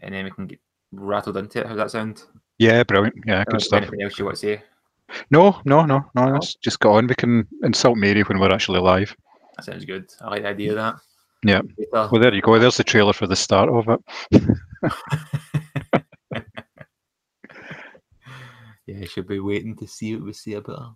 and 0.00 0.14
then 0.14 0.24
we 0.24 0.30
can 0.30 0.46
get 0.46 0.60
rattled 0.92 1.36
into 1.36 1.60
it. 1.60 1.66
How's 1.66 1.76
that 1.76 1.90
sound? 1.90 2.22
Yeah, 2.58 2.82
brilliant. 2.82 3.16
Yeah, 3.26 3.44
good 3.44 3.62
stuff. 3.62 3.82
Anything 3.82 4.02
else 4.02 4.18
you 4.18 4.24
want 4.24 4.36
to 4.38 4.40
say? 4.40 4.62
No, 5.30 5.60
no, 5.64 5.84
no, 5.84 6.04
no. 6.14 6.26
Let's 6.26 6.54
just 6.56 6.80
go 6.80 6.92
on. 6.92 7.06
We 7.06 7.14
can 7.14 7.46
insult 7.62 7.96
Mary 7.98 8.22
when 8.22 8.38
we're 8.38 8.52
actually 8.52 8.80
live. 8.80 9.16
That 9.56 9.64
sounds 9.64 9.84
good. 9.84 10.10
I 10.20 10.28
like 10.28 10.42
the 10.42 10.48
idea 10.48 10.70
of 10.70 10.76
that. 10.76 10.96
Yeah. 11.44 11.62
Well, 11.92 12.10
there 12.20 12.34
you 12.34 12.42
go. 12.42 12.58
There's 12.58 12.76
the 12.76 12.84
trailer 12.84 13.12
for 13.12 13.26
the 13.26 13.36
start 13.36 13.70
of 13.70 13.88
it. 13.88 14.00
yeah, 18.86 19.04
she'll 19.06 19.24
be 19.24 19.40
waiting 19.40 19.74
to 19.76 19.86
see 19.86 20.14
what 20.14 20.26
we 20.26 20.32
see 20.32 20.54
about 20.54 20.78
her. 20.78 20.90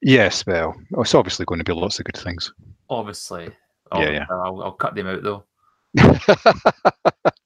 Yes, 0.00 0.44
well, 0.46 0.74
it's 0.98 1.14
obviously 1.14 1.46
going 1.46 1.58
to 1.58 1.64
be 1.64 1.72
lots 1.72 1.98
of 1.98 2.06
good 2.06 2.16
things. 2.16 2.52
Obviously. 2.88 3.44
Yeah, 3.44 3.50
oh, 3.92 4.10
yeah. 4.10 4.26
I'll, 4.30 4.62
I'll 4.62 4.72
cut 4.72 4.94
them 4.94 5.06
out 5.06 5.22
though. 5.22 5.44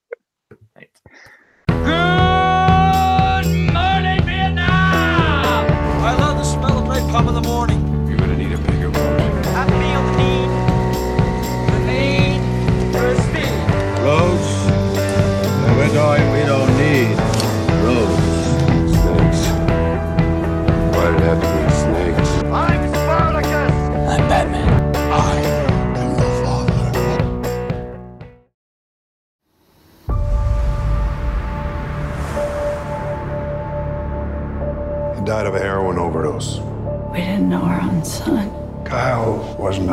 napalm 7.08 7.28
in 7.28 7.34
the 7.34 7.40
morning. 7.40 7.57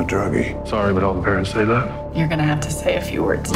Druggie. 0.08 0.68
Sorry, 0.68 0.94
but 0.94 1.04
all 1.04 1.14
the 1.14 1.22
parents 1.22 1.52
say 1.52 1.66
that. 1.66 2.16
You're 2.16 2.28
gonna 2.28 2.44
have 2.44 2.62
to 2.62 2.72
say 2.72 2.96
a 2.96 3.02
few 3.02 3.24
words. 3.24 3.52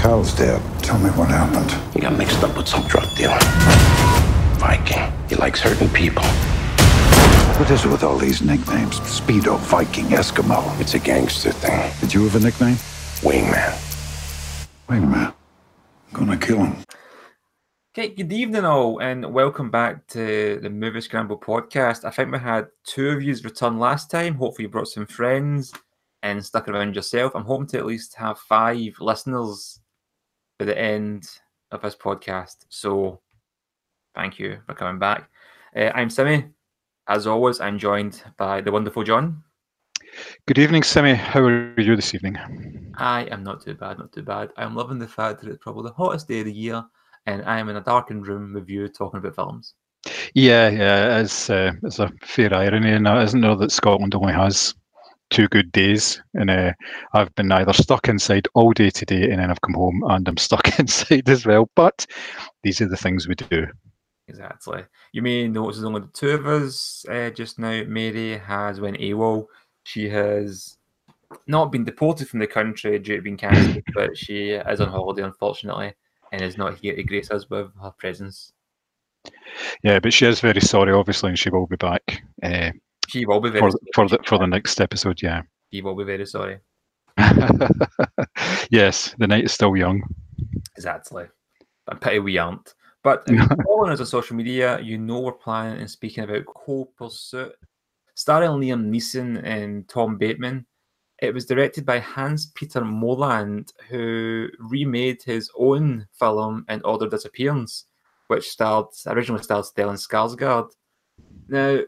Kyle's 0.00 0.34
dead. 0.34 0.60
Tell 0.82 0.98
me 0.98 1.10
what 1.10 1.28
happened. 1.28 1.70
He 1.94 2.00
got 2.00 2.16
mixed 2.18 2.42
up 2.42 2.56
with 2.56 2.68
some 2.68 2.86
drug 2.86 3.08
dealer. 3.16 3.38
Viking. 4.58 5.10
He 5.28 5.34
likes 5.36 5.60
hurting 5.60 5.88
people. 5.90 6.24
What 7.58 7.70
is 7.70 7.84
it 7.84 7.88
with 7.88 8.02
all 8.02 8.18
these 8.18 8.42
nicknames? 8.42 9.00
Speedo, 9.00 9.58
Viking, 9.58 10.06
Eskimo. 10.06 10.78
It's 10.80 10.94
a 10.94 10.98
gangster 10.98 11.52
thing. 11.52 11.90
Did 12.00 12.12
you 12.12 12.24
have 12.24 12.34
a 12.34 12.40
nickname? 12.40 12.76
Wingman. 13.22 13.72
Wingman. 14.88 15.32
I'm 15.32 15.34
gonna 16.12 16.36
kill 16.36 16.64
him. 16.64 16.76
Okay, 17.96 18.08
good 18.08 18.32
evening 18.32 18.64
all, 18.64 18.98
and 18.98 19.32
welcome 19.32 19.70
back 19.70 20.04
to 20.08 20.58
the 20.60 20.68
Movie 20.68 21.00
Scramble 21.00 21.38
podcast. 21.38 22.04
I 22.04 22.10
think 22.10 22.32
we 22.32 22.40
had 22.40 22.66
two 22.82 23.10
of 23.10 23.22
yous 23.22 23.44
return 23.44 23.78
last 23.78 24.10
time. 24.10 24.34
Hopefully, 24.34 24.64
you 24.64 24.68
brought 24.68 24.88
some 24.88 25.06
friends 25.06 25.72
and 26.24 26.44
stuck 26.44 26.66
around 26.66 26.96
yourself. 26.96 27.36
I'm 27.36 27.44
hoping 27.44 27.68
to 27.68 27.78
at 27.78 27.86
least 27.86 28.16
have 28.16 28.40
five 28.40 28.96
listeners 28.98 29.78
by 30.58 30.64
the 30.64 30.76
end 30.76 31.28
of 31.70 31.82
this 31.82 31.94
podcast. 31.94 32.64
So, 32.68 33.20
thank 34.16 34.40
you 34.40 34.58
for 34.66 34.74
coming 34.74 34.98
back. 34.98 35.30
Uh, 35.76 35.92
I'm 35.94 36.10
Simmy. 36.10 36.46
As 37.06 37.28
always, 37.28 37.60
I'm 37.60 37.78
joined 37.78 38.24
by 38.36 38.60
the 38.60 38.72
wonderful 38.72 39.04
John. 39.04 39.40
Good 40.48 40.58
evening, 40.58 40.82
Simi. 40.82 41.14
How 41.14 41.42
are 41.42 41.80
you 41.80 41.94
this 41.94 42.12
evening? 42.12 42.92
I 42.96 43.26
am 43.26 43.44
not 43.44 43.62
too 43.62 43.74
bad, 43.74 44.00
not 44.00 44.12
too 44.12 44.24
bad. 44.24 44.50
I'm 44.56 44.74
loving 44.74 44.98
the 44.98 45.06
fact 45.06 45.40
that 45.42 45.48
it's 45.48 45.62
probably 45.62 45.88
the 45.88 45.94
hottest 45.94 46.26
day 46.26 46.40
of 46.40 46.46
the 46.46 46.52
year, 46.52 46.84
and 47.26 47.42
I 47.44 47.58
am 47.58 47.68
in 47.68 47.76
a 47.76 47.80
darkened 47.80 48.26
room 48.26 48.52
with 48.54 48.68
you 48.68 48.88
talking 48.88 49.18
about 49.18 49.34
films. 49.34 49.74
Yeah, 50.34 50.68
yeah. 50.68 51.18
It's 51.20 51.48
uh, 51.48 51.72
it's 51.82 51.98
a 51.98 52.10
fair 52.22 52.52
irony 52.54 52.92
in 52.92 53.04
that, 53.04 53.22
isn't 53.24 53.40
there, 53.40 53.56
that 53.56 53.72
Scotland 53.72 54.14
only 54.14 54.32
has 54.32 54.74
two 55.30 55.48
good 55.48 55.72
days, 55.72 56.22
and 56.34 56.50
uh, 56.50 56.72
I've 57.12 57.34
been 57.34 57.50
either 57.50 57.72
stuck 57.72 58.08
inside 58.08 58.46
all 58.54 58.72
day 58.72 58.90
today, 58.90 59.30
and 59.30 59.40
then 59.40 59.50
I've 59.50 59.60
come 59.62 59.74
home 59.74 60.02
and 60.08 60.28
I'm 60.28 60.36
stuck 60.38 60.78
inside 60.78 61.28
as 61.28 61.46
well. 61.46 61.70
But 61.74 62.06
these 62.62 62.80
are 62.80 62.88
the 62.88 62.96
things 62.96 63.26
we 63.26 63.34
do. 63.34 63.66
Exactly. 64.28 64.84
You 65.12 65.22
may 65.22 65.48
notice 65.48 65.76
there's 65.76 65.84
only 65.84 66.00
the 66.00 66.06
two 66.08 66.30
of 66.30 66.46
us 66.46 67.04
uh, 67.10 67.30
just 67.30 67.58
now. 67.58 67.82
Mary 67.86 68.38
has 68.38 68.80
went 68.80 68.98
AWOL. 68.98 69.46
She 69.84 70.08
has 70.08 70.78
not 71.46 71.70
been 71.70 71.84
deported 71.84 72.28
from 72.28 72.40
the 72.40 72.46
country 72.46 72.98
due 72.98 73.16
to 73.16 73.22
being 73.22 73.36
cancelled, 73.36 73.82
but 73.94 74.16
she 74.16 74.50
is 74.50 74.80
on 74.80 74.88
holiday, 74.88 75.22
unfortunately, 75.22 75.94
and 76.34 76.42
is 76.42 76.58
not 76.58 76.78
here 76.78 76.96
to 76.96 77.02
grace 77.04 77.30
us 77.30 77.48
with 77.48 77.68
her 77.80 77.92
presence. 77.96 78.52
Yeah, 79.82 80.00
but 80.00 80.12
she 80.12 80.26
is 80.26 80.40
very 80.40 80.60
sorry, 80.60 80.92
obviously, 80.92 81.30
and 81.30 81.38
she 81.38 81.48
will 81.48 81.66
be 81.66 81.76
back 81.76 82.22
uh, 82.42 82.72
She 83.08 83.24
will 83.24 83.40
be 83.40 83.50
for 83.50 83.70
sorry. 83.70 83.82
for 83.94 84.08
the 84.08 84.18
for 84.26 84.38
the 84.38 84.46
next 84.46 84.80
episode. 84.80 85.22
Yeah. 85.22 85.42
She 85.72 85.80
will 85.80 85.94
be 85.94 86.04
very 86.04 86.26
sorry. 86.26 86.58
yes, 88.70 89.14
the 89.18 89.26
night 89.26 89.44
is 89.44 89.52
still 89.52 89.76
young. 89.76 90.02
Exactly. 90.76 91.26
I'm 91.88 91.98
pity 91.98 92.18
we 92.18 92.38
aren't. 92.38 92.74
But 93.02 93.22
if 93.28 93.34
you're 93.34 93.48
following 93.66 93.92
us 93.92 94.00
on 94.00 94.06
social 94.06 94.36
media, 94.36 94.80
you 94.80 94.98
know 94.98 95.20
we're 95.20 95.32
planning 95.32 95.78
and 95.80 95.90
speaking 95.90 96.24
about 96.24 96.46
Cold 96.46 96.88
Pursuit, 96.96 97.52
starring 98.14 98.50
Liam 98.50 98.90
Neeson 98.90 99.42
and 99.44 99.88
Tom 99.88 100.16
Bateman. 100.16 100.66
It 101.20 101.32
was 101.32 101.46
directed 101.46 101.86
by 101.86 102.00
Hans 102.00 102.46
Peter 102.54 102.84
Moland, 102.84 103.72
who 103.88 104.48
remade 104.58 105.22
his 105.22 105.50
own 105.56 106.06
film 106.12 106.64
in 106.68 106.82
Order 106.82 107.08
Disappearance, 107.08 107.86
which 108.26 108.48
starred 108.48 108.86
originally 109.06 109.42
starred 109.42 109.64
Stellan 109.64 109.96
Skarsgård. 109.96 110.70
Now, 111.48 111.80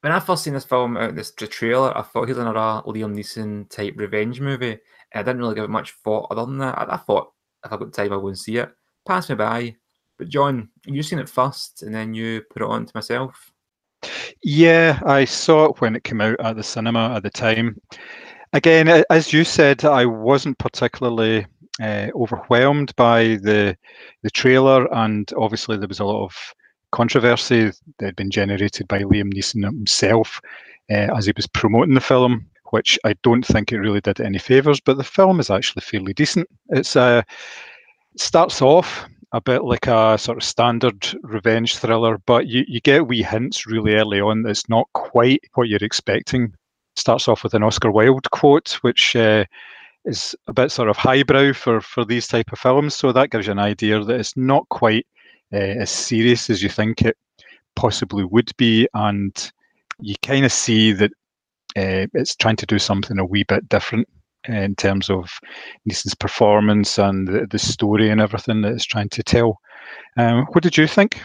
when 0.00 0.12
I 0.12 0.18
first 0.18 0.42
seen 0.42 0.54
this 0.54 0.64
film 0.64 0.96
out 0.96 1.14
this 1.14 1.32
trailer, 1.32 1.96
I 1.96 2.02
thought 2.02 2.26
here's 2.26 2.38
another 2.38 2.82
Liam 2.90 3.14
Neeson 3.14 3.68
type 3.68 3.94
revenge 3.96 4.40
movie. 4.40 4.78
And 5.12 5.20
I 5.20 5.22
didn't 5.22 5.40
really 5.40 5.54
give 5.54 5.64
it 5.64 5.70
much 5.70 5.92
thought 5.92 6.26
other 6.30 6.44
than 6.44 6.58
that. 6.58 6.76
I, 6.76 6.94
I 6.94 6.96
thought 6.96 7.32
if 7.64 7.72
I 7.72 7.76
got 7.76 7.92
time, 7.92 8.12
I 8.12 8.16
would 8.16 8.36
see 8.38 8.56
it. 8.56 8.72
Passed 9.06 9.28
me 9.28 9.36
by. 9.36 9.76
But 10.18 10.28
John, 10.28 10.70
you 10.86 11.02
seen 11.04 11.20
it 11.20 11.28
first, 11.28 11.82
and 11.82 11.94
then 11.94 12.14
you 12.14 12.42
put 12.50 12.62
it 12.62 12.68
on 12.68 12.86
to 12.86 12.92
myself. 12.94 13.51
Yeah, 14.42 15.00
I 15.06 15.24
saw 15.24 15.66
it 15.66 15.80
when 15.80 15.94
it 15.94 16.04
came 16.04 16.20
out 16.20 16.40
at 16.40 16.56
the 16.56 16.62
cinema 16.62 17.14
at 17.14 17.22
the 17.22 17.30
time. 17.30 17.80
Again, 18.52 19.04
as 19.08 19.32
you 19.32 19.44
said, 19.44 19.84
I 19.84 20.04
wasn't 20.04 20.58
particularly 20.58 21.46
uh, 21.80 22.08
overwhelmed 22.14 22.94
by 22.96 23.36
the 23.42 23.76
the 24.22 24.30
trailer, 24.30 24.92
and 24.92 25.32
obviously 25.38 25.76
there 25.76 25.88
was 25.88 26.00
a 26.00 26.04
lot 26.04 26.24
of 26.24 26.54
controversy 26.90 27.70
that 27.98 28.04
had 28.06 28.16
been 28.16 28.30
generated 28.30 28.86
by 28.88 28.98
Liam 29.02 29.32
Neeson 29.32 29.64
himself 29.64 30.40
uh, 30.90 31.08
as 31.16 31.26
he 31.26 31.32
was 31.36 31.46
promoting 31.46 31.94
the 31.94 32.00
film, 32.00 32.44
which 32.70 32.98
I 33.04 33.14
don't 33.22 33.46
think 33.46 33.72
it 33.72 33.78
really 33.78 34.00
did 34.00 34.20
any 34.20 34.38
favors. 34.38 34.80
But 34.80 34.96
the 34.98 35.04
film 35.04 35.40
is 35.40 35.50
actually 35.50 35.82
fairly 35.82 36.12
decent. 36.14 36.48
It's 36.70 36.96
uh, 36.96 37.22
it 38.14 38.20
starts 38.20 38.60
off 38.60 39.06
a 39.32 39.40
bit 39.40 39.64
like 39.64 39.86
a 39.86 40.18
sort 40.18 40.36
of 40.36 40.44
standard 40.44 41.06
revenge 41.22 41.76
thriller, 41.76 42.18
but 42.26 42.46
you, 42.46 42.64
you 42.68 42.80
get 42.80 43.08
wee 43.08 43.22
hints 43.22 43.66
really 43.66 43.94
early 43.94 44.20
on 44.20 44.42
that 44.42 44.50
it's 44.50 44.68
not 44.68 44.86
quite 44.92 45.42
what 45.54 45.68
you're 45.68 45.78
expecting. 45.82 46.52
Starts 46.96 47.28
off 47.28 47.42
with 47.42 47.54
an 47.54 47.62
Oscar 47.62 47.90
Wilde 47.90 48.30
quote, 48.30 48.72
which 48.82 49.16
uh, 49.16 49.44
is 50.04 50.36
a 50.48 50.52
bit 50.52 50.70
sort 50.70 50.90
of 50.90 50.96
highbrow 50.98 51.54
for, 51.54 51.80
for 51.80 52.04
these 52.04 52.26
type 52.26 52.52
of 52.52 52.58
films. 52.58 52.94
So 52.94 53.12
that 53.12 53.30
gives 53.30 53.46
you 53.46 53.52
an 53.52 53.58
idea 53.58 54.04
that 54.04 54.20
it's 54.20 54.36
not 54.36 54.68
quite 54.68 55.06
uh, 55.52 55.56
as 55.56 55.90
serious 55.90 56.50
as 56.50 56.62
you 56.62 56.68
think 56.68 57.00
it 57.02 57.16
possibly 57.74 58.24
would 58.24 58.52
be, 58.58 58.86
and 58.92 59.52
you 60.00 60.14
kind 60.22 60.44
of 60.44 60.52
see 60.52 60.92
that 60.92 61.10
uh, 61.76 62.06
it's 62.12 62.36
trying 62.36 62.56
to 62.56 62.66
do 62.66 62.78
something 62.78 63.18
a 63.18 63.24
wee 63.24 63.44
bit 63.44 63.66
different 63.70 64.06
in 64.48 64.74
terms 64.74 65.08
of 65.10 65.30
Neeson's 65.88 66.14
performance 66.14 66.98
and 66.98 67.28
the, 67.28 67.46
the 67.46 67.58
story 67.58 68.10
and 68.10 68.20
everything 68.20 68.62
that 68.62 68.72
it's 68.72 68.84
trying 68.84 69.08
to 69.10 69.22
tell. 69.22 69.60
Um, 70.16 70.46
what 70.52 70.62
did 70.62 70.76
you 70.76 70.86
think? 70.86 71.20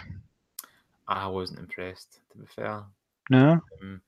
I 1.07 1.27
wasn't 1.27 1.59
impressed, 1.59 2.19
to 2.31 2.37
be 2.37 2.45
fair. 2.45 2.83
No, 3.29 3.59
Um, 3.81 4.01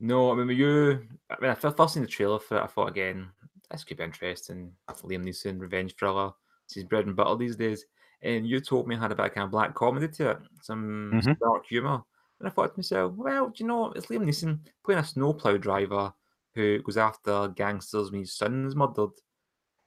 no, 0.00 0.32
I 0.32 0.34
mean, 0.34 0.46
were 0.46 0.52
you. 0.52 1.06
I 1.30 1.36
mean, 1.40 1.50
I 1.50 1.54
first 1.54 1.94
seen 1.94 2.02
the 2.02 2.08
trailer 2.08 2.38
for 2.38 2.58
it, 2.58 2.62
I 2.62 2.66
thought 2.66 2.88
again, 2.88 3.28
this 3.70 3.84
could 3.84 3.98
be 3.98 4.04
interesting. 4.04 4.72
Liam 4.88 5.24
Neeson, 5.24 5.60
revenge 5.60 5.94
thriller. 5.96 6.32
It's 6.64 6.74
his 6.74 6.84
bread 6.84 7.06
and 7.06 7.16
butter 7.16 7.36
these 7.36 7.56
days. 7.56 7.84
And 8.22 8.46
you 8.46 8.60
told 8.60 8.86
me 8.86 8.96
it 8.96 8.98
had 8.98 9.12
a 9.12 9.14
bit 9.14 9.26
of 9.26 9.34
kind 9.34 9.44
of 9.44 9.50
black 9.50 9.74
comedy 9.74 10.08
to 10.08 10.30
it, 10.30 10.38
some, 10.60 11.20
some 11.22 11.34
Mhm. 11.34 11.38
dark 11.38 11.66
humour. 11.66 12.02
And 12.38 12.48
I 12.48 12.50
thought 12.50 12.72
to 12.74 12.78
myself, 12.78 13.14
well, 13.14 13.48
do 13.48 13.62
you 13.62 13.68
know, 13.68 13.92
it's 13.92 14.06
Liam 14.06 14.24
Neeson 14.24 14.58
playing 14.84 15.00
a 15.00 15.04
snowplow 15.04 15.56
driver 15.58 16.12
who 16.54 16.82
goes 16.82 16.96
after 16.96 17.48
gangsters 17.48 18.10
when 18.10 18.20
his 18.20 18.34
son 18.34 18.66
is 18.66 18.74
murdered. 18.76 19.10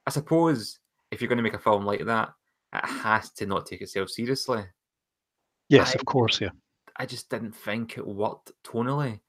I 0.07 0.12
suppose 0.12 0.80
if 1.12 1.21
you're 1.21 1.27
going 1.30 1.38
to 1.38 1.44
make 1.44 1.54
a 1.54 1.60
film 1.60 1.86
like 1.86 2.06
that, 2.06 2.33
it 2.74 2.86
has 2.86 3.31
to 3.33 3.45
not 3.45 3.65
take 3.65 3.81
itself 3.81 4.10
seriously. 4.10 4.63
yes, 5.69 5.92
I- 5.92 6.00
of 6.00 6.06
course, 6.06 6.42
yeah. 6.42 6.50
I 6.98 7.06
just 7.07 7.30
didn't 7.30 7.56
think 7.56 7.98
it 7.98 8.06
worked 8.06 8.51
tonally. 8.63 9.19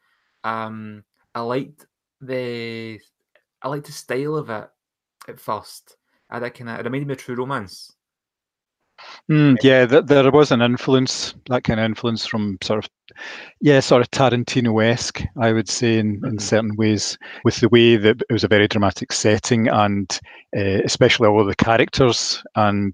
Um, 0.44 1.02
I 1.34 1.40
liked 1.40 1.86
the 2.20 3.00
I 3.62 3.68
liked 3.68 3.86
the 3.86 3.92
style 3.92 4.36
of 4.36 4.50
it 4.50 4.68
at 5.28 5.40
first. 5.40 5.96
had 6.28 6.42
that 6.42 6.52
kind 6.54 6.68
of 6.68 6.78
it 6.80 6.84
reminded 6.84 7.06
me 7.08 7.12
of 7.14 7.18
True 7.18 7.36
Romance. 7.36 7.90
Mm, 9.30 9.56
yeah, 9.62 9.86
th- 9.86 10.04
there 10.06 10.30
was 10.30 10.50
an 10.52 10.60
influence, 10.60 11.34
that 11.48 11.64
kind 11.64 11.80
of 11.80 11.84
influence 11.84 12.26
from 12.26 12.58
sort 12.62 12.84
of, 12.84 12.90
yeah, 13.60 13.80
sort 13.80 14.02
of 14.02 14.10
Tarantino-esque, 14.10 15.22
I 15.40 15.52
would 15.52 15.68
say, 15.68 15.98
in, 15.98 16.20
in 16.24 16.36
Mhm. 16.36 16.40
certain 16.40 16.76
ways, 16.76 17.16
with 17.44 17.56
the 17.60 17.68
way 17.70 17.96
that 17.96 18.22
it 18.28 18.32
was 18.32 18.44
a 18.44 18.48
very 18.48 18.68
dramatic 18.68 19.12
setting 19.12 19.68
and 19.68 20.18
uh, 20.56 20.80
especially 20.84 21.28
all 21.28 21.44
the 21.44 21.54
characters. 21.54 22.42
And 22.54 22.92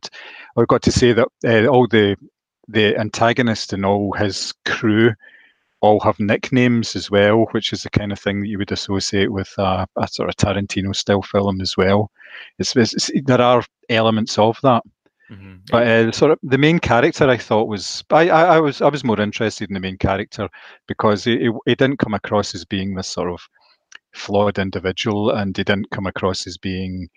I've 0.56 0.68
got 0.68 0.82
to 0.82 0.92
say 0.92 1.12
that 1.12 1.28
uh, 1.44 1.66
all 1.66 1.86
the 1.88 2.16
the 2.68 2.96
antagonist 2.96 3.72
and 3.72 3.84
all 3.84 4.12
his 4.12 4.54
crew 4.64 5.12
all 5.80 5.98
have 6.00 6.20
nicknames 6.20 6.94
as 6.94 7.10
well, 7.10 7.46
which 7.50 7.72
is 7.72 7.82
the 7.82 7.90
kind 7.90 8.12
of 8.12 8.20
thing 8.20 8.40
that 8.42 8.46
you 8.48 8.58
would 8.58 8.70
associate 8.70 9.32
with 9.32 9.52
a, 9.58 9.86
a 9.96 10.06
sort 10.06 10.28
of 10.28 10.36
Tarantino-style 10.36 11.22
film 11.22 11.60
as 11.60 11.76
well. 11.76 12.10
It's, 12.58 12.76
it's, 12.76 12.94
it's- 12.94 13.22
there 13.26 13.40
are 13.40 13.64
elements 13.88 14.38
of 14.38 14.58
that. 14.62 14.84
Mhm. 15.30 15.60
But 15.70 15.86
uh, 15.86 16.12
sort 16.12 16.32
of 16.32 16.38
the 16.42 16.58
main 16.58 16.78
character, 16.80 17.28
I 17.28 17.36
thought 17.36 17.68
was 17.68 18.02
I, 18.10 18.28
I, 18.28 18.56
I 18.56 18.60
was 18.60 18.82
I 18.82 18.88
was 18.88 19.04
more 19.04 19.20
interested 19.20 19.70
in 19.70 19.74
the 19.74 19.80
main 19.80 19.96
character 19.96 20.48
because 20.88 21.24
he, 21.24 21.38
he 21.38 21.50
he 21.66 21.74
didn't 21.76 21.98
come 21.98 22.14
across 22.14 22.54
as 22.54 22.64
being 22.64 22.94
this 22.94 23.08
sort 23.08 23.30
of 23.30 23.40
flawed 24.12 24.58
individual, 24.58 25.30
and 25.30 25.56
he 25.56 25.62
didn't 25.62 25.90
come 25.90 26.06
across 26.06 26.46
as 26.48 26.58
being 26.58 27.08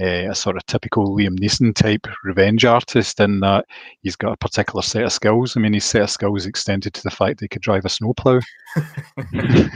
uh, 0.00 0.30
a 0.30 0.34
sort 0.34 0.56
of 0.56 0.66
typical 0.66 1.16
Liam 1.16 1.38
Neeson 1.38 1.74
type 1.74 2.06
revenge 2.24 2.64
artist. 2.66 3.20
In 3.20 3.40
that 3.40 3.64
he's 4.02 4.16
got 4.16 4.32
a 4.32 4.36
particular 4.36 4.82
set 4.82 5.04
of 5.04 5.12
skills. 5.12 5.56
I 5.56 5.60
mean, 5.60 5.72
his 5.72 5.84
set 5.86 6.02
of 6.02 6.10
skills 6.10 6.44
extended 6.44 6.92
to 6.94 7.02
the 7.02 7.10
fact 7.10 7.38
that 7.38 7.44
he 7.44 7.48
could 7.48 7.62
drive 7.62 7.86
a 7.86 7.88
snowplow. 7.88 8.40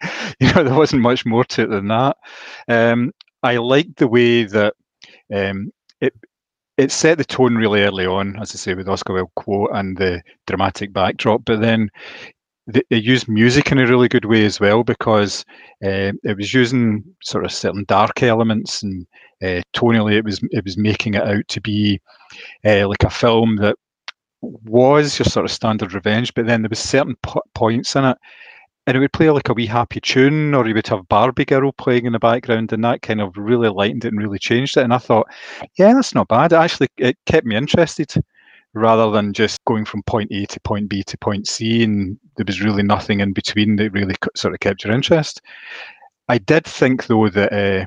you 0.40 0.52
know, 0.52 0.64
there 0.64 0.74
wasn't 0.74 1.02
much 1.02 1.24
more 1.26 1.44
to 1.44 1.62
it 1.62 1.70
than 1.70 1.88
that. 1.88 2.16
Um, 2.68 3.12
I 3.42 3.56
liked 3.58 3.96
the 3.96 4.08
way 4.08 4.44
that 4.44 4.74
um, 5.34 5.70
it 6.00 6.14
it 6.76 6.92
set 6.92 7.18
the 7.18 7.24
tone 7.24 7.56
really 7.56 7.82
early 7.82 8.06
on, 8.06 8.38
as 8.40 8.54
I 8.54 8.58
say, 8.58 8.74
with 8.74 8.88
Oscar 8.88 9.14
Wilde 9.14 9.34
quote 9.34 9.70
and 9.72 9.96
the 9.96 10.22
dramatic 10.46 10.92
backdrop. 10.92 11.44
But 11.44 11.60
then 11.60 11.90
they, 12.66 12.82
it 12.90 13.04
used 13.04 13.28
music 13.28 13.72
in 13.72 13.78
a 13.78 13.86
really 13.86 14.08
good 14.08 14.24
way 14.26 14.44
as 14.44 14.60
well 14.60 14.84
because 14.84 15.44
uh, 15.84 16.12
it 16.22 16.36
was 16.36 16.52
using 16.52 17.04
sort 17.22 17.44
of 17.44 17.52
certain 17.52 17.84
dark 17.88 18.22
elements 18.22 18.82
and 18.82 19.06
uh, 19.42 19.60
tonally 19.74 20.14
it 20.14 20.24
was 20.24 20.40
it 20.50 20.64
was 20.64 20.76
making 20.76 21.14
it 21.14 21.22
out 21.22 21.46
to 21.48 21.60
be 21.60 22.00
uh, 22.64 22.88
like 22.88 23.04
a 23.04 23.10
film 23.10 23.56
that 23.56 23.76
was 24.42 25.18
your 25.18 25.26
sort 25.26 25.44
of 25.44 25.50
standard 25.50 25.92
revenge, 25.92 26.32
but 26.34 26.46
then 26.46 26.62
there 26.62 26.68
was 26.68 26.78
certain 26.78 27.16
po- 27.22 27.42
points 27.54 27.96
in 27.96 28.04
it 28.04 28.18
and 28.86 28.96
it 28.96 29.00
would 29.00 29.12
play 29.12 29.30
like 29.30 29.48
a 29.48 29.54
wee 29.54 29.66
happy 29.66 30.00
tune, 30.00 30.54
or 30.54 30.66
you 30.66 30.74
would 30.74 30.86
have 30.86 31.08
Barbie 31.08 31.44
Girl 31.44 31.72
playing 31.72 32.06
in 32.06 32.12
the 32.12 32.18
background, 32.18 32.72
and 32.72 32.84
that 32.84 33.02
kind 33.02 33.20
of 33.20 33.36
really 33.36 33.68
lightened 33.68 34.04
it 34.04 34.12
and 34.12 34.18
really 34.18 34.38
changed 34.38 34.76
it. 34.76 34.84
And 34.84 34.94
I 34.94 34.98
thought, 34.98 35.26
yeah, 35.76 35.92
that's 35.92 36.14
not 36.14 36.28
bad. 36.28 36.52
It 36.52 36.56
actually, 36.56 36.88
it 36.96 37.16
kept 37.26 37.46
me 37.46 37.56
interested 37.56 38.14
rather 38.74 39.10
than 39.10 39.32
just 39.32 39.64
going 39.64 39.84
from 39.86 40.02
point 40.02 40.30
A 40.32 40.44
to 40.46 40.60
point 40.60 40.88
B 40.88 41.02
to 41.02 41.18
point 41.18 41.48
C, 41.48 41.82
and 41.82 42.18
there 42.36 42.44
was 42.46 42.60
really 42.60 42.82
nothing 42.82 43.20
in 43.20 43.32
between 43.32 43.76
that 43.76 43.90
really 43.90 44.14
sort 44.36 44.54
of 44.54 44.60
kept 44.60 44.84
your 44.84 44.92
interest. 44.92 45.40
I 46.28 46.38
did 46.38 46.64
think 46.64 47.06
though 47.06 47.28
that 47.28 47.52
uh, 47.52 47.86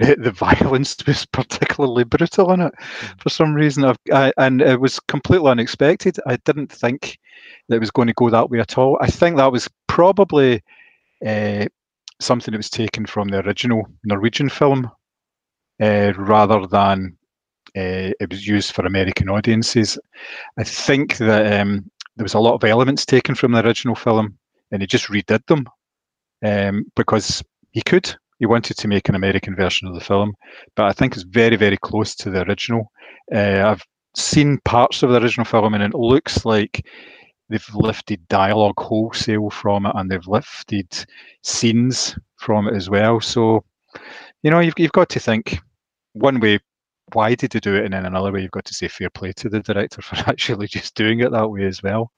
the, 0.00 0.16
the 0.18 0.30
violence 0.32 0.96
was 1.06 1.26
particularly 1.26 2.04
brutal 2.04 2.52
in 2.52 2.60
it 2.60 2.74
for 3.18 3.28
some 3.28 3.54
reason, 3.54 3.84
I've, 3.84 3.98
I, 4.12 4.32
and 4.38 4.60
it 4.62 4.80
was 4.80 5.00
completely 5.00 5.50
unexpected. 5.50 6.18
I 6.26 6.36
didn't 6.44 6.72
think 6.72 7.18
that 7.68 7.76
it 7.76 7.80
was 7.80 7.90
going 7.90 8.08
to 8.08 8.14
go 8.14 8.30
that 8.30 8.50
way 8.50 8.60
at 8.60 8.78
all. 8.78 8.98
I 9.00 9.06
think 9.08 9.36
that 9.36 9.52
was 9.52 9.68
probably 9.86 10.62
uh, 11.26 11.66
something 12.20 12.52
that 12.52 12.58
was 12.58 12.70
taken 12.70 13.06
from 13.06 13.28
the 13.28 13.44
original 13.46 13.86
Norwegian 14.04 14.48
film 14.48 14.90
uh, 15.80 16.12
rather 16.16 16.66
than 16.66 17.16
uh, 17.76 18.10
it 18.20 18.30
was 18.30 18.46
used 18.46 18.72
for 18.72 18.86
American 18.86 19.28
audiences. 19.28 19.98
I 20.58 20.64
think 20.64 21.18
that 21.18 21.60
um, 21.60 21.90
there 22.16 22.24
was 22.24 22.34
a 22.34 22.40
lot 22.40 22.54
of 22.54 22.64
elements 22.64 23.06
taken 23.06 23.34
from 23.34 23.52
the 23.52 23.64
original 23.64 23.94
film 23.94 24.36
and 24.72 24.82
he 24.82 24.86
just 24.86 25.06
redid 25.06 25.44
them 25.46 25.66
um, 26.44 26.84
because 26.96 27.42
he 27.72 27.82
could. 27.82 28.14
He 28.40 28.46
wanted 28.46 28.76
to 28.78 28.88
make 28.88 29.08
an 29.08 29.14
American 29.14 29.54
version 29.54 29.86
of 29.86 29.94
the 29.94 30.00
film, 30.00 30.34
but 30.74 30.86
I 30.86 30.92
think 30.92 31.14
it's 31.14 31.24
very, 31.24 31.56
very 31.56 31.76
close 31.76 32.14
to 32.16 32.30
the 32.30 32.42
original. 32.48 32.90
Uh, 33.32 33.62
I've 33.66 33.82
seen 34.16 34.58
parts 34.64 35.02
of 35.02 35.10
the 35.10 35.20
original 35.20 35.44
film 35.44 35.74
and 35.74 35.82
it 35.82 35.94
looks 35.94 36.44
like 36.44 36.84
they've 37.48 37.74
lifted 37.74 38.26
dialogue 38.28 38.78
wholesale 38.78 39.50
from 39.50 39.86
it 39.86 39.92
and 39.94 40.10
they've 40.10 40.26
lifted 40.26 40.88
scenes 41.42 42.16
from 42.38 42.66
it 42.66 42.74
as 42.74 42.88
well. 42.88 43.20
So, 43.20 43.62
you 44.42 44.50
know, 44.50 44.60
you've, 44.60 44.78
you've 44.78 44.92
got 44.92 45.10
to 45.10 45.20
think 45.20 45.58
one 46.14 46.40
way, 46.40 46.60
why 47.12 47.34
did 47.34 47.50
they 47.50 47.60
do 47.60 47.74
it? 47.74 47.84
And 47.84 47.92
then 47.92 48.06
another 48.06 48.32
way, 48.32 48.40
you've 48.42 48.52
got 48.52 48.64
to 48.66 48.74
say 48.74 48.88
fair 48.88 49.10
play 49.10 49.32
to 49.32 49.48
the 49.48 49.60
director 49.60 50.00
for 50.02 50.16
actually 50.28 50.66
just 50.66 50.94
doing 50.94 51.20
it 51.20 51.32
that 51.32 51.50
way 51.50 51.64
as 51.64 51.82
well. 51.82 52.10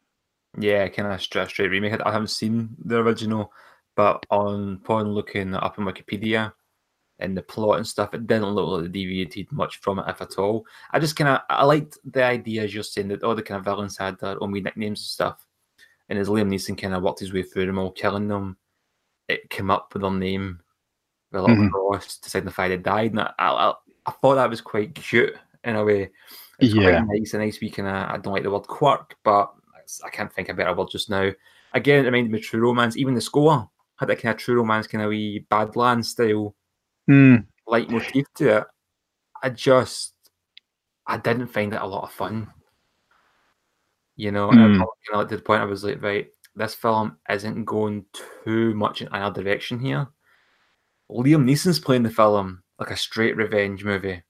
Yeah, 0.59 0.87
kind 0.89 1.13
of 1.13 1.21
straight, 1.23 1.49
straight 1.49 1.71
remake. 1.71 2.01
I 2.05 2.13
haven't 2.13 2.29
seen 2.29 2.77
the 2.85 2.99
original, 2.99 3.53
but 3.95 4.25
on 4.31 4.81
upon 4.83 5.13
looking 5.13 5.55
up 5.55 5.79
on 5.79 5.85
Wikipedia 5.85 6.53
and 7.19 7.37
the 7.37 7.43
plot 7.43 7.77
and 7.79 7.87
stuff, 7.87 8.15
it 8.15 8.27
didn't 8.27 8.51
look 8.51 8.69
like 8.69 8.83
they 8.83 8.89
deviated 9.01 9.53
much 9.53 9.79
from 9.81 9.99
it, 9.99 10.07
if 10.09 10.21
at 10.21 10.39
all. 10.39 10.65
I 10.93 10.99
just 10.99 11.17
kind 11.17 11.29
of 11.29 11.41
I 11.49 11.65
liked 11.65 11.99
the 12.05 12.25
idea, 12.25 12.63
as 12.65 12.75
you're 12.75 12.83
saying, 12.83 13.09
that 13.09 13.23
all 13.23 13.35
the 13.35 13.43
kind 13.43 13.59
of 13.59 13.65
villains 13.65 13.97
had 13.97 14.19
their 14.19 14.43
own 14.43 14.51
wee 14.51 14.61
nicknames 14.61 15.01
and 15.01 15.07
stuff. 15.07 15.47
And 16.09 16.19
as 16.19 16.29
Liam 16.29 16.49
Neeson 16.49 16.81
kind 16.81 16.95
of 16.95 17.03
worked 17.03 17.21
his 17.21 17.33
way 17.33 17.43
through 17.43 17.67
them 17.67 17.79
all, 17.79 17.93
killing 17.93 18.29
them, 18.29 18.57
it 19.29 19.49
came 19.51 19.71
up 19.71 19.93
with 19.95 20.03
their 20.03 20.11
name 20.11 20.61
with 21.31 21.41
a 21.41 21.43
little 21.47 21.65
Mhm. 21.65 21.71
cross 21.71 22.19
to 22.19 22.29
signify 22.29 22.69
they 22.69 22.77
died. 22.77 23.13
And 23.13 23.21
I, 23.21 23.33
I, 23.39 23.75
I 24.07 24.11
thought 24.11 24.35
that 24.35 24.51
was 24.51 24.61
quite 24.61 24.95
cute 24.95 25.35
in 25.65 25.77
a 25.77 25.85
way. 25.85 26.11
It's 26.59 26.75
Yeah. 26.75 27.05
quite 27.05 27.19
nice, 27.19 27.35
a 27.35 27.39
nice 27.39 27.61
wee 27.61 27.71
kind 27.71 27.89
of. 27.89 27.95
I 27.95 28.19
don't 28.19 28.35
like 28.35 28.43
the 28.43 28.51
word 28.51 28.67
quirk, 28.67 29.17
but 29.23 29.53
I 30.05 30.11
can't 30.11 30.33
think 30.33 30.49
of 30.49 30.57
a 30.57 30.59
better 30.59 30.75
word 30.75 30.91
just 30.91 31.09
now. 31.09 31.31
Again, 31.73 32.05
it 32.05 32.09
reminded 32.09 32.33
me 32.33 32.39
of 32.39 32.45
True 32.45 32.61
Romance. 32.61 32.97
Even 32.97 33.15
the 33.15 33.21
score 33.21 33.71
had 34.03 34.09
that 34.09 34.21
kind 34.21 34.35
of 34.35 34.41
True 34.41 34.57
Romance 34.57 34.87
kind 34.87 35.05
of 35.05 35.11
wee 35.11 35.47
Badlands 35.49 36.09
style 36.09 36.55
Mm, 37.09 37.47
leitmotif 37.67 38.27
to 38.37 38.59
it. 38.59 38.65
I 39.43 39.51
just, 39.51 40.15
I 41.07 41.17
didn't 41.17 41.49
find 41.49 41.73
it 41.73 41.81
a 41.81 41.87
lot 41.87 42.05
of 42.05 42.13
fun. 42.13 42.53
You 44.17 44.31
know, 44.31 44.51
and 44.51 44.61
I 44.61 44.67
Mm. 44.67 44.87
kind 45.11 45.23
of 45.23 45.29
to 45.29 45.37
the 45.37 45.43
point 45.43 45.63
I 45.63 45.65
was 45.65 45.83
like, 45.85 46.01
right, 46.03 46.29
this 46.55 46.75
film 46.75 47.17
isn't 47.29 47.65
going 47.65 48.05
too 48.45 48.75
much 48.75 49.03
in 49.03 49.09
another 49.09 49.43
direction 49.43 49.81
here. 49.81 50.07
Liam 51.11 51.45
Neeson's 51.45 51.81
playing 51.81 52.05
the 52.05 52.11
film 52.11 52.63
like 52.79 52.91
a 52.91 52.97
straight 52.97 53.37
revenge 53.37 53.85
movie, 53.85 54.23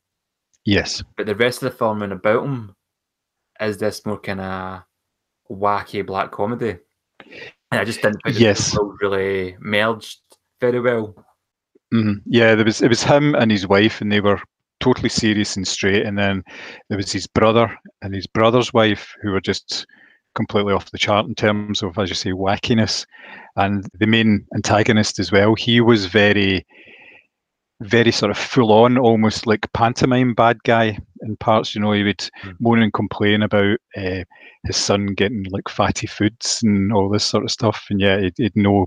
yes. 0.64 1.02
but 1.16 1.26
the 1.26 1.34
rest 1.36 1.62
of 1.62 1.70
the 1.72 1.78
film 1.78 2.02
and 2.02 2.12
about 2.12 2.44
him 2.44 2.74
is 3.60 3.76
this 3.78 4.04
more 4.06 4.18
kind 4.18 4.40
of 4.40 4.82
wacky 5.50 6.04
black 6.04 6.30
comedy. 6.30 6.78
And 7.72 7.80
I 7.80 7.84
just 7.84 8.02
didn't 8.02 8.20
think 8.22 8.38
Yes. 8.38 8.76
really 9.00 9.56
merged 9.60 10.20
very 10.60 10.80
well. 10.80 11.14
hmm 11.90 12.14
Yeah, 12.26 12.54
there 12.54 12.64
was 12.64 12.82
it 12.82 12.88
was 12.88 13.02
him 13.02 13.34
and 13.34 13.50
his 13.50 13.66
wife, 13.66 14.00
and 14.00 14.12
they 14.12 14.20
were 14.20 14.40
totally 14.80 15.08
serious 15.08 15.56
and 15.56 15.66
straight. 15.66 16.04
And 16.06 16.18
then 16.18 16.42
there 16.88 16.98
was 16.98 17.10
his 17.12 17.26
brother 17.26 17.76
and 18.02 18.14
his 18.14 18.26
brother's 18.26 18.72
wife, 18.72 19.14
who 19.22 19.30
were 19.32 19.40
just 19.40 19.86
completely 20.34 20.72
off 20.72 20.90
the 20.90 20.98
chart 20.98 21.26
in 21.26 21.34
terms 21.34 21.82
of, 21.82 21.98
as 21.98 22.08
you 22.08 22.14
say, 22.14 22.30
wackiness. 22.32 23.06
And 23.56 23.86
the 23.98 24.06
main 24.06 24.46
antagonist 24.54 25.18
as 25.18 25.30
well, 25.32 25.54
he 25.54 25.80
was 25.80 26.06
very, 26.06 26.66
very 27.80 28.12
sort 28.12 28.30
of 28.30 28.38
full 28.38 28.72
on, 28.72 28.98
almost 28.98 29.46
like 29.46 29.72
pantomime 29.72 30.34
bad 30.34 30.62
guy 30.64 30.98
in 31.22 31.36
parts. 31.36 31.74
You 31.74 31.80
know, 31.80 31.92
he 31.92 32.02
would 32.02 32.28
Mm. 32.44 32.56
moan 32.60 32.82
and 32.82 32.92
complain 32.92 33.42
about 33.42 33.78
uh, 33.96 34.24
his 34.64 34.76
son 34.76 35.06
getting 35.14 35.44
like 35.50 35.68
fatty 35.68 36.06
foods 36.06 36.60
and 36.62 36.92
all 36.92 37.08
this 37.08 37.24
sort 37.24 37.44
of 37.44 37.50
stuff. 37.50 37.86
And 37.90 38.00
yeah, 38.00 38.20
he'd, 38.20 38.34
he'd 38.36 38.56
no 38.56 38.86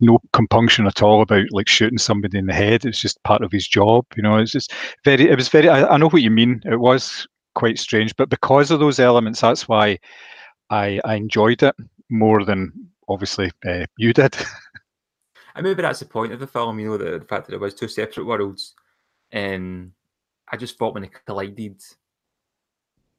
no 0.00 0.18
compunction 0.32 0.86
at 0.86 1.02
all 1.02 1.22
about 1.22 1.46
like 1.52 1.68
shooting 1.68 1.98
somebody 1.98 2.38
in 2.38 2.46
the 2.46 2.54
head. 2.54 2.84
It's 2.84 3.00
just 3.00 3.22
part 3.22 3.42
of 3.42 3.52
his 3.52 3.66
job. 3.68 4.04
You 4.16 4.22
know, 4.22 4.36
it's 4.36 4.52
just 4.52 4.72
very. 5.04 5.28
It 5.28 5.36
was 5.36 5.48
very. 5.48 5.68
I, 5.68 5.94
I 5.94 5.96
know 5.96 6.08
what 6.08 6.22
you 6.22 6.30
mean. 6.30 6.62
It 6.64 6.80
was 6.80 7.26
quite 7.54 7.78
strange, 7.78 8.14
but 8.16 8.28
because 8.28 8.70
of 8.70 8.80
those 8.80 8.98
elements, 9.00 9.40
that's 9.40 9.68
why 9.68 9.98
I 10.70 11.00
I 11.04 11.14
enjoyed 11.14 11.62
it 11.62 11.74
more 12.10 12.44
than 12.44 12.72
obviously 13.08 13.50
uh, 13.66 13.86
you 13.96 14.12
did. 14.12 14.36
And 15.56 15.64
maybe 15.64 15.82
that's 15.82 15.98
the 15.98 16.06
point 16.06 16.32
of 16.32 16.38
the 16.38 16.46
film, 16.46 16.78
you 16.78 16.86
know, 16.90 16.96
the, 16.96 17.18
the 17.18 17.24
fact 17.24 17.46
that 17.46 17.54
it 17.54 17.60
was 17.60 17.74
two 17.74 17.88
separate 17.88 18.24
worlds. 18.24 18.74
And 19.32 19.90
I 20.50 20.56
just 20.56 20.78
thought 20.78 20.94
when 20.94 21.04
it 21.04 21.12
collided, 21.26 21.80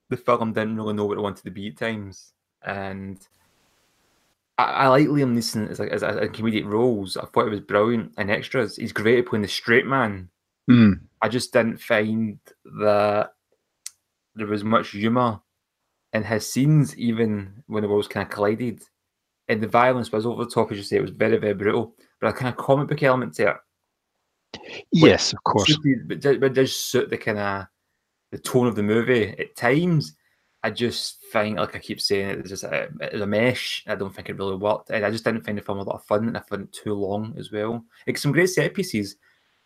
the 0.09 0.17
film 0.17 0.53
didn't 0.53 0.75
really 0.75 0.93
know 0.93 1.05
what 1.05 1.17
it 1.17 1.21
wanted 1.21 1.43
to 1.45 1.51
be 1.51 1.69
at 1.69 1.77
times. 1.77 2.33
And 2.63 3.19
I, 4.57 4.63
I 4.63 4.87
like 4.87 5.07
Liam 5.07 5.35
Neeson 5.35 5.69
as, 5.69 5.79
a, 5.79 5.91
as, 5.91 6.03
comedic 6.03 6.65
roles. 6.65 7.17
I 7.17 7.25
thought 7.25 7.47
it 7.47 7.51
was 7.51 7.61
brilliant 7.61 8.13
in 8.17 8.29
extras. 8.29 8.75
He's 8.75 8.91
great 8.91 9.19
at 9.19 9.27
playing 9.27 9.43
the 9.43 9.47
straight 9.47 9.85
man. 9.85 10.29
Mm, 10.69 11.01
I 11.21 11.29
just 11.29 11.53
didn't 11.53 11.81
find 11.81 12.39
that 12.79 13.33
there 14.35 14.47
was 14.47 14.63
much 14.63 14.89
humour 14.89 15.39
in 16.13 16.23
his 16.23 16.51
scenes, 16.51 16.97
even 16.97 17.63
when 17.67 17.83
the 17.83 17.89
worlds 17.89 18.07
kind 18.07 18.25
of 18.25 18.31
collided. 18.31 18.83
And 19.47 19.61
the 19.61 19.67
violence 19.67 20.11
was 20.11 20.25
over 20.25 20.43
the 20.43 20.51
top, 20.51 20.71
as 20.71 20.77
you 20.77 20.83
say, 20.83 20.97
it 20.97 21.01
was 21.01 21.11
very, 21.11 21.37
very 21.37 21.53
brutal. 21.53 21.95
But 22.19 22.27
a 22.27 22.33
kind 22.33 22.49
of 22.49 22.57
comic 22.57 22.89
book 22.89 23.01
element 23.01 23.33
to 23.35 23.49
it 23.49 23.57
Yes, 24.91 25.33
of 25.33 25.43
course. 25.43 25.77
but 26.05 26.19
ju- 26.19 26.39
but 26.39 26.53
does 26.53 26.75
suit 26.75 27.09
the 27.09 27.17
kind 27.17 27.39
of 27.39 27.65
the 28.31 28.37
tone 28.37 28.67
of 28.67 28.75
the 28.75 28.83
movie 28.83 29.35
at 29.39 29.55
times. 29.55 30.15
I 30.63 30.69
just 30.69 31.17
think, 31.31 31.57
like 31.57 31.75
I 31.75 31.79
keep 31.79 31.99
saying, 31.99 32.29
it 32.29 32.41
was 32.43 32.51
just 32.51 32.63
a, 32.63 32.89
it 33.01 33.13
was 33.13 33.21
a 33.21 33.25
mesh. 33.27 33.83
I 33.87 33.95
don't 33.95 34.13
think 34.13 34.29
it 34.29 34.37
really 34.37 34.55
worked. 34.57 34.91
And 34.91 35.03
I 35.03 35.09
just 35.09 35.23
didn't 35.23 35.41
find 35.43 35.57
the 35.57 35.61
film 35.61 35.79
a 35.79 35.83
lot 35.83 35.95
of 35.95 36.05
fun, 36.05 36.27
and 36.27 36.37
I 36.37 36.41
found 36.41 36.63
it 36.63 36.71
too 36.73 36.93
long 36.93 37.33
as 37.37 37.51
well. 37.51 37.83
Like 38.05 38.17
some 38.17 38.31
great 38.31 38.47
set 38.47 38.73
pieces, 38.75 39.15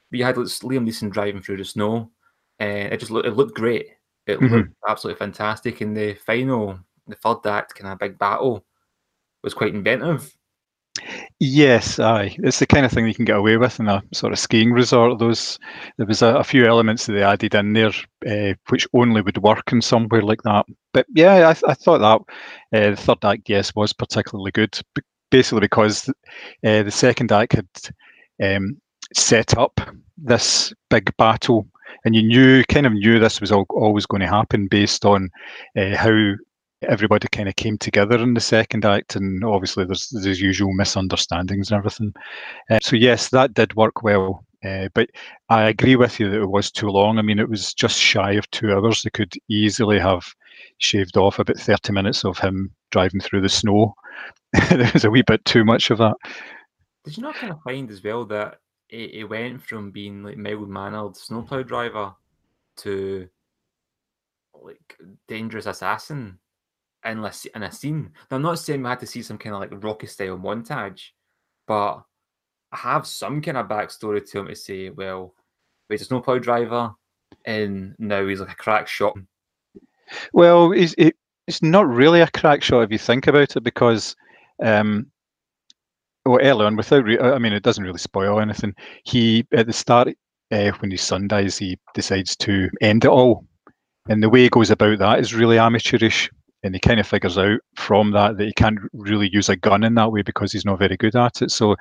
but 0.09 0.19
you 0.19 0.23
had 0.25 0.37
like, 0.37 0.45
Liam 0.47 0.87
Neeson 0.87 1.11
driving 1.11 1.41
through 1.41 1.57
the 1.57 1.65
snow, 1.65 2.11
and 2.59 2.93
it 2.93 2.99
just 2.99 3.11
looked, 3.11 3.27
it 3.27 3.31
looked 3.35 3.55
great. 3.55 3.87
It 4.25 4.39
Mhm. 4.39 4.51
looked 4.51 4.73
absolutely 4.87 5.19
fantastic. 5.19 5.81
And 5.81 5.95
the 5.97 6.13
final, 6.15 6.79
the 7.07 7.15
third 7.15 7.45
act, 7.45 7.75
kind 7.75 7.91
of 7.91 7.99
big 7.99 8.17
battle, 8.17 8.65
was 9.43 9.53
quite 9.53 9.75
inventive. 9.75 10.33
Yes, 11.39 11.99
aye. 11.99 12.35
It's 12.39 12.59
the 12.59 12.65
kind 12.65 12.85
of 12.85 12.91
thing 12.91 13.05
you 13.05 13.13
can 13.13 13.25
get 13.25 13.35
away 13.35 13.57
with 13.57 13.79
in 13.79 13.87
a 13.87 14.01
sort 14.13 14.31
of 14.31 14.39
skiing 14.39 14.71
resort. 14.71 15.19
Those 15.19 15.59
there 15.97 16.07
was 16.07 16.21
a, 16.21 16.35
a 16.35 16.43
few 16.43 16.65
elements 16.65 17.05
that 17.05 17.13
they 17.13 17.23
added 17.23 17.53
in 17.53 17.73
there, 17.73 17.91
uh, 18.25 18.53
which 18.69 18.87
only 18.93 19.21
would 19.21 19.37
work 19.39 19.71
in 19.71 19.81
somewhere 19.81 20.21
like 20.21 20.41
that. 20.43 20.65
But 20.93 21.05
yeah, 21.13 21.49
I, 21.49 21.69
I 21.69 21.73
thought 21.73 21.99
that 21.99 22.77
uh, 22.77 22.89
the 22.91 22.95
third 22.95 23.25
act, 23.25 23.49
yes, 23.49 23.75
was 23.75 23.93
particularly 23.93 24.51
good. 24.51 24.79
Basically, 25.31 25.59
because 25.61 26.07
uh, 26.07 26.83
the 26.83 26.91
second 26.91 27.31
act 27.31 27.53
had 27.53 27.67
um, 28.41 28.79
set 29.13 29.57
up 29.57 29.81
this 30.17 30.73
big 30.89 31.11
battle, 31.17 31.67
and 32.05 32.15
you 32.15 32.23
knew, 32.23 32.63
kind 32.65 32.85
of 32.85 32.93
knew 32.93 33.19
this 33.19 33.41
was 33.41 33.51
all, 33.51 33.65
always 33.71 34.05
going 34.05 34.21
to 34.21 34.27
happen 34.27 34.67
based 34.67 35.03
on 35.03 35.29
how 35.75 36.35
everybody 36.87 37.27
kind 37.31 37.49
of 37.49 37.55
came 37.55 37.77
together 37.77 38.17
in 38.17 38.33
the 38.33 38.39
second 38.39 38.85
act, 38.85 39.15
and 39.15 39.43
obviously 39.43 39.85
there's 39.85 40.09
there's 40.09 40.41
usual 40.41 40.73
misunderstandings 40.73 41.71
and 41.71 41.77
everything. 41.77 42.13
Uh, 42.69 42.79
so 42.81 42.95
yes, 42.95 43.29
that 43.29 43.53
did 43.53 43.75
work 43.75 44.03
well. 44.03 44.45
Uh, 44.63 44.89
but 44.95 45.09
I 45.49 45.63
agree 45.63 45.95
with 45.95 46.19
you 46.19 46.29
that 46.29 46.41
it 46.41 46.49
was 46.49 46.71
too 46.71 46.89
long. 46.89 47.19
I 47.19 47.21
mean, 47.21 47.37
it 47.37 47.49
was 47.49 47.73
just 47.73 47.99
shy 47.99 48.31
of 48.31 48.49
two 48.49 48.73
hours. 48.73 49.03
They 49.03 49.11
could 49.11 49.33
easily 49.47 49.99
have 49.99 50.25
shaved 50.79 51.17
off 51.17 51.37
about 51.37 51.57
30 51.57 51.93
minutes 51.93 52.25
of 52.25 52.39
him 52.39 52.71
driving 52.91 53.19
through 53.19 53.41
the 53.41 53.49
snow. 53.49 53.93
there 54.69 54.89
was 54.93 55.05
a 55.05 55.11
wee 55.11 55.21
bit 55.21 55.45
too 55.45 55.63
much 55.65 55.91
of 55.91 55.99
that. 55.99 56.15
Did 57.03 57.17
you 57.17 57.23
not 57.23 57.35
kind 57.35 57.53
of 57.53 57.61
find 57.61 57.91
as 57.91 58.03
well 58.03 58.25
that 58.25 58.59
it, 58.89 59.13
it 59.13 59.23
went 59.25 59.61
from 59.61 59.91
being 59.91 60.23
like 60.23 60.37
mild 60.37 60.69
mannered 60.69 61.15
snowplow 61.15 61.61
driver 61.61 62.13
to 62.77 63.27
like 64.63 64.97
dangerous 65.27 65.67
assassin 65.67 66.39
in 67.05 67.19
a, 67.19 67.31
in 67.55 67.63
a 67.63 67.71
scene? 67.71 68.11
Now, 68.29 68.37
I'm 68.37 68.43
not 68.43 68.59
saying 68.59 68.81
we 68.81 68.89
had 68.89 68.99
to 68.99 69.07
see 69.07 69.21
some 69.21 69.37
kind 69.37 69.55
of 69.55 69.61
like 69.61 69.83
Rocky 69.83 70.07
style 70.07 70.37
montage, 70.37 71.01
but 71.67 72.03
I 72.71 72.77
have 72.77 73.07
some 73.07 73.41
kind 73.41 73.57
of 73.57 73.67
backstory 73.67 74.29
to 74.29 74.39
him 74.39 74.47
to 74.47 74.55
say, 74.55 74.89
well, 74.89 75.33
he's 75.87 76.01
a 76.01 76.05
snowplow 76.05 76.39
driver, 76.39 76.91
and 77.45 77.95
now 77.99 78.25
he's 78.27 78.39
like 78.39 78.51
a 78.51 78.55
crack 78.55 78.87
shot. 78.87 79.15
Well, 80.33 80.71
it's, 80.71 80.95
it, 80.97 81.15
it's 81.47 81.61
not 81.61 81.87
really 81.87 82.21
a 82.21 82.29
crack 82.31 82.63
shot 82.63 82.81
if 82.81 82.91
you 82.91 82.97
think 82.97 83.27
about 83.27 83.55
it, 83.55 83.63
because, 83.63 84.15
um, 84.63 85.07
well, 86.25 86.39
early 86.41 86.65
on, 86.65 86.75
without, 86.75 87.05
re- 87.05 87.19
I 87.19 87.37
mean, 87.37 87.53
it 87.53 87.63
doesn't 87.63 87.83
really 87.83 87.99
spoil 87.99 88.39
anything. 88.39 88.73
He 89.03 89.45
at 89.53 89.67
the 89.67 89.73
start, 89.73 90.09
uh, 90.51 90.71
when 90.79 90.91
his 90.91 91.01
son 91.01 91.27
dies, 91.27 91.57
he 91.57 91.77
decides 91.93 92.35
to 92.37 92.69
end 92.81 93.05
it 93.05 93.09
all, 93.09 93.45
and 94.09 94.21
the 94.21 94.29
way 94.29 94.43
he 94.43 94.49
goes 94.49 94.71
about 94.71 94.99
that 94.99 95.19
is 95.19 95.33
really 95.33 95.57
amateurish. 95.57 96.29
And 96.65 96.75
he 96.75 96.79
kind 96.79 96.99
of 96.99 97.07
figures 97.07 97.37
out 97.37 97.59
from 97.75 98.11
that 98.11 98.37
that 98.37 98.45
he 98.45 98.53
can't 98.53 98.79
really 98.93 99.29
use 99.31 99.49
a 99.49 99.55
gun 99.55 99.83
in 99.83 99.93
that 99.95 100.11
way 100.11 100.23
because 100.23 100.51
he's 100.51 100.65
not 100.65 100.79
very 100.79 100.97
good 100.97 101.15
at 101.15 101.41
it. 101.41 101.51
So 101.51 101.75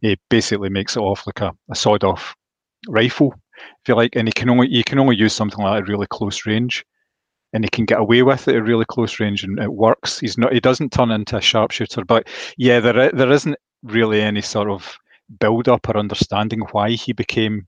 he 0.00 0.18
basically 0.30 0.70
makes 0.70 0.96
it 0.96 1.00
off 1.00 1.26
like 1.26 1.40
a, 1.40 1.52
a 1.70 1.74
sawed-off 1.74 2.34
rifle, 2.88 3.34
if 3.58 3.88
you 3.88 3.94
like, 3.94 4.16
and 4.16 4.26
he 4.26 4.32
can 4.32 4.48
only 4.48 4.68
you 4.68 4.82
can 4.82 4.98
only 4.98 5.16
use 5.16 5.34
something 5.34 5.62
like 5.62 5.82
at 5.82 5.88
really 5.88 6.06
close 6.06 6.46
range 6.46 6.84
and 7.52 7.64
he 7.64 7.68
can 7.68 7.84
get 7.84 8.00
away 8.00 8.22
with 8.22 8.48
it 8.48 8.56
at 8.56 8.62
really 8.62 8.84
close 8.84 9.20
range 9.20 9.44
and 9.44 9.58
it 9.58 9.72
works. 9.72 10.20
He's 10.20 10.38
not 10.38 10.52
he 10.52 10.60
doesn't 10.60 10.92
turn 10.92 11.10
into 11.10 11.36
a 11.36 11.40
sharpshooter, 11.40 12.04
but 12.04 12.28
yeah, 12.56 12.80
there 12.80 13.10
there 13.12 13.32
isn't 13.32 13.56
really 13.82 14.20
any 14.22 14.40
sort 14.40 14.70
of 14.70 14.96
build 15.38 15.68
up 15.68 15.88
or 15.88 15.96
understanding 15.96 16.60
why 16.72 16.90
he 16.90 17.12
became 17.12 17.66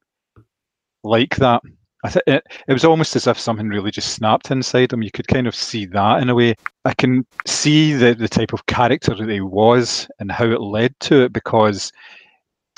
like 1.04 1.36
that. 1.36 1.62
I 2.04 2.10
think 2.10 2.24
it, 2.26 2.44
it 2.66 2.72
was 2.72 2.84
almost 2.84 3.14
as 3.14 3.28
if 3.28 3.38
something 3.38 3.68
really 3.68 3.92
just 3.92 4.14
snapped 4.14 4.50
inside 4.50 4.92
him. 4.92 5.02
You 5.02 5.10
could 5.12 5.28
kind 5.28 5.46
of 5.46 5.54
see 5.54 5.86
that 5.86 6.20
in 6.20 6.28
a 6.30 6.34
way. 6.34 6.56
I 6.84 6.94
can 6.94 7.24
see 7.46 7.92
the 7.92 8.14
the 8.14 8.28
type 8.28 8.52
of 8.52 8.66
character 8.66 9.14
that 9.14 9.28
he 9.28 9.40
was 9.40 10.08
and 10.18 10.30
how 10.32 10.46
it 10.46 10.60
led 10.60 10.98
to 11.00 11.22
it 11.22 11.32
because 11.32 11.92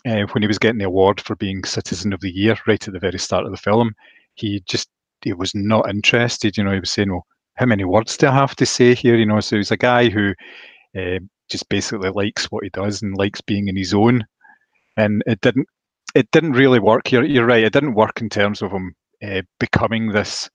uh, 0.07 0.26
when 0.33 0.43
he 0.43 0.47
was 0.47 0.59
getting 0.59 0.78
the 0.78 0.85
award 0.85 1.21
for 1.21 1.37
being 1.37 1.64
Citizen 1.64 2.12
of 2.12 2.21
the 2.21 2.31
Year 2.31 2.57
right 2.66 2.87
at 2.87 2.93
the 2.93 3.00
very 3.00 3.19
start 3.19 3.47
of 3.47 3.50
the 3.50 3.57
film, 3.57 3.95
he 4.35 4.62
just 4.66 4.90
he 5.23 5.33
was 5.33 5.54
not 5.54 5.88
interested. 5.88 6.59
You 6.59 6.64
know, 6.64 6.73
he 6.73 6.81
was 6.81 6.90
saying, 6.90 7.11
"Well, 7.11 7.26
how 7.54 7.66
many 7.66 7.85
words 7.85 8.16
do 8.19 8.28
I 8.28 8.35
have 8.35 8.57
to 8.57 8.66
say 8.66 8.95
here?" 8.95 9.16
You 9.16 9.26
know, 9.26 9.40
so 9.40 9.57
he's 9.57 9.71
a 9.71 9.76
guy 9.78 10.11
who 10.11 10.35
uh, 10.99 11.21
just 11.49 11.69
basically 11.71 12.11
likes 12.11 12.50
what 12.50 12.64
he 12.64 12.71
does 12.71 13.00
and 13.00 13.16
likes 13.16 13.40
being 13.40 13.69
in 13.69 13.76
his 13.76 13.95
own. 13.95 14.26
And 14.99 15.23
it 15.26 15.40
didn't 15.40 15.69
it 16.14 16.31
didn't 16.31 16.52
really 16.52 16.78
work. 16.78 17.11
You're 17.11 17.25
you're 17.25 17.47
right. 17.47 17.64
It 17.64 17.73
didn't 17.73 17.95
work 17.95 18.21
in 18.21 18.28
terms 18.28 18.61
of 18.61 18.71
him 18.71 18.95
uh, 19.25 19.43
becoming 19.59 20.12
this. 20.12 20.50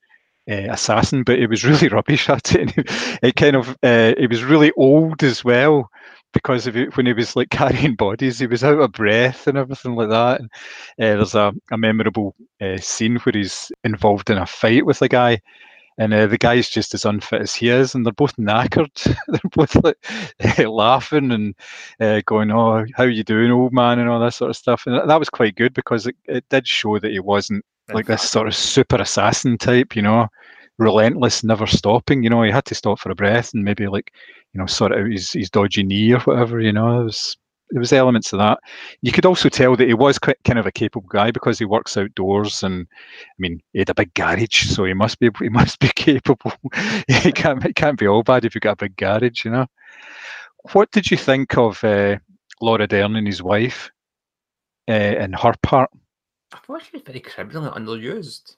Uh, 0.50 0.66
assassin, 0.72 1.22
but 1.22 1.38
it 1.38 1.48
was 1.48 1.64
really 1.64 1.88
rubbish 1.90 2.28
at 2.28 2.56
it. 2.56 2.74
It 3.22 3.36
kind 3.36 3.56
of, 3.56 3.70
uh, 3.84 4.16
it 4.18 4.32
was 4.32 4.44
really 4.44 4.72
old 4.78 5.22
as 5.22 5.46
well 5.46 5.92
because 6.34 6.68
of 6.68 6.78
it, 6.78 6.96
when 6.96 7.06
he 7.06 7.14
was 7.14 7.36
like 7.36 7.50
carrying 7.52 7.96
bodies, 7.96 8.40
he 8.40 8.48
was 8.48 8.64
out 8.64 8.80
of 8.80 8.92
breath 8.92 9.48
and 9.48 9.58
everything 9.58 9.96
like 9.96 10.10
that. 10.10 10.40
And 10.40 10.50
uh, 11.00 11.16
there's 11.16 11.36
a, 11.36 11.54
a 11.72 11.78
memorable 11.78 12.36
uh, 12.62 12.78
scene 12.78 13.18
where 13.18 13.34
he's 13.34 13.72
involved 13.84 14.30
in 14.30 14.38
a 14.38 14.46
fight 14.46 14.86
with 14.86 15.02
a 15.02 15.08
guy, 15.08 15.40
and 15.98 16.14
uh, 16.14 16.28
the 16.28 16.38
guy's 16.38 16.70
just 16.70 16.94
as 16.94 17.06
unfit 17.06 17.42
as 17.42 17.56
he 17.56 17.70
is, 17.70 17.94
and 17.94 18.06
they're 18.06 18.14
both 18.14 18.36
knackered. 18.38 18.94
they're 19.28 19.40
both 19.52 19.76
like 19.84 20.60
laughing 20.60 21.32
and 21.32 22.26
going, 22.26 22.52
"Oh, 22.52 22.86
how 22.96 23.04
you 23.04 23.24
doing, 23.24 23.52
old 23.52 23.74
man?" 23.74 24.00
and 24.00 24.10
all 24.10 24.20
that 24.20 24.34
sort 24.34 24.50
of 24.50 24.58
stuff. 24.58 24.84
And 24.86 25.10
that 25.10 25.20
was 25.20 25.30
quite 25.30 25.56
good 25.56 25.74
because 25.74 26.08
it, 26.08 26.16
it 26.26 26.46
did 26.50 26.68
show 26.68 27.00
that 27.00 27.12
he 27.12 27.20
wasn't 27.20 27.66
like 27.93 28.08
this 28.08 28.29
sort 28.29 28.48
of 28.48 28.55
super 28.55 28.98
assassin 28.98 29.58
type, 29.58 29.96
you 29.96 30.01
know, 30.01 30.27
relentless, 30.77 31.43
never 31.43 31.67
stopping. 31.67 32.24
You 32.24 32.29
know, 32.29 32.43
he 32.43 32.51
had 32.51 32.65
to 32.65 32.75
stop 32.75 33.00
for 33.00 33.12
a 33.12 33.15
breath 33.15 33.53
and 33.53 33.63
maybe 33.63 33.88
like, 33.88 34.12
you 34.53 34.60
know, 34.60 34.65
sort 34.65 34.93
out 34.93 35.08
his, 35.08 35.31
his 35.31 35.50
dodgy 35.50 35.84
knee 35.84 36.13
or 36.13 36.19
whatever. 36.22 36.60
You 36.60 36.74
know, 36.74 36.96
there 36.96 37.05
was 37.05 37.38
there 37.72 37.79
was 37.79 37.93
elements 37.93 38.34
of 38.34 38.39
that. 38.39 38.60
You 39.01 39.12
could 39.12 39.25
also 39.25 39.48
tell 39.48 39.75
that 39.75 39.88
he 39.88 39.93
was 39.93 40.17
quite 40.17 40.38
kind 40.43 40.58
of 40.58 40.65
a 40.65 40.72
capable 40.72 41.08
guy 41.08 41.31
because 41.31 41.60
he 41.60 41.65
works 41.65 41.98
outdoors, 41.98 42.63
and 42.63 42.88
I 42.91 43.36
mean, 43.38 43.62
he 43.74 43.79
had 43.79 43.89
a 43.89 43.96
big 43.96 44.13
garage, 44.15 44.63
so 44.63 44.86
he 44.86 44.93
must 44.93 45.19
be 45.19 45.29
he 45.39 45.50
must 45.50 45.79
be 45.79 45.89
capable. 45.96 46.53
it 46.74 47.36
can't 47.36 47.63
it 47.63 47.75
can't 47.75 48.00
be 48.00 48.08
all 48.08 48.24
bad 48.24 48.46
if 48.46 48.55
you've 48.55 48.62
got 48.62 48.81
a 48.81 48.86
big 48.88 48.98
garage, 48.98 49.46
you 49.46 49.51
know. 49.51 49.67
What 50.74 50.91
did 50.91 51.10
you 51.10 51.17
think 51.17 51.58
of 51.58 51.84
uh, 51.84 52.17
Laura 52.62 52.88
Dern 52.88 53.15
and 53.15 53.27
his 53.27 53.41
wife 53.41 53.89
uh, 54.88 54.91
and 54.91 55.36
her 55.36 55.53
part? 55.63 55.89
I 56.51 56.58
thought 56.58 56.84
she 56.84 56.91
was 56.94 57.03
very 57.03 57.20
criminally 57.20 57.70
underused. 57.70 58.56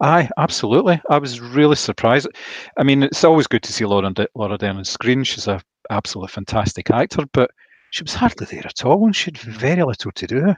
Aye, 0.00 0.28
absolutely. 0.36 1.00
I 1.08 1.18
was 1.18 1.40
really 1.40 1.76
surprised. 1.76 2.28
I 2.76 2.82
mean, 2.82 3.02
it's 3.02 3.24
always 3.24 3.46
good 3.46 3.62
to 3.62 3.72
see 3.72 3.84
Laura, 3.84 4.12
D- 4.12 4.26
Laura 4.34 4.58
Dern 4.58 4.76
on 4.76 4.84
screen. 4.84 5.24
She's 5.24 5.48
a 5.48 5.60
absolutely 5.90 6.28
fantastic 6.32 6.90
actor, 6.90 7.24
but 7.32 7.50
she 7.90 8.02
was 8.02 8.14
hardly 8.14 8.46
there 8.46 8.66
at 8.66 8.84
all, 8.84 9.04
and 9.06 9.16
she 9.16 9.26
had 9.26 9.38
very 9.38 9.82
little 9.82 10.12
to 10.12 10.26
do. 10.26 10.54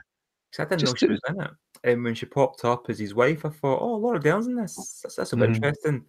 I 0.59 0.65
didn't 0.65 0.79
Just 0.79 0.93
know 0.93 0.97
she 0.97 1.07
was 1.07 1.21
in 1.29 1.41
it. 1.41 1.51
And 1.83 2.03
when 2.03 2.15
she 2.15 2.25
popped 2.25 2.63
up 2.65 2.89
as 2.89 2.99
his 2.99 3.13
wife, 3.15 3.45
I 3.45 3.49
thought, 3.49 3.81
oh, 3.81 3.95
Laura 3.95 4.19
Dern's 4.19 4.47
in 4.47 4.55
this. 4.55 4.99
That's, 5.03 5.15
that's 5.15 5.33
a 5.33 5.37
bit 5.37 5.49
Mhm. 5.49 5.55
interesting. 5.55 6.05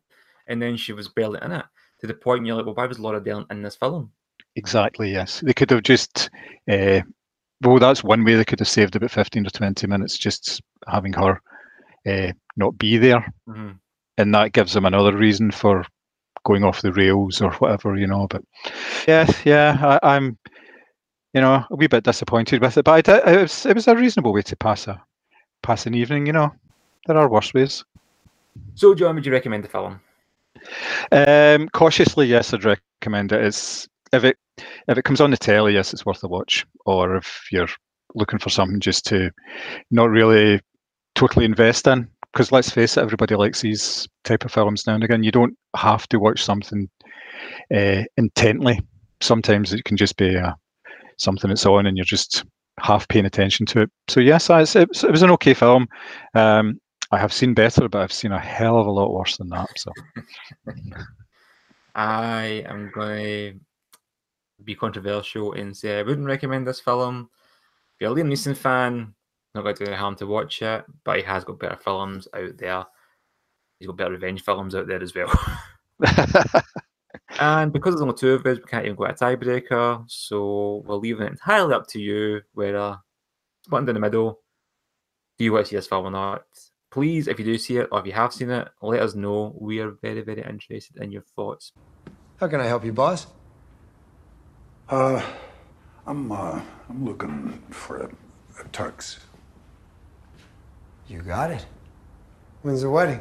And 0.47 0.61
then 0.61 0.76
she 0.76 0.92
was 0.92 1.09
barely 1.09 1.40
in 1.42 1.52
it 1.52 1.64
to 2.00 2.06
the 2.06 2.14
point 2.14 2.47
you're 2.47 2.56
like, 2.56 2.66
well, 2.66 2.75
why 2.75 2.87
was 2.87 2.99
Laura 2.99 3.21
Dern 3.23 3.47
in 3.50 3.62
this 3.62 3.76
film? 3.76 4.12
Exactly, 4.56 5.11
yes. 5.11 5.40
They 5.40 5.54
could 5.54 5.71
have 5.71 5.83
just, 5.83 6.30
uh, 6.71 7.00
well, 7.64 7.78
that's 7.78 8.04
one 8.04 8.25
way 8.25 8.35
they 8.35 8.44
could 8.44 8.61
have 8.61 8.68
saved 8.68 8.97
about 8.97 9.11
15 9.11 9.47
or 9.47 9.50
20 9.50 9.87
minutes 9.87 10.18
just 10.18 10.62
having 10.87 11.12
her 11.14 11.40
uh, 12.06 12.33
not 12.56 12.78
be 12.78 12.99
there. 12.99 13.33
Mhm. 13.49 13.78
And 14.18 14.35
that 14.35 14.52
gives 14.52 14.75
them 14.75 14.85
another 14.85 15.16
reason 15.16 15.50
for 15.50 15.85
going 16.44 16.62
off 16.62 16.83
the 16.83 16.92
rails 16.92 17.40
or 17.40 17.52
whatever, 17.54 17.97
you 17.97 18.06
know. 18.06 18.26
But 18.28 18.42
yeah, 19.09 19.26
yeah, 19.44 19.99
I, 20.02 20.16
I'm, 20.16 20.38
you 21.33 21.40
know, 21.40 21.64
a 21.71 21.76
wee 21.76 21.88
bit 21.88 22.04
disappointed 22.04 22.61
with 22.61 22.78
it. 22.78 22.85
But 22.85 23.09
I 23.09 23.33
it, 23.33 23.40
was, 23.42 23.66
it 23.66 23.75
was 23.75 23.88
a 23.88 23.97
reasonable 23.97 24.33
way 24.33 24.42
to 24.42 24.56
pass 24.56 24.87
a 24.87 25.02
pass 25.62 25.87
an 25.87 25.94
evening, 25.94 26.26
you 26.26 26.33
know. 26.33 26.52
There 27.06 27.18
are 27.18 27.28
worse 27.28 27.52
ways. 27.52 27.85
So, 28.75 28.94
John, 28.94 29.16
would 29.16 29.26
you 29.26 29.33
recommend 29.33 29.64
the 29.64 29.68
film? 29.68 30.00
Um, 31.11 31.68
cautiously, 31.71 32.26
yes, 32.26 32.54
I'd 32.54 32.64
recommend 32.64 33.33
it. 33.33 33.42
It's 33.42 33.88
if 34.14 34.25
it 34.25 34.37
if 34.88 34.99
it 34.99 35.04
comes 35.04 35.21
on 35.21 35.30
the 35.30 35.37
telly, 35.37 35.75
yes, 35.75 35.92
it's 35.92 36.06
worth 36.06 36.23
a 36.25 36.28
watch. 36.28 36.66
Or 36.87 37.16
if 37.16 37.47
you're 37.50 37.68
looking 38.14 38.38
for 38.38 38.50
something 38.50 38.80
just 38.80 39.04
to 39.06 39.30
not 39.90 40.11
really 40.11 40.61
totally 41.14 41.44
invest 41.44 41.87
in, 41.87 42.09
because 42.33 42.52
let's 42.52 42.71
face 42.71 42.97
it, 42.97 43.02
everybody 43.02 43.35
likes 43.35 43.61
these 43.61 44.09
type 44.25 44.44
of 44.44 44.52
films 44.52 44.87
now 44.87 44.94
and 44.94 45.04
again. 45.04 45.23
You 45.23 45.33
don't 45.33 45.56
have 45.76 46.09
to 46.09 46.18
watch 46.18 46.42
something 46.42 46.88
uh, 47.75 48.02
intently. 48.16 48.80
Sometimes 49.21 49.73
it 49.73 49.85
can 49.85 49.97
just 49.97 50.16
be 50.16 50.37
uh, 50.37 50.52
something 51.16 51.49
that's 51.49 51.66
on, 51.66 51.87
and 51.87 51.97
you're 51.97 52.04
just 52.04 52.44
half 52.80 53.06
paying 53.09 53.26
attention 53.26 53.66
to 53.66 53.83
it. 53.83 53.90
So 54.09 54.21
yes, 54.21 54.50
I, 54.50 54.62
it, 54.62 54.75
it 54.76 55.11
was 55.11 55.23
an 55.23 55.30
okay 55.30 55.54
film. 55.54 55.87
Um, 56.35 56.80
I 57.12 57.18
have 57.18 57.33
seen 57.33 57.54
better, 57.54 57.88
but 57.88 58.00
I've 58.00 58.12
seen 58.12 58.33
a 58.33 58.40
hell 58.40 58.78
of 58.78 58.87
a 58.87 58.90
lot 58.90 59.12
worse 59.12 59.37
than 59.37 59.49
that. 59.50 59.68
So 59.76 59.92
I 61.94 62.64
am 62.66 62.90
going 62.92 63.61
be 64.64 64.75
controversial 64.75 65.52
and 65.52 65.76
say 65.76 65.99
I 65.99 66.02
wouldn't 66.02 66.26
recommend 66.26 66.66
this 66.66 66.80
film. 66.80 67.30
If 67.94 68.00
you're 68.00 68.12
a 68.12 68.14
Liam 68.14 68.33
Neeson 68.33 68.56
fan, 68.56 69.14
not 69.54 69.62
going 69.62 69.76
to 69.76 69.85
do 69.85 69.90
any 69.90 69.99
harm 69.99 70.16
to 70.16 70.26
watch 70.26 70.62
it, 70.62 70.85
but 71.04 71.18
he 71.18 71.23
has 71.23 71.44
got 71.44 71.61
better 71.61 71.76
films 71.76 72.26
out 72.35 72.56
there. 72.59 72.85
He's 73.78 73.87
got 73.87 73.97
better 73.97 74.12
revenge 74.12 74.42
films 74.42 74.75
out 74.75 74.88
there 74.88 75.02
as 75.02 75.14
well. 75.14 75.33
and 77.40 77.73
because 77.73 77.94
there's 77.94 78.02
only 78.02 78.14
two 78.14 78.33
of 78.33 78.47
us, 78.47 78.59
we 78.59 78.64
can't 78.64 78.85
even 78.85 78.97
go 78.97 79.04
a 79.04 79.12
tiebreaker. 79.12 80.04
So 80.09 80.83
we're 80.87 80.97
leaving 80.97 81.26
it 81.26 81.33
entirely 81.33 81.75
up 81.75 81.87
to 81.88 82.00
you 82.00 82.40
whether 82.52 82.99
split 83.62 83.88
in 83.88 83.94
the 83.94 84.00
middle. 84.00 84.40
Do 85.38 85.44
you 85.44 85.52
want 85.52 85.66
to 85.66 85.71
see 85.71 85.76
this 85.76 85.87
film 85.87 86.06
or 86.06 86.11
not? 86.11 86.44
Please, 86.90 87.26
if 87.26 87.38
you 87.38 87.44
do 87.44 87.59
see 87.59 87.78
it 87.78 87.88
or 87.90 88.00
if 88.00 88.06
you 88.06 88.12
have 88.12 88.33
seen 88.33 88.50
it, 88.50 88.68
let 88.80 89.02
us 89.02 89.14
know. 89.14 89.56
We 89.61 89.80
are 89.80 89.92
very, 90.02 90.23
very 90.23 90.42
interested 90.42 90.97
in 91.02 91.11
your 91.11 91.23
thoughts. 91.23 91.73
How 92.38 92.49
can 92.49 92.61
I 92.61 92.66
help 92.66 92.85
you, 92.85 92.92
boss? 92.92 93.26
Uh, 94.88 95.23
I'm 96.07 96.31
uh, 96.31 96.61
I'm 96.91 97.05
looking 97.07 97.62
for 97.71 97.97
a, 97.97 98.11
a 98.61 98.64
tux. 98.64 99.19
You 101.09 101.21
got 101.23 101.50
it. 101.50 101.64
When's 102.62 102.83
the 102.83 102.91
wedding? 102.91 103.21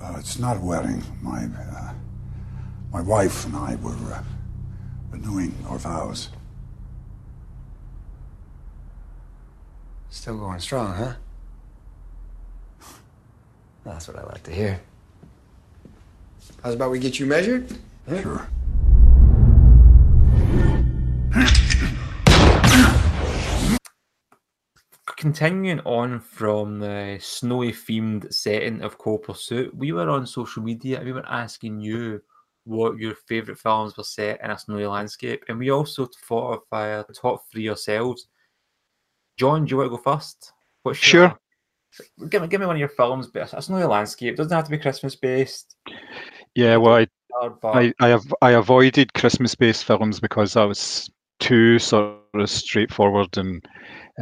Uh, 0.00 0.14
it's 0.18 0.38
not 0.38 0.56
a 0.56 0.60
wedding. 0.60 1.02
My 1.20 1.46
uh, 1.46 1.94
my 2.92 3.00
wife 3.00 3.44
and 3.44 3.56
I 3.56 3.74
were 3.76 3.90
uh, 3.90 4.22
renewing 5.10 5.52
our 5.68 5.78
vows. 5.78 6.28
Still 10.10 10.38
going 10.38 10.60
strong, 10.60 10.94
huh? 10.94 11.14
That's 13.84 14.06
what 14.06 14.16
I 14.16 14.22
like 14.24 14.44
to 14.44 14.52
hear. 14.52 14.80
How's 16.62 16.74
about 16.74 16.90
we 16.90 17.00
get 17.00 17.18
you 17.18 17.26
measured? 17.26 17.76
Huh? 18.08 18.22
Sure. 18.22 18.48
Continuing 25.16 25.80
on 25.80 26.20
from 26.20 26.78
the 26.78 27.18
snowy 27.20 27.72
themed 27.72 28.32
setting 28.32 28.82
of 28.82 28.98
Cold 28.98 29.24
Pursuit, 29.24 29.74
we 29.74 29.90
were 29.90 30.08
on 30.08 30.26
social 30.26 30.62
media 30.62 30.98
and 30.98 31.06
we 31.06 31.12
were 31.12 31.26
asking 31.26 31.80
you 31.80 32.22
what 32.64 32.98
your 32.98 33.14
favourite 33.26 33.58
films 33.58 33.96
were 33.96 34.04
set 34.04 34.40
in 34.44 34.50
a 34.50 34.58
snowy 34.58 34.86
landscape, 34.86 35.44
and 35.48 35.58
we 35.58 35.70
also 35.70 36.08
thought 36.26 36.54
of 36.54 36.60
our 36.72 37.04
top 37.12 37.44
three 37.50 37.68
ourselves. 37.68 38.28
John, 39.36 39.64
do 39.64 39.70
you 39.70 39.76
want 39.78 39.90
to 39.90 39.96
go 39.96 40.02
first? 40.02 40.52
What's 40.82 40.98
Sure. 40.98 41.36
Your, 42.18 42.28
give 42.28 42.42
me, 42.42 42.48
give 42.48 42.60
me 42.60 42.66
one 42.66 42.76
of 42.76 42.80
your 42.80 42.88
films, 42.88 43.26
but 43.26 43.52
a 43.52 43.62
snowy 43.62 43.84
landscape 43.84 44.36
doesn't 44.36 44.54
have 44.54 44.64
to 44.64 44.70
be 44.70 44.78
Christmas 44.78 45.16
based. 45.16 45.76
yeah, 46.54 46.76
well, 46.76 46.96
I 46.96 47.06
But 47.62 47.76
I, 47.76 47.92
I 48.00 48.08
have 48.08 48.34
I 48.42 48.50
avoided 48.52 49.14
Christmas-based 49.14 49.84
films 49.84 50.20
because 50.20 50.56
I 50.56 50.64
was 50.64 51.10
too 51.38 51.78
sort 51.78 52.16
of 52.34 52.48
straightforward 52.48 53.36
and 53.36 53.66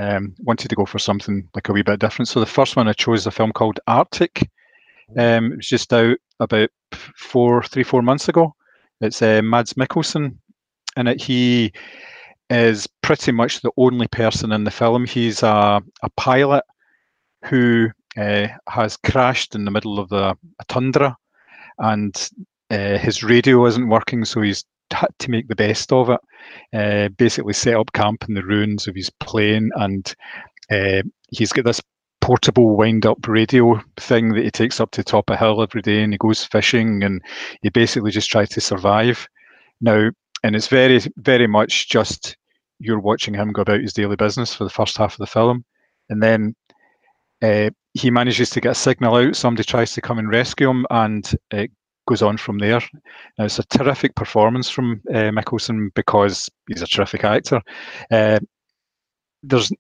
um, 0.00 0.35
wanted 0.40 0.68
to 0.68 0.76
go 0.76 0.85
for 0.85 0.99
something 0.99 1.49
like 1.54 1.68
a 1.68 1.73
wee 1.73 1.83
bit 1.83 2.00
different. 2.00 2.28
So 2.28 2.40
the 2.40 2.47
first 2.47 2.76
one 2.76 2.88
I 2.88 2.92
chose 2.92 3.21
is 3.21 3.26
a 3.26 3.30
film 3.30 3.52
called 3.52 3.78
Arctic. 3.87 4.50
Um, 5.16 5.52
it 5.52 5.56
was 5.56 5.68
just 5.68 5.92
out 5.92 6.16
about 6.40 6.71
four, 7.16 7.62
three, 7.62 7.85
four 7.85 8.02
months 8.02 8.28
ago. 8.28 8.54
It's 9.00 9.23
uh, 9.23 9.42
Mads 9.42 9.75
Mikkelsen, 9.75 10.37
and 10.97 11.09
it, 11.09 11.23
he 11.23 11.73
is 12.50 12.88
pretty 13.02 13.33
much 13.33 13.61
the 13.61 13.73
only 13.76 14.09
person 14.09 14.52
in 14.52 14.64
the 14.64 14.71
film. 14.71 15.06
He's 15.06 15.42
a, 15.42 15.83
a 16.02 16.11
pilot 16.16 16.64
who 17.44 17.90
uh, 18.16 18.49
has 18.68 18.97
crashed 18.97 19.54
in 19.54 19.65
the 19.65 19.71
middle 19.71 19.99
of 19.99 20.08
the, 20.08 20.36
a 20.58 20.65
tundra, 20.69 21.17
and 21.78 22.30
uh, 22.75 22.99
his 22.99 23.23
radio 23.23 23.65
isn't 23.67 23.89
working, 23.89 24.25
so 24.25 24.43
he's 24.43 24.65
had 24.93 25.08
to 25.21 25.30
make 25.30 25.49
the 25.49 25.56
best 25.56 25.93
of 25.93 26.10
it. 26.10 26.21
Uh, 26.73 27.08
basically, 27.17 27.52
set 27.52 27.76
up 27.76 27.93
camp 27.93 28.25
in 28.28 28.34
the 28.34 28.45
ruins 28.45 28.87
of 28.87 28.95
his 28.95 29.10
plane, 29.21 29.71
and 29.76 30.15
uh, 30.71 31.02
he's 31.30 31.52
got 31.52 31.65
this 31.65 31.80
portable 32.21 32.76
wind-up 32.76 33.28
radio 33.28 33.80
thing 33.99 34.32
that 34.34 34.45
he 34.45 34.50
takes 34.50 34.80
up 34.80 34.91
to 34.91 35.00
the 35.00 35.04
top 35.04 35.28
of 35.30 35.34
a 35.34 35.39
hill 35.39 35.63
every 35.63 35.82
day, 35.82 36.02
and 36.02 36.13
he 36.13 36.19
goes 36.19 36.45
fishing, 36.45 37.02
and 37.02 37.23
he 37.63 37.69
basically 37.69 38.10
just 38.10 38.30
tries 38.30 38.49
to 38.50 38.60
survive. 38.60 39.28
Now, 39.80 40.10
and 40.43 40.56
it's 40.56 40.69
very, 40.69 41.00
very 41.17 41.47
much 41.47 41.89
just 41.89 42.37
you're 42.80 43.00
watching 43.00 43.34
him 43.34 43.52
go 43.52 43.63
about 43.63 43.80
his 43.80 43.93
daily 43.93 44.17
business 44.17 44.54
for 44.54 44.65
the 44.65 44.71
first 44.71 44.99
half 44.99 45.15
of 45.15 45.19
the 45.19 45.26
film, 45.26 45.65
and 46.10 46.23
then 46.23 46.54
uh, 47.43 47.71
he 47.95 48.10
manages 48.10 48.50
to 48.50 48.60
get 48.60 48.73
a 48.73 48.75
signal 48.75 49.17
out. 49.17 49.37
Somebody 49.37 49.65
tries 49.65 49.93
to 49.93 50.00
come 50.00 50.19
and 50.19 50.28
rescue 50.28 50.71
him, 50.71 50.87
and 50.91 51.30
it 51.50 51.71
goes 52.06 52.23
on 52.23 52.36
from 52.36 52.58
there. 52.58 52.80
Now, 53.38 53.45
it's 53.45 53.58
a 53.58 53.64
terrific 53.64 54.14
performance 54.14 54.69
from 54.69 55.00
uh, 55.10 55.30
Mikkelsen 55.30 55.93
because 55.95 56.50
he's 56.69 56.82
a 56.82 56.86
terrific 56.86 57.25
actor. 57.25 57.60
Uh, 58.10 58.38
there's 59.43 59.73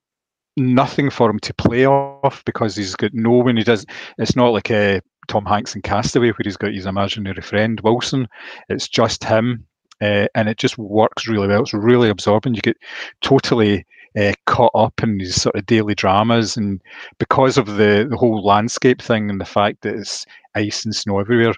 nothing 0.56 1.10
for 1.10 1.30
him 1.30 1.40
to 1.40 1.54
play 1.54 1.86
off 1.86 2.44
because 2.44 2.76
he's 2.76 2.94
got 2.94 3.12
no 3.14 3.30
one 3.30 3.56
he 3.56 3.64
does. 3.64 3.84
It's 4.18 4.36
not 4.36 4.52
like 4.52 4.70
uh, 4.70 5.00
Tom 5.28 5.44
Hanks 5.44 5.74
in 5.74 5.82
Castaway 5.82 6.28
where 6.28 6.44
he's 6.44 6.56
got 6.56 6.74
his 6.74 6.86
imaginary 6.86 7.42
friend 7.42 7.80
Wilson. 7.80 8.28
It's 8.68 8.88
just 8.88 9.24
him. 9.24 9.66
Uh, 10.00 10.26
and 10.34 10.48
it 10.48 10.58
just 10.58 10.76
works 10.76 11.28
really 11.28 11.46
well. 11.46 11.62
It's 11.62 11.72
really 11.72 12.10
absorbing. 12.10 12.54
You 12.54 12.60
get 12.60 12.76
totally 13.22 13.86
uh, 14.18 14.32
caught 14.46 14.72
up 14.74 15.02
in 15.02 15.18
these 15.18 15.40
sort 15.40 15.54
of 15.54 15.66
daily 15.66 15.94
dramas, 15.94 16.56
and 16.56 16.80
because 17.18 17.56
of 17.56 17.66
the 17.76 18.06
the 18.10 18.16
whole 18.16 18.44
landscape 18.44 19.00
thing 19.00 19.30
and 19.30 19.40
the 19.40 19.44
fact 19.44 19.82
that 19.82 19.94
it's 19.94 20.26
ice 20.54 20.84
and 20.84 20.94
snow 20.94 21.20
everywhere, 21.20 21.54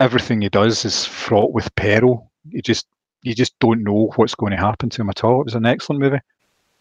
everything 0.00 0.40
he 0.42 0.48
does 0.48 0.84
is 0.84 1.04
fraught 1.04 1.52
with 1.52 1.74
peril. 1.76 2.30
You 2.48 2.62
just 2.62 2.86
you 3.22 3.34
just 3.34 3.58
don't 3.58 3.82
know 3.82 4.12
what's 4.16 4.34
going 4.34 4.52
to 4.52 4.56
happen 4.56 4.88
to 4.90 5.02
him 5.02 5.10
at 5.10 5.24
all. 5.24 5.40
It 5.40 5.46
was 5.46 5.54
an 5.54 5.66
excellent 5.66 6.00
movie. 6.00 6.20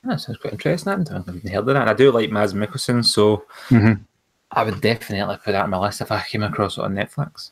that 0.03 0.21
sounds 0.21 0.37
quite 0.37 0.53
interesting. 0.53 0.89
I 0.89 0.95
haven't 0.97 1.09
heard 1.09 1.59
of 1.59 1.65
that. 1.65 1.75
And 1.77 1.89
I 1.89 1.93
do 1.93 2.11
like 2.11 2.29
Mads 2.29 2.53
Mikkelsen, 2.53 3.03
so 3.03 3.43
Mhm. 3.69 4.01
I 4.51 4.63
would 4.63 4.79
definitely 4.79 5.35
put 5.43 5.51
that 5.51 5.63
on 5.63 5.69
my 5.71 5.79
list 5.79 5.99
if 5.99 6.11
I 6.11 6.21
came 6.23 6.43
across 6.43 6.77
it 6.77 6.83
on 6.83 6.93
Netflix. 6.93 7.51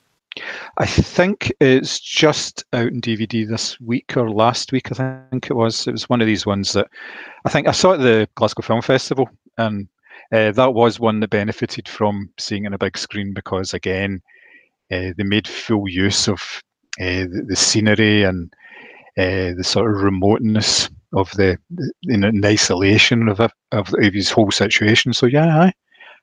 I 0.77 0.85
think 0.85 1.51
it's 1.59 1.99
just 1.99 2.63
out 2.73 2.87
in 2.87 3.01
DVD 3.01 3.45
this 3.47 3.79
week 3.81 4.15
or 4.15 4.29
last 4.29 4.71
week. 4.71 4.91
I 4.91 5.25
think 5.31 5.49
it 5.49 5.53
was. 5.55 5.87
It 5.87 5.91
was 5.93 6.07
one 6.09 6.21
of 6.21 6.27
these 6.27 6.45
ones 6.45 6.73
that 6.73 6.87
I 7.45 7.49
think 7.49 7.67
I 7.67 7.71
saw 7.71 7.93
at 7.93 7.99
the 8.01 8.27
Glasgow 8.35 8.61
Film 8.61 8.81
Festival, 8.81 9.29
and 9.57 9.87
uh, 10.31 10.51
that 10.51 10.73
was 10.73 10.99
one 10.99 11.19
that 11.21 11.29
benefited 11.29 11.87
from 11.89 12.29
seeing 12.37 12.63
it 12.65 12.67
on 12.67 12.73
a 12.73 12.77
big 12.77 12.97
screen 12.97 13.33
because, 13.33 13.73
again, 13.73 14.21
they 14.89 15.23
made 15.23 15.47
full 15.47 15.87
use 15.89 16.27
of 16.27 16.41
uh, 16.99 17.25
the, 17.25 17.45
the 17.47 17.55
scenery 17.55 18.23
and 18.23 18.53
uh, 19.17 19.53
the 19.55 19.63
sort 19.63 19.89
of 19.89 20.01
remoteness 20.01 20.89
of 21.13 21.31
the, 21.31 21.57
the 21.71 21.91
in, 22.03 22.23
in 22.23 22.43
isolation 22.45 23.29
of, 23.29 23.39
of 23.39 23.51
of 23.71 23.93
his 24.13 24.29
whole 24.29 24.51
situation. 24.51 25.13
So 25.13 25.25
yeah, 25.25 25.61
I 25.61 25.73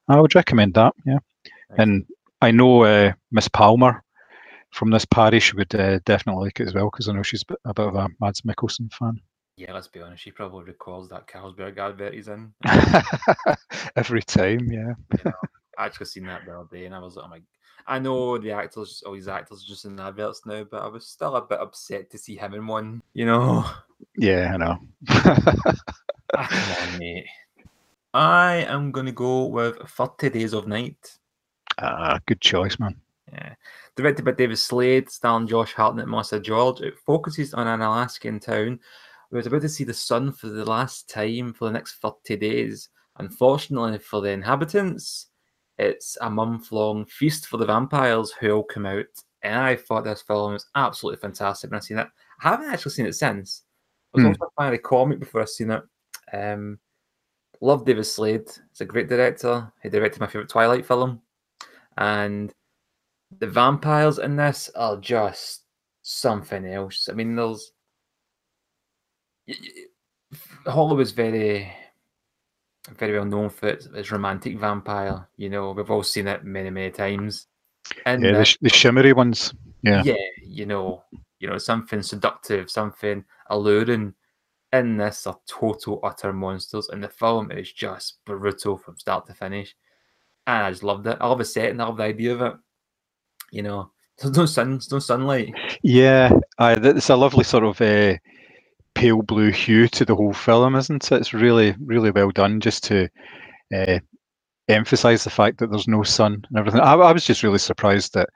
I 0.09 0.21
would 0.21 0.35
recommend 0.35 0.75
that. 0.75 0.95
Yeah, 1.07 1.19
and 1.79 2.05
I 2.41 2.51
know 2.51 2.85
uh, 2.85 3.13
Miss 3.31 3.49
Palmer 3.49 4.03
from 4.71 4.91
this 4.91 5.05
parish 5.05 5.55
would 5.55 5.75
uh, 5.75 6.01
definitely 6.05 6.45
like 6.45 6.61
it 6.61 6.69
as 6.69 6.75
well 6.75 6.91
because 6.91 7.09
I 7.09 7.13
know 7.13 7.23
she's 7.23 7.45
a 7.65 7.75
bit 7.75 7.87
of 7.87 7.95
a 7.95 8.09
Mads 8.21 8.43
Mikkelsen 8.43 8.93
fan. 8.93 9.21
Yeah, 9.57 9.73
let's 9.75 9.89
be 9.89 10.01
honest. 10.01 10.23
She 10.23 10.31
probably 10.31 10.65
recalls 10.65 11.09
that 11.11 11.27
Carlsberg 11.27 11.79
advert 11.79 12.15
he's 12.15 12.29
in. 12.29 12.53
Every 13.97 14.23
time, 14.23 14.71
yeah. 14.71 14.95
I 15.79 15.87
actually 15.87 16.07
seen 16.07 16.27
that 16.27 16.47
the 16.47 16.59
other 16.59 16.69
day, 16.71 16.87
and 16.87 16.95
I 16.95 16.99
was 16.99 17.17
like, 17.17 17.27
"Oh 17.27 17.29
my!" 17.29 17.41
I 17.87 17.99
know 17.99 18.39
the 18.39 18.53
actors, 18.53 19.03
all 19.07 19.15
these 19.15 19.29
actors, 19.29 19.63
are 19.63 19.69
just 19.69 19.85
in 19.85 19.99
adverts 19.99 20.47
now, 20.47 20.65
but 20.65 20.83
I 20.83 20.87
was 20.89 21.07
still 21.07 21.37
a 21.37 21.43
bit 21.43 21.61
upset 21.61 22.11
to 22.11 22.19
see 22.19 22.37
him 22.37 22.55
in 22.55 22.67
one. 22.67 23.03
You 23.15 23.27
know, 23.27 23.65
Yeah, 24.17 24.53
I 24.55 24.57
know. 24.57 24.79
Ah, 26.35 26.49
come 26.49 26.89
on, 26.95 26.99
mate. 26.99 27.27
I 28.15 28.65
am 28.67 28.91
gonna 28.91 29.13
go 29.13 29.45
with 29.45 29.77
Thirty 29.87 30.31
Days 30.31 30.55
of 30.55 30.67
Night. 30.67 31.19
Ah, 31.77 32.21
good 32.25 32.41
choice, 32.41 32.79
man. 32.79 32.97
Yeah. 33.31 33.55
Directed 33.97 34.25
by 34.25 34.33
David 34.33 34.59
Slade, 34.59 35.11
starring 35.11 35.47
Josh 35.47 35.75
Hartnett 35.75 36.05
and 36.05 36.11
Melissa 36.11 36.41
George, 36.41 36.81
it 36.81 36.99
focuses 37.05 37.53
on 37.53 37.67
an 37.67 37.83
Alaskan 37.83 38.41
town 38.41 38.81
where 39.29 39.39
it's 39.39 39.47
about 39.47 39.63
to 39.63 39.69
see 39.69 39.85
the 39.85 39.95
sun 39.95 40.33
for 40.33 40.49
the 40.49 40.65
last 40.65 41.09
time 41.09 41.53
for 41.53 41.67
the 41.67 41.73
next 41.73 42.01
30 42.01 42.37
days. 42.37 42.89
Unfortunately 43.19 43.99
for 43.99 44.21
the 44.21 44.31
inhabitants, 44.31 45.29
it's 45.79 46.17
a 46.21 46.31
month 46.31 46.73
long 46.73 47.05
feast 47.07 47.47
for 47.47 47.57
the 47.57 47.67
vampires 47.67 48.31
who 48.33 48.51
all 48.51 48.65
come 48.65 48.87
out. 48.87 49.07
And 49.43 49.59
I 49.59 49.77
thought 49.77 50.05
this 50.05 50.23
film 50.23 50.53
was 50.53 50.67
absolutely 50.75 51.21
fantastic 51.21 51.71
when 51.71 51.79
I 51.79 51.81
seen 51.81 51.99
it. 51.99 52.09
I 52.43 52.51
haven't 52.51 52.71
actually 52.71 52.93
seen 52.93 53.07
it 53.07 53.15
since. 53.15 53.63
I 54.15 54.19
was 54.19 54.23
Hmm. 54.23 54.29
also 54.29 54.53
a 54.59 54.65
of 54.67 54.73
the 54.73 54.79
comic 54.79 55.19
before 55.21 55.43
I 55.43 55.47
seen 55.47 55.71
it. 55.71 55.83
Um, 56.33 56.79
love 57.61 57.85
David 57.85 58.05
Slade. 58.05 58.49
He's 58.71 58.81
a 58.81 58.85
great 58.85 59.09
director. 59.09 59.73
He 59.83 59.89
directed 59.89 60.21
my 60.21 60.27
favorite 60.27 60.49
Twilight 60.49 60.87
film. 60.87 61.21
And 61.97 62.53
the 63.39 63.47
vampires 63.47 64.19
in 64.19 64.37
this 64.37 64.71
are 64.77 64.97
just 64.99 65.63
something 66.03 66.67
else. 66.67 67.09
I 67.09 67.15
mean, 67.15 67.35
there's 67.35 67.73
Hollywood's 70.67 71.13
very, 71.13 71.73
very 72.91 73.15
well 73.15 73.25
known 73.25 73.51
for 73.51 73.69
its, 73.69 73.87
its 73.87 74.11
romantic 74.11 74.59
vampire. 74.59 75.29
You 75.37 75.51
know, 75.51 75.73
we've 75.73 75.91
all 75.91 76.03
seen 76.03 76.29
it 76.29 76.45
many, 76.45 76.71
many 76.71 76.91
times. 76.91 77.47
And 78.07 78.23
yeah, 78.23 78.33
the, 78.33 78.45
sh- 78.45 78.59
the 78.61 78.71
shimmery 78.71 79.13
ones. 79.13 79.55
Yeah, 79.83 80.03
yeah, 80.05 80.15
you 80.47 80.67
know, 80.67 81.03
you 81.39 81.49
know, 81.49 81.59
something 81.59 82.03
seductive, 82.03 82.71
something 82.71 83.25
alluring. 83.49 84.15
In 84.75 84.97
this, 84.97 85.27
are 85.27 85.39
total 85.47 86.01
utter 86.03 86.33
monsters, 86.33 86.89
and 86.89 87.05
the 87.05 87.09
film 87.09 87.51
is 87.51 87.71
just 87.71 88.25
brutal 88.25 88.79
from 88.79 88.97
start 88.97 89.27
to 89.27 89.35
finish. 89.35 89.77
And 90.47 90.65
I 90.65 90.71
just 90.71 90.83
loved 90.83 91.07
it. 91.07 91.19
I 91.21 91.27
love 91.27 91.39
the 91.39 91.45
setting, 91.45 91.79
I 91.79 91.85
love 91.85 91.99
the 91.99 92.05
idea 92.05 92.33
of 92.33 92.41
it. 92.41 92.55
You 93.51 93.63
know, 93.65 93.91
there's 94.17 94.35
no 94.35 94.47
sun, 94.47 94.71
there's 94.71 94.91
no 94.91 94.99
sunlight. 94.99 95.53
Yeah, 95.83 96.33
I, 96.59 96.73
it's 96.73 97.11
a 97.11 97.17
lovely 97.17 97.45
sort 97.45 97.65
of 97.65 97.79
uh, 97.83 98.17
pale 98.95 99.23
blue 99.23 99.51
hue 99.51 99.89
to 99.89 100.05
the 100.05 100.15
whole 100.15 100.33
film, 100.33 100.77
isn't 100.77 101.11
it? 101.11 101.17
It's 101.17 101.35
really, 101.35 101.75
really 101.81 102.11
well 102.11 102.31
done 102.31 102.61
just 102.61 102.85
to 102.85 103.09
uh, 103.75 103.99
emphasize 104.69 105.25
the 105.25 105.31
fact 105.31 105.59
that 105.59 105.71
there's 105.71 105.89
no 105.89 106.03
sun 106.03 106.45
and 106.49 106.59
everything. 106.59 106.81
I, 106.81 106.95
I, 106.95 107.13
was 107.13 107.25
just 107.25 107.43
really 107.43 107.59
surprised 107.59 108.15
that 108.15 108.29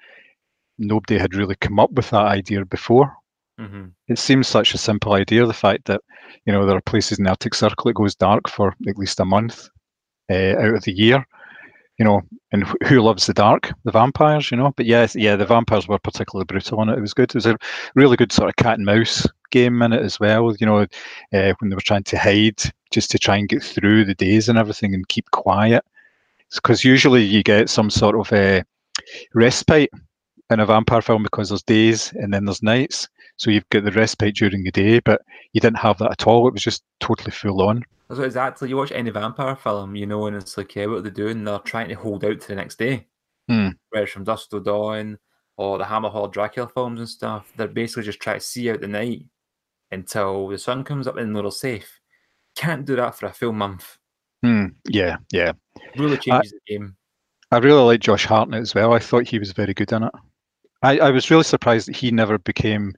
nobody 0.78 1.18
had 1.18 1.34
really 1.34 1.56
come 1.56 1.78
up 1.78 1.92
with 1.92 2.10
that 2.10 2.26
idea 2.26 2.64
before. 2.64 3.12
Mm-hmm. 3.60 3.86
It 4.08 4.18
seems 4.18 4.48
such 4.48 4.74
a 4.74 4.78
simple 4.78 5.14
idea. 5.14 5.46
The 5.46 5.54
fact 5.54 5.86
that 5.86 6.02
you 6.44 6.52
know 6.52 6.66
there 6.66 6.76
are 6.76 6.82
places 6.82 7.18
in 7.18 7.24
the 7.24 7.30
Arctic 7.30 7.54
Circle 7.54 7.84
that 7.84 7.94
goes 7.94 8.14
dark 8.14 8.48
for 8.48 8.74
at 8.86 8.98
least 8.98 9.20
a 9.20 9.24
month 9.24 9.68
uh, 10.30 10.56
out 10.58 10.74
of 10.74 10.84
the 10.84 10.92
year, 10.92 11.26
you 11.98 12.04
know, 12.04 12.20
and 12.52 12.64
who 12.86 13.00
loves 13.00 13.26
the 13.26 13.32
dark? 13.32 13.72
The 13.84 13.92
vampires, 13.92 14.50
you 14.50 14.58
know. 14.58 14.72
But 14.76 14.86
yes, 14.86 15.16
yeah, 15.16 15.36
the 15.36 15.46
vampires 15.46 15.88
were 15.88 15.98
particularly 15.98 16.44
brutal 16.44 16.80
on 16.80 16.90
it. 16.90 16.98
It 16.98 17.00
was 17.00 17.14
good. 17.14 17.30
It 17.30 17.34
was 17.34 17.46
a 17.46 17.56
really 17.94 18.16
good 18.16 18.32
sort 18.32 18.50
of 18.50 18.56
cat 18.56 18.76
and 18.76 18.84
mouse 18.84 19.26
game 19.56 19.82
in 19.82 19.92
it 19.92 20.02
as 20.02 20.20
well. 20.20 20.54
You 20.58 20.66
know, 20.66 20.78
uh, 20.80 21.54
when 21.58 21.70
they 21.70 21.74
were 21.74 21.80
trying 21.80 22.04
to 22.04 22.18
hide, 22.18 22.62
just 22.90 23.10
to 23.10 23.18
try 23.18 23.36
and 23.36 23.48
get 23.48 23.62
through 23.62 24.04
the 24.04 24.14
days 24.14 24.48
and 24.48 24.58
everything 24.58 24.94
and 24.94 25.08
keep 25.08 25.30
quiet. 25.30 25.84
Because 26.54 26.84
usually 26.84 27.24
you 27.24 27.42
get 27.42 27.70
some 27.70 27.90
sort 27.90 28.16
of 28.16 28.32
a 28.32 28.60
uh, 28.60 28.62
respite 29.34 29.90
in 30.50 30.60
a 30.60 30.66
vampire 30.66 31.02
film 31.02 31.22
because 31.22 31.48
there's 31.48 31.62
days 31.62 32.12
and 32.12 32.32
then 32.32 32.44
there's 32.44 32.62
nights. 32.62 33.08
So 33.36 33.50
you've 33.50 33.68
got 33.70 33.84
the 33.84 33.92
respite 33.92 34.36
during 34.36 34.62
the 34.62 34.70
day, 34.70 35.00
but 35.00 35.22
you 35.52 35.60
didn't 35.60 35.78
have 35.78 35.98
that 35.98 36.12
at 36.12 36.26
all. 36.26 36.46
It 36.46 36.54
was 36.54 36.62
just 36.62 36.84
totally 37.00 37.32
full 37.32 37.62
on. 37.62 37.84
That's 38.08 38.18
what 38.18 38.26
exactly. 38.26 38.68
You 38.68 38.76
watch 38.76 38.92
any 38.92 39.10
vampire 39.10 39.56
film, 39.56 39.96
you 39.96 40.06
know, 40.06 40.26
and 40.26 40.36
it's 40.36 40.56
like, 40.56 40.74
yeah, 40.76 40.86
what 40.86 40.98
are 40.98 41.02
they're 41.02 41.10
doing, 41.10 41.44
they're 41.44 41.58
trying 41.58 41.88
to 41.88 41.94
hold 41.94 42.24
out 42.24 42.40
to 42.40 42.48
the 42.48 42.54
next 42.54 42.78
day. 42.78 43.06
Hmm. 43.48 43.70
Whereas 43.90 44.10
from 44.10 44.24
Dusk 44.24 44.50
Till 44.50 44.60
Dawn 44.60 45.18
or 45.56 45.78
the 45.78 45.84
Hammer 45.84 46.08
Horror 46.08 46.30
Dracula 46.30 46.68
films 46.68 47.00
and 47.00 47.08
stuff, 47.08 47.52
they're 47.56 47.68
basically 47.68 48.04
just 48.04 48.20
trying 48.20 48.38
to 48.38 48.46
see 48.46 48.70
out 48.70 48.80
the 48.80 48.88
night 48.88 49.24
until 49.90 50.48
the 50.48 50.58
sun 50.58 50.84
comes 50.84 51.06
up 51.06 51.16
and 51.16 51.34
they're 51.34 51.50
safe. 51.50 52.00
Can't 52.56 52.84
do 52.84 52.96
that 52.96 53.14
for 53.14 53.26
a 53.26 53.32
full 53.32 53.52
month. 53.52 53.98
Hmm. 54.42 54.66
Yeah, 54.88 55.16
yeah. 55.32 55.52
Really 55.96 56.16
changes 56.18 56.52
I, 56.52 56.56
the 56.56 56.74
game. 56.74 56.96
I 57.50 57.58
really 57.58 57.82
like 57.82 58.00
Josh 58.00 58.24
Hartnett 58.24 58.62
as 58.62 58.74
well. 58.74 58.92
I 58.92 58.98
thought 58.98 59.26
he 59.26 59.38
was 59.38 59.52
very 59.52 59.74
good 59.74 59.92
in 59.92 60.04
it. 60.04 60.12
I, 60.82 60.98
I 60.98 61.10
was 61.10 61.30
really 61.30 61.44
surprised 61.44 61.88
that 61.88 61.96
he 61.96 62.10
never 62.10 62.38
became 62.38 62.94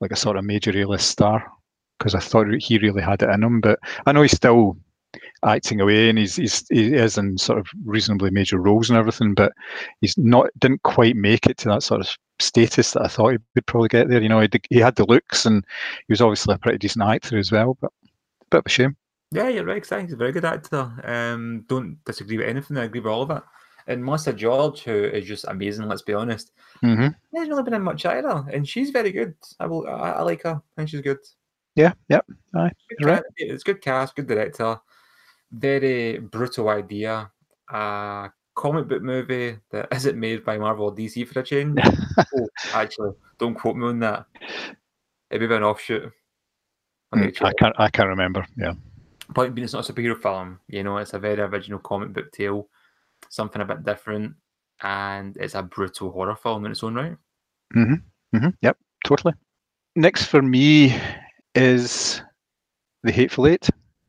like 0.00 0.10
a 0.10 0.16
sort 0.16 0.36
of 0.36 0.44
major 0.44 0.76
A-list 0.76 1.08
star 1.08 1.44
because 1.98 2.14
I 2.14 2.20
thought 2.20 2.46
he 2.58 2.78
really 2.78 3.02
had 3.02 3.22
it 3.22 3.30
in 3.30 3.42
him. 3.42 3.60
But 3.60 3.78
I 4.06 4.12
know 4.12 4.22
he's 4.22 4.32
still 4.32 4.76
acting 5.44 5.80
away 5.80 6.08
and 6.08 6.18
he's, 6.18 6.36
he's 6.36 6.66
he 6.68 6.94
is 6.94 7.18
in 7.18 7.36
sort 7.38 7.58
of 7.58 7.66
reasonably 7.84 8.30
major 8.30 8.58
roles 8.58 8.90
and 8.90 8.98
everything, 8.98 9.34
but 9.34 9.52
he's 10.00 10.16
not 10.18 10.48
didn't 10.58 10.82
quite 10.82 11.16
make 11.16 11.46
it 11.46 11.58
to 11.58 11.68
that 11.68 11.82
sort 11.82 12.00
of 12.00 12.08
status 12.42 12.92
that 12.92 13.02
I 13.02 13.08
thought 13.08 13.32
he 13.32 13.38
would 13.54 13.66
probably 13.66 13.88
get 13.88 14.08
there. 14.08 14.20
You 14.20 14.28
know, 14.28 14.40
he, 14.40 14.48
he 14.70 14.78
had 14.78 14.96
the 14.96 15.06
looks 15.06 15.46
and 15.46 15.64
he 16.06 16.12
was 16.12 16.20
obviously 16.20 16.54
a 16.54 16.58
pretty 16.58 16.78
decent 16.78 17.04
actor 17.04 17.38
as 17.38 17.50
well, 17.52 17.76
but 17.80 17.92
a 18.42 18.44
bit 18.50 18.58
of 18.58 18.66
a 18.66 18.70
shame. 18.70 18.96
Yeah, 19.30 19.48
you're 19.48 19.64
right. 19.64 19.82
He's 19.82 20.12
a 20.12 20.16
very 20.16 20.32
good 20.32 20.44
actor. 20.44 20.92
Um, 21.04 21.64
don't 21.68 21.98
disagree 22.04 22.36
with 22.36 22.48
anything. 22.48 22.76
I 22.76 22.84
agree 22.84 23.00
with 23.00 23.12
all 23.12 23.22
of 23.22 23.30
it. 23.30 23.42
And 23.86 24.04
Melissa 24.04 24.32
George, 24.32 24.82
who 24.82 24.92
is 24.92 25.26
just 25.26 25.44
amazing, 25.48 25.88
let's 25.88 26.02
be 26.02 26.14
honest, 26.14 26.52
mm-hmm. 26.84 27.08
hasn't 27.34 27.50
really 27.50 27.62
been 27.62 27.74
in 27.74 27.82
much 27.82 28.06
either, 28.06 28.44
and 28.52 28.68
she's 28.68 28.90
very 28.90 29.10
good. 29.10 29.34
I 29.58 29.66
will, 29.66 29.86
I, 29.88 30.10
I 30.10 30.22
like 30.22 30.42
her, 30.44 30.62
and 30.76 30.88
she's 30.88 31.00
good. 31.00 31.18
Yeah, 31.74 31.94
yep. 32.08 32.24
Aye, 32.54 32.70
right. 33.02 33.22
It's 33.36 33.64
good 33.64 33.80
cast, 33.80 34.14
good 34.14 34.28
director, 34.28 34.78
very 35.50 36.18
brutal 36.18 36.68
idea. 36.68 37.30
A 37.70 38.30
comic 38.54 38.88
book 38.88 39.02
movie 39.02 39.56
that 39.70 39.88
isn't 39.92 40.18
made 40.18 40.44
by 40.44 40.58
Marvel 40.58 40.86
or 40.86 40.94
DC 40.94 41.26
for 41.26 41.40
a 41.40 41.42
change. 41.42 41.78
oh, 42.18 42.48
actually, 42.74 43.12
don't 43.38 43.54
quote 43.54 43.76
me 43.76 43.86
on 43.86 43.98
that. 44.00 44.26
It'd 45.30 45.48
be 45.48 45.54
an 45.54 45.62
offshoot. 45.62 46.12
Mm, 47.14 47.42
I 47.42 47.52
can't. 47.58 47.74
I 47.78 47.88
can't 47.88 48.08
remember. 48.08 48.46
Yeah. 48.56 48.74
Point 49.34 49.54
being, 49.54 49.64
it's 49.64 49.72
not 49.72 49.88
a 49.88 49.92
superhero 49.92 50.20
film. 50.20 50.60
You 50.68 50.82
know, 50.82 50.98
it's 50.98 51.14
a 51.14 51.18
very 51.18 51.40
original 51.40 51.78
comic 51.78 52.12
book 52.12 52.32
tale, 52.32 52.68
something 53.30 53.62
a 53.62 53.64
bit 53.64 53.84
different, 53.84 54.34
and 54.82 55.36
it's 55.38 55.54
a 55.54 55.62
brutal 55.62 56.10
horror 56.10 56.36
film 56.36 56.66
in 56.66 56.72
its 56.72 56.82
own 56.82 56.94
right. 56.94 57.16
Mm-hmm. 57.74 58.36
Mm-hmm. 58.36 58.48
Yep. 58.60 58.76
Totally. 59.06 59.34
Next 59.96 60.24
for 60.24 60.42
me 60.42 60.96
is 61.54 62.22
The 63.02 63.12
Hateful 63.12 63.46
Eight. 63.46 63.68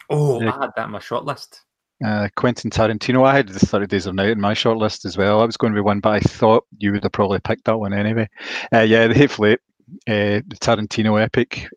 Oh, 0.10 0.42
uh, 0.42 0.52
I 0.52 0.62
had 0.62 0.72
that 0.76 0.86
in 0.86 0.92
my 0.92 1.00
shortlist. 1.00 1.60
Uh, 2.04 2.28
Quentin 2.36 2.70
Tarantino. 2.70 3.26
I 3.26 3.36
had 3.36 3.48
the 3.48 3.60
30 3.60 3.88
Days 3.88 4.06
of 4.06 4.16
Night 4.16 4.30
in 4.30 4.42
my 4.42 4.54
shortlist 4.54 5.06
as 5.06 5.18
well. 5.18 5.42
I 5.42 5.46
was 5.46 5.58
going 5.58 5.74
to 5.74 5.78
be 5.78 5.82
one, 5.82 6.00
but 6.00 6.14
I 6.14 6.20
thought 6.20 6.66
you 6.80 6.92
would 6.92 7.04
have 7.04 7.12
probably 7.12 7.40
picked 7.40 7.66
that 7.66 7.78
one 7.78 7.94
anyway. 7.94 8.30
Uh, 8.74 8.82
yeah, 8.82 9.08
The 9.08 9.14
Hateful 9.14 9.46
Eight, 9.46 9.60
uh, 10.08 10.42
the 10.48 10.58
Tarantino 10.60 11.22
epic. 11.22 11.70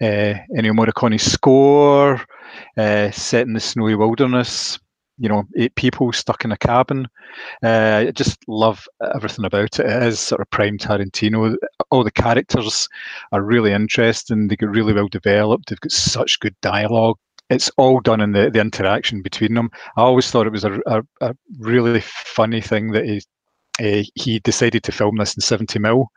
Uh, 0.00 0.38
Ennio 0.56 0.72
Morricone 0.72 1.20
score, 1.20 2.20
uh, 2.76 3.10
set 3.10 3.46
in 3.46 3.54
the 3.54 3.60
snowy 3.60 3.96
wilderness 3.96 4.78
you 5.18 5.28
know, 5.28 5.44
eight 5.56 5.74
people 5.74 6.12
stuck 6.12 6.44
in 6.44 6.52
a 6.52 6.56
cabin. 6.56 7.06
Uh, 7.62 8.04
I 8.06 8.10
just 8.12 8.38
love 8.46 8.86
everything 9.14 9.44
about 9.44 9.78
it. 9.80 9.86
It 9.86 10.02
is 10.04 10.20
sort 10.20 10.40
of 10.40 10.50
prime 10.50 10.78
Tarantino. 10.78 11.56
All 11.90 12.04
the 12.04 12.10
characters 12.10 12.88
are 13.32 13.42
really 13.42 13.72
interesting. 13.72 14.48
They 14.48 14.56
get 14.56 14.70
really 14.70 14.92
well 14.92 15.08
developed. 15.08 15.68
They've 15.68 15.80
got 15.80 15.92
such 15.92 16.40
good 16.40 16.54
dialogue. 16.62 17.18
It's 17.50 17.70
all 17.76 18.00
done 18.00 18.20
in 18.20 18.32
the, 18.32 18.50
the 18.50 18.60
interaction 18.60 19.22
between 19.22 19.54
them. 19.54 19.70
I 19.96 20.02
always 20.02 20.30
thought 20.30 20.46
it 20.46 20.52
was 20.52 20.64
a, 20.64 20.80
a, 20.86 21.02
a 21.20 21.34
really 21.58 22.00
funny 22.02 22.60
thing 22.60 22.92
that 22.92 23.04
he 23.04 23.22
uh, 23.80 24.02
he 24.14 24.40
decided 24.40 24.82
to 24.82 24.92
film 24.92 25.16
this 25.16 25.36
in 25.36 25.40
70 25.40 25.78
mil 25.78 26.10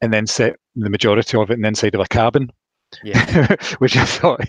and 0.00 0.12
then 0.12 0.26
set 0.26 0.56
the 0.76 0.90
majority 0.90 1.36
of 1.36 1.50
it 1.50 1.54
in 1.54 1.62
the 1.62 1.68
inside 1.68 1.94
of 1.94 2.00
a 2.00 2.06
cabin. 2.06 2.50
Yeah. 3.02 3.56
which 3.78 3.96
I 3.96 4.04
thought 4.04 4.40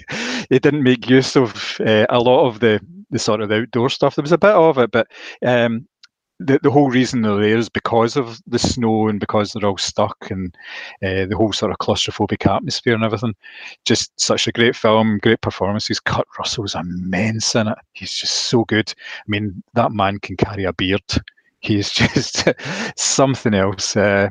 he 0.49 0.60
didn't 0.60 0.84
make 0.84 1.10
use 1.10 1.36
of 1.36 1.80
uh, 1.80 2.06
a 2.10 2.19
lot 2.19 2.47
of 2.47 2.60
the 2.60 2.80
the 3.10 3.19
sort 3.19 3.41
of 3.41 3.51
outdoor 3.51 3.89
stuff. 3.89 4.15
There 4.15 4.23
was 4.23 4.32
a 4.32 4.38
bit 4.38 4.51
of 4.51 4.78
it, 4.78 4.91
but 4.91 5.08
um, 5.43 5.88
the 6.39 6.60
the 6.62 6.71
whole 6.71 6.89
reason 6.89 7.21
they're 7.21 7.36
there 7.36 7.58
is 7.58 7.69
because 7.69 8.17
of 8.17 8.41
the 8.48 8.60
snow 8.60 9.08
and 9.08 9.19
because 9.19 9.54
they're 9.54 9.67
all 9.67 9.78
stuck 9.78 10.30
and 10.30 10.56
uh, 11.04 11.26
the 11.26 11.36
whole 11.36 11.54
sort 11.54 11.71
of 11.71 11.78
claustrophobic 11.78 12.45
atmosphere 12.50 12.93
and 12.93 13.04
everything. 13.04 13.36
Just 13.86 14.19
such 14.19 14.48
a 14.48 14.52
great 14.52 14.76
film, 14.76 15.19
great 15.19 15.41
performances. 15.41 16.00
Kurt 16.00 16.28
Russell's 16.38 16.76
immense 16.76 17.56
in 17.56 17.67
it. 17.67 17.78
He's 17.93 18.13
just 18.13 18.34
so 18.34 18.65
good. 18.65 18.93
I 18.98 19.24
mean, 19.28 19.63
that 19.74 19.91
man 19.91 20.19
can 20.19 20.36
carry 20.36 20.65
a 20.65 20.74
beard. 20.74 21.04
He's 21.60 21.89
just 21.91 22.50
something 22.98 23.54
else. 23.54 23.95
Uh, 23.95 24.30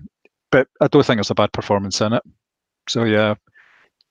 but 0.51 0.69
I 0.81 0.89
don't 0.89 1.05
think 1.05 1.21
it's 1.21 1.31
a 1.31 1.35
bad 1.35 1.53
performance 1.53 2.01
in 2.01 2.13
it. 2.13 2.23
So 2.89 3.05
yeah, 3.05 3.35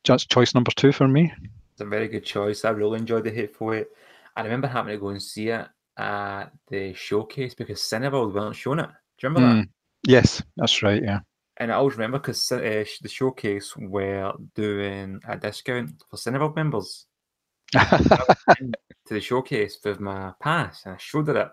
that's 0.03 0.25
choice 0.25 0.55
number 0.55 0.71
two 0.71 0.91
for 0.91 1.07
me. 1.07 1.31
It's 1.73 1.81
a 1.81 1.85
very 1.85 2.07
good 2.07 2.25
choice. 2.25 2.65
I 2.65 2.71
really 2.71 2.99
enjoyed 2.99 3.23
the 3.23 3.31
Hateful 3.31 3.73
Eight. 3.73 3.87
I 4.35 4.41
remember 4.41 4.67
having 4.67 4.93
to 4.93 4.99
go 4.99 5.09
and 5.09 5.21
see 5.21 5.49
it 5.49 5.67
at 5.97 6.45
the 6.69 6.93
showcase 6.93 7.53
because 7.53 7.79
Cineworld 7.79 8.33
weren't 8.33 8.55
showing 8.55 8.79
it. 8.79 8.89
Do 9.17 9.27
you 9.27 9.29
remember 9.29 9.55
mm. 9.55 9.61
that? 9.61 9.69
Yes, 10.09 10.43
that's 10.57 10.81
right. 10.83 11.01
Yeah. 11.01 11.19
And 11.57 11.71
I 11.71 11.75
always 11.75 11.95
remember 11.95 12.19
because 12.19 12.51
uh, 12.51 12.57
the 13.01 13.09
showcase 13.09 13.75
were 13.77 14.33
doing 14.55 15.19
a 15.27 15.37
discount 15.37 16.03
for 16.09 16.17
Cineworld 16.17 16.55
members. 16.55 17.05
to 17.73 19.13
the 19.13 19.19
showcase 19.19 19.79
with 19.83 19.99
my 19.99 20.31
pass 20.39 20.85
and 20.85 20.95
I 20.95 20.97
showed 20.97 21.27
her 21.27 21.37
it. 21.37 21.49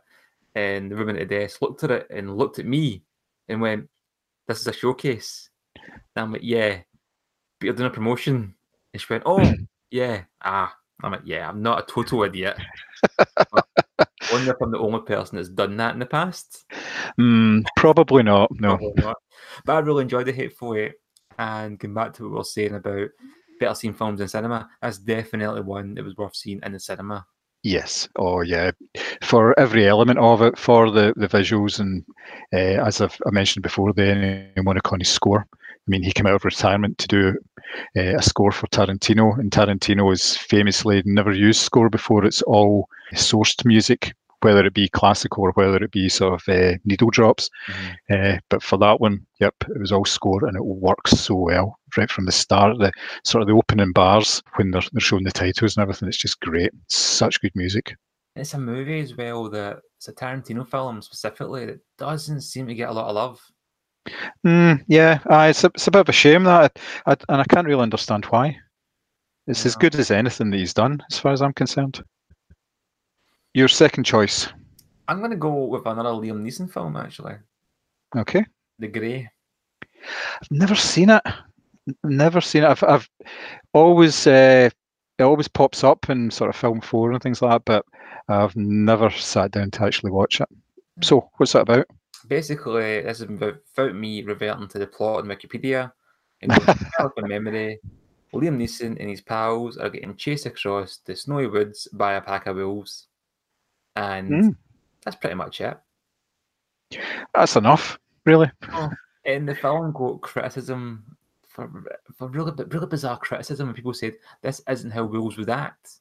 And 0.54 0.90
the 0.90 0.96
woman 0.96 1.16
at 1.16 1.28
the 1.28 1.38
desk 1.38 1.62
looked 1.62 1.84
at 1.84 1.90
it 1.90 2.06
and 2.10 2.36
looked 2.36 2.58
at 2.58 2.66
me 2.66 3.02
and 3.48 3.60
went, 3.60 3.88
This 4.48 4.60
is 4.60 4.66
a 4.66 4.72
showcase. 4.72 5.48
And 5.76 5.94
I'm 6.16 6.32
like, 6.32 6.42
Yeah, 6.42 6.80
but 7.58 7.66
you're 7.66 7.74
doing 7.74 7.90
a 7.90 7.94
promotion. 7.94 8.54
And 8.92 9.00
she 9.00 9.06
went, 9.12 9.22
Oh, 9.26 9.52
yeah, 9.90 10.22
ah, 10.42 10.74
I'm 11.02 11.12
like, 11.12 11.22
yeah, 11.24 11.48
I'm 11.48 11.62
not 11.62 11.82
a 11.82 11.92
total 11.92 12.24
idiot. 12.24 12.56
wonder 14.32 14.52
if 14.52 14.56
I'm 14.60 14.70
the 14.70 14.78
only 14.78 15.00
person 15.00 15.36
that's 15.36 15.48
done 15.48 15.76
that 15.76 15.94
in 15.94 16.00
the 16.00 16.06
past. 16.06 16.64
Mm, 17.18 17.64
probably 17.76 18.22
not. 18.22 18.50
No. 18.52 18.76
Probably 18.76 19.02
not. 19.02 19.16
But 19.64 19.72
I 19.74 19.78
really 19.80 20.02
enjoyed 20.02 20.26
the 20.26 20.32
Hateful 20.32 20.74
Eight. 20.74 20.92
And 21.38 21.78
going 21.78 21.94
back 21.94 22.12
to 22.14 22.24
what 22.24 22.30
we 22.30 22.36
were 22.36 22.44
saying 22.44 22.74
about 22.74 23.08
better 23.58 23.74
seen 23.74 23.94
films 23.94 24.20
in 24.20 24.28
cinema, 24.28 24.68
that's 24.82 24.98
definitely 24.98 25.62
one 25.62 25.94
that 25.94 26.04
was 26.04 26.16
worth 26.16 26.36
seeing 26.36 26.60
in 26.62 26.72
the 26.72 26.80
cinema. 26.80 27.26
Yes. 27.62 28.08
Oh, 28.16 28.40
yeah. 28.40 28.70
For 29.22 29.58
every 29.58 29.86
element 29.86 30.18
of 30.18 30.42
it, 30.42 30.58
for 30.58 30.90
the, 30.90 31.12
the 31.16 31.28
visuals, 31.28 31.78
and 31.78 32.04
uh, 32.52 32.86
as 32.86 33.00
I've, 33.00 33.16
I 33.26 33.30
mentioned 33.30 33.62
before, 33.62 33.92
the 33.92 34.02
Ennio 34.02 35.06
score. 35.06 35.46
I 35.52 35.86
mean, 35.86 36.02
he 36.02 36.12
came 36.12 36.26
out 36.26 36.34
of 36.34 36.44
retirement 36.44 36.98
to 36.98 37.08
do 37.08 37.38
uh, 37.96 38.16
a 38.16 38.22
score 38.22 38.52
for 38.52 38.66
Tarantino, 38.68 39.38
and 39.38 39.50
Tarantino 39.50 40.10
has 40.10 40.36
famously 40.36 41.02
never 41.04 41.32
used 41.32 41.60
score 41.60 41.90
before. 41.90 42.24
It's 42.24 42.42
all 42.42 42.88
sourced 43.14 43.64
music, 43.64 44.14
whether 44.42 44.64
it 44.64 44.74
be 44.74 44.88
classical 44.88 45.44
or 45.44 45.52
whether 45.52 45.82
it 45.82 45.90
be 45.90 46.08
sort 46.08 46.34
of 46.34 46.48
uh, 46.48 46.76
needle 46.84 47.10
drops. 47.10 47.50
Mhm. 47.68 48.36
Uh, 48.36 48.40
but 48.48 48.62
for 48.62 48.78
that 48.78 49.00
one, 49.00 49.26
yep, 49.38 49.54
it 49.68 49.78
was 49.78 49.92
all 49.92 50.04
score, 50.04 50.46
and 50.46 50.56
it 50.56 50.64
works 50.64 51.12
so 51.12 51.34
well 51.34 51.78
right 51.96 52.10
from 52.10 52.26
the 52.26 52.32
start. 52.32 52.78
The 52.78 52.92
sort 53.24 53.42
of 53.42 53.48
the 53.48 53.54
opening 53.54 53.92
bars 53.92 54.42
when 54.54 54.70
they're, 54.70 54.82
they're 54.92 55.00
showing 55.00 55.24
the 55.24 55.32
titles 55.32 55.76
and 55.76 55.82
everything. 55.82 56.08
It's 56.08 56.16
just 56.16 56.40
great. 56.40 56.70
Such 56.88 57.40
good 57.40 57.52
music. 57.54 57.96
It's 58.36 58.54
a 58.54 58.58
movie 58.58 59.00
as 59.00 59.16
well 59.16 59.50
that 59.50 59.80
it's 59.96 60.08
a 60.08 60.12
Tarantino 60.12 60.66
film 60.66 61.02
specifically 61.02 61.66
that 61.66 61.80
doesn't 61.98 62.42
seem 62.42 62.66
to 62.68 62.74
get 62.74 62.88
a 62.88 62.92
lot 62.92 63.08
of 63.08 63.16
love. 63.16 63.40
Mm, 64.46 64.84
yeah, 64.88 65.18
uh, 65.30 65.48
it's, 65.50 65.64
a, 65.64 65.68
it's 65.68 65.86
a 65.86 65.90
bit 65.90 66.00
of 66.00 66.08
a 66.08 66.12
shame 66.12 66.44
that, 66.44 66.78
I, 67.06 67.16
and 67.28 67.40
I 67.40 67.44
can't 67.44 67.66
really 67.66 67.82
understand 67.82 68.24
why. 68.26 68.56
It's 69.46 69.66
as 69.66 69.74
good 69.74 69.94
as 69.96 70.10
anything 70.10 70.50
that 70.50 70.58
he's 70.58 70.74
done, 70.74 71.02
as 71.10 71.18
far 71.18 71.32
as 71.32 71.42
I'm 71.42 71.52
concerned. 71.52 72.02
Your 73.52 73.68
second 73.68 74.04
choice, 74.04 74.48
I'm 75.08 75.18
going 75.18 75.32
to 75.32 75.36
go 75.36 75.64
with 75.64 75.86
another 75.86 76.10
Liam 76.10 76.42
Neeson 76.42 76.72
film 76.72 76.96
actually, 76.96 77.34
okay? 78.16 78.46
The 78.78 78.88
Grey. 78.88 79.28
I've 80.40 80.50
never 80.50 80.76
seen 80.76 81.10
it. 81.10 81.22
Never 82.04 82.40
seen 82.40 82.62
it. 82.62 82.68
I've, 82.68 82.84
I've 82.84 83.10
always, 83.72 84.26
uh, 84.26 84.70
it 85.18 85.22
always 85.22 85.48
pops 85.48 85.82
up 85.82 86.08
in 86.08 86.30
sort 86.30 86.50
of 86.50 86.56
film 86.56 86.80
four 86.80 87.12
and 87.12 87.22
things 87.22 87.42
like 87.42 87.50
that, 87.50 87.64
but 87.64 87.84
I've 88.28 88.54
never 88.56 89.10
sat 89.10 89.50
down 89.50 89.72
to 89.72 89.84
actually 89.84 90.12
watch 90.12 90.40
it. 90.40 90.48
So, 91.02 91.28
what's 91.36 91.52
that 91.52 91.62
about? 91.62 91.86
Basically, 92.30 93.02
this 93.02 93.18
is 93.20 93.22
about, 93.28 93.56
without 93.76 93.94
me 93.94 94.22
reverting 94.22 94.68
to 94.68 94.78
the 94.78 94.86
plot 94.86 95.18
on 95.22 95.26
Wikipedia. 95.28 95.92
And 96.40 96.52
going 96.98 97.10
from 97.14 97.28
memory, 97.28 97.80
Liam 98.32 98.56
Neeson 98.56 98.96
and 99.00 99.10
his 99.10 99.20
pals 99.20 99.76
are 99.76 99.90
getting 99.90 100.14
chased 100.16 100.46
across 100.46 100.98
the 101.04 101.14
snowy 101.16 101.48
woods 101.48 101.88
by 101.92 102.14
a 102.14 102.20
pack 102.20 102.46
of 102.46 102.56
wolves, 102.56 103.08
and 103.96 104.30
Mm. 104.30 104.56
that's 105.04 105.16
pretty 105.16 105.34
much 105.34 105.60
it. 105.60 105.76
That's 107.34 107.56
enough, 107.56 107.98
really. 108.24 108.50
in 109.24 109.44
the 109.44 109.54
film 109.54 109.92
got 109.92 110.20
criticism 110.22 111.04
for 111.46 111.68
for 112.16 112.28
really 112.28 112.52
really 112.68 112.86
bizarre 112.86 113.18
criticism 113.18 113.68
and 113.68 113.76
people 113.76 113.92
said 113.92 114.14
this 114.40 114.62
isn't 114.68 114.92
how 114.92 115.02
wolves 115.04 115.36
would 115.36 115.50
act 115.50 115.98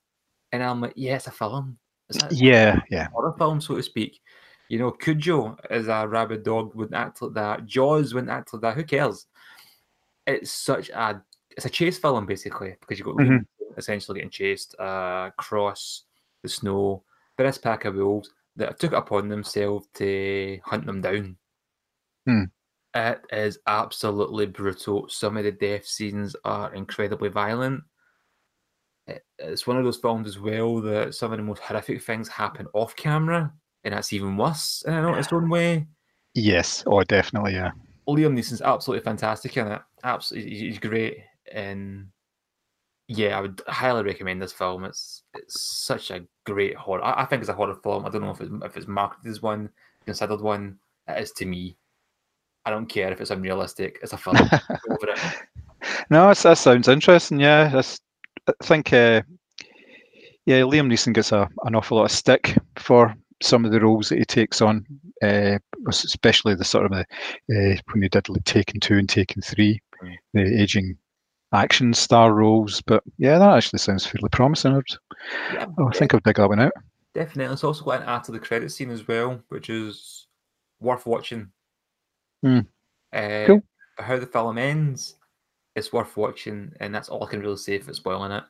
and 0.54 0.64
i'm 0.64 0.80
like 0.80 0.94
yeah 0.96 1.16
it's 1.16 1.26
a 1.28 1.32
film 1.32 1.76
it's 2.08 2.20
Yeah, 2.32 2.80
yeah. 2.90 3.08
horror 3.12 3.34
film 3.38 3.60
so 3.60 3.76
to 3.76 3.84
speak 3.84 4.22
you 4.70 4.80
know 4.80 4.92
cujo 4.92 5.58
as 5.70 5.88
a 5.88 6.08
rabid 6.08 6.44
dog 6.44 6.74
wouldn't 6.76 6.96
act 6.96 7.22
like 7.22 7.34
that. 7.34 7.66
Jaws 7.66 8.14
wouldn't 8.14 8.32
act 8.32 8.54
like 8.54 8.62
that. 8.62 8.76
Who 8.76 8.84
cares? 8.84 9.26
It's 10.26 10.52
such 10.52 10.90
a 10.90 11.22
it's 11.50 11.66
a 11.66 11.70
chase 11.70 11.98
film 11.98 12.26
basically 12.26 12.76
because 12.80 13.00
you've 13.00 13.08
got 13.08 13.16
Liam 13.16 13.46
essentially 13.78 14.20
getting 14.20 14.30
chased 14.30 14.76
uh, 14.80 15.30
across 15.38 16.04
the 16.44 16.50
snow. 16.50 17.04
By 17.38 17.46
this 17.46 17.58
pack 17.58 17.86
of 17.86 17.96
wolves 17.96 18.30
that 18.58 18.80
took 18.80 18.92
it 18.92 18.98
upon 18.98 19.30
themselves 19.30 19.88
to 19.96 20.60
hunt 20.66 20.86
them 20.86 21.02
down. 21.02 21.38
Hmm. 22.26 22.44
it 22.94 23.22
is 23.32 23.60
absolutely 23.66 24.46
brutal. 24.46 25.08
Some 25.08 25.38
of 25.38 25.46
the 25.46 25.52
death 25.54 25.86
scenes 25.86 26.36
are 26.44 26.74
incredibly 26.76 27.30
violent. 27.30 27.82
It's 29.40 29.66
one 29.66 29.78
of 29.78 29.86
those 29.86 29.98
films 29.98 30.28
as 30.28 30.38
well 30.38 30.82
that 30.82 31.16
some 31.16 31.32
of 31.32 31.38
the 31.38 31.44
most 31.44 31.62
horrific 31.62 32.04
things 32.04 32.28
happen 32.28 32.68
off 32.74 32.96
camera, 32.96 33.52
and 33.84 33.94
that's 33.94 34.14
even 34.14 34.38
worse 34.38 34.84
in 34.88 34.94
its 34.94 35.32
own 35.32 35.50
way. 35.50 35.88
Yes. 36.34 36.84
Oh, 36.86 37.02
definitely. 37.04 37.54
Yeah. 37.54 37.72
Liam 38.08 38.38
Neeson's 38.38 38.62
absolutely 38.62 39.04
fantastic 39.04 39.56
in 39.58 39.68
it. 39.68 39.82
Absolutely, 40.04 40.56
he's 40.56 40.80
great, 40.80 41.20
and 41.52 42.08
yeah, 43.08 43.38
I 43.38 43.42
would 43.42 43.62
highly 43.68 44.04
recommend 44.04 44.42
this 44.42 44.54
film. 44.54 44.84
It's 44.84 45.24
it's 45.36 45.62
such 45.62 46.12
a 46.12 46.26
great 46.46 46.76
horror. 46.76 47.04
I, 47.04 47.24
I 47.24 47.26
think 47.26 47.42
it's 47.42 47.50
a 47.50 47.54
horror 47.54 47.76
film. 47.76 48.06
I 48.06 48.10
don't 48.10 48.22
know 48.22 48.32
if 48.32 48.42
it's 48.42 48.52
if 48.64 48.78
it's 48.78 48.88
marketed 48.88 49.32
as 49.32 49.42
one, 49.42 49.70
considered 50.06 50.42
one. 50.42 50.78
It 51.08 51.22
is 51.22 51.32
to 51.34 51.46
me. 51.46 51.78
I 52.66 52.72
don't 52.72 52.88
care 52.88 53.12
if 53.12 53.22
it's 53.22 53.32
unrealistic. 53.32 54.00
It's 54.02 54.14
a 54.14 54.18
film. 54.18 54.38
It. 55.02 56.00
No, 56.10 56.30
it's, 56.30 56.44
that 56.44 56.58
sounds 56.58 56.88
interesting. 56.88 57.40
Yeah, 57.40 57.70
that's, 57.70 58.00
I 58.48 58.54
think. 58.64 58.92
Uh, 58.92 59.22
yeah, 60.46 60.62
Liam 60.62 60.92
Neeson 60.92 61.14
gets 61.14 61.32
a, 61.32 61.48
an 61.64 61.76
awful 61.76 61.98
lot 61.98 62.06
of 62.06 62.12
stick 62.12 62.58
for 62.76 63.16
some 63.42 63.66
of 63.66 63.72
the 63.72 63.80
roles 63.80 64.10
that 64.10 64.20
he 64.20 64.26
takes 64.26 64.62
on, 64.62 64.86
uh, 65.24 65.58
especially 65.88 66.56
the 66.56 66.64
sort 66.64 66.86
of 66.86 66.92
the 66.92 67.00
uh, 67.02 67.82
when 67.92 68.02
he 68.04 68.10
did 68.10 68.30
like 68.30 68.44
Taken 68.46 68.80
Two 68.80 68.98
and 68.98 69.10
Taken 69.10 69.42
Three, 69.42 69.82
Mm. 70.02 70.16
the 70.34 70.62
aging 70.62 70.98
action 71.54 71.94
star 71.94 72.34
roles. 72.34 72.82
But 72.82 73.04
yeah, 73.18 73.38
that 73.38 73.58
actually 73.58 73.80
sounds 73.80 74.06
fairly 74.06 74.30
promising. 74.32 74.74
I'd, 74.76 74.84
Yeah, 75.54 75.66
oh, 75.78 75.90
I 75.90 75.92
think 75.92 76.14
I'll 76.14 76.22
dig 76.22 76.38
that 76.38 76.48
one 76.48 76.62
out. 76.62 76.72
definitely. 77.14 77.52
It's 77.54 77.64
also 77.66 77.84
got 77.84 78.02
an 78.02 78.08
after 78.08 78.32
the 78.32 78.40
credit 78.40 78.72
scene 78.72 78.92
as 78.92 79.06
well, 79.08 79.42
which 79.50 79.70
is 79.70 80.28
worth 80.80 81.06
watching. 81.06 81.52
Hmm. 82.44 82.60
Uh, 83.12 83.44
Cool. 83.48 83.62
How 83.98 84.18
the 84.18 84.26
film 84.26 84.58
ends, 84.58 85.16
it's 85.76 85.92
worth 85.92 86.16
watching, 86.16 86.72
and 86.80 86.96
that's 86.96 87.10
all 87.10 87.26
I 87.26 87.30
can 87.30 87.42
really 87.42 87.58
say 87.58 87.76
if 87.76 87.90
it's 87.90 87.98
spoiling 87.98 88.32
it. 88.32 88.44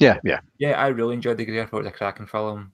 Yeah, 0.00 0.18
yeah. 0.24 0.40
Yeah, 0.58 0.80
I 0.80 0.88
really 0.88 1.14
enjoyed 1.14 1.38
the 1.38 1.44
thought 1.44 1.56
it 1.56 1.72
was 1.72 1.86
a 1.88 1.90
cracking 1.90 2.26
film, 2.26 2.72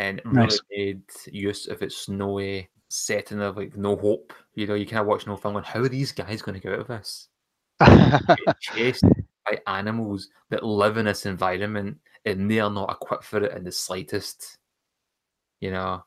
and 0.00 0.20
really 0.24 0.46
Nice. 0.46 0.60
made 0.70 1.02
use 1.26 1.68
of 1.68 1.82
its 1.82 1.96
snowy 1.96 2.70
setting 2.88 3.40
of 3.40 3.56
like 3.56 3.76
no 3.76 3.96
hope. 3.96 4.32
You 4.54 4.66
know, 4.66 4.74
you 4.74 4.86
kind 4.86 5.00
of 5.00 5.06
watch 5.06 5.26
no 5.26 5.36
film 5.36 5.54
going, 5.54 5.64
how 5.64 5.80
are 5.80 5.88
these 5.88 6.12
guys 6.12 6.40
going 6.42 6.54
to 6.54 6.60
get 6.60 6.72
out 6.72 6.80
of 6.80 6.88
this? 6.88 7.28
Chased 8.60 9.04
by 9.46 9.58
animals 9.66 10.28
that 10.48 10.64
live 10.64 10.96
in 10.96 11.04
this 11.04 11.26
environment, 11.26 11.98
and 12.24 12.50
they 12.50 12.60
are 12.60 12.70
not 12.70 12.90
equipped 12.90 13.24
for 13.24 13.42
it 13.44 13.56
in 13.56 13.64
the 13.64 13.72
slightest. 13.72 14.58
You 15.60 15.70
know, 15.70 16.04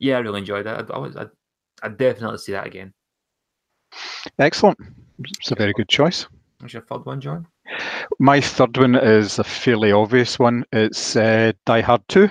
yeah, 0.00 0.16
I 0.16 0.20
really 0.20 0.40
enjoyed 0.40 0.66
that. 0.66 0.90
I, 0.90 0.94
I 0.94 0.98
was, 0.98 1.16
I, 1.16 1.26
I 1.82 1.88
definitely 1.88 2.38
see 2.38 2.52
that 2.52 2.66
again. 2.66 2.92
Excellent. 4.38 4.78
It's 5.40 5.52
a 5.52 5.54
very 5.54 5.72
good 5.72 5.88
choice. 5.88 6.26
What's 6.58 6.74
your 6.74 6.82
third 6.82 7.06
one, 7.06 7.20
John? 7.20 7.46
My 8.18 8.40
third 8.40 8.76
one 8.76 8.96
is 8.96 9.38
a 9.38 9.44
fairly 9.44 9.92
obvious 9.92 10.38
one. 10.40 10.64
It's 10.72 11.14
uh, 11.14 11.52
Die 11.66 11.80
Hard 11.80 12.02
2. 12.08 12.28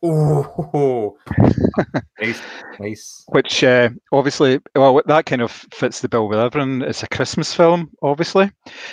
Oh, 0.00 1.16
nice, 2.20 2.40
nice. 2.78 3.24
which 3.28 3.64
uh, 3.64 3.88
obviously, 4.12 4.60
well, 4.76 5.00
that 5.06 5.26
kind 5.26 5.42
of 5.42 5.50
fits 5.74 6.00
the 6.00 6.08
bill 6.08 6.28
with 6.28 6.38
everyone. 6.38 6.82
It's 6.82 7.02
a 7.02 7.08
Christmas 7.08 7.52
film, 7.52 7.90
obviously, 8.02 8.50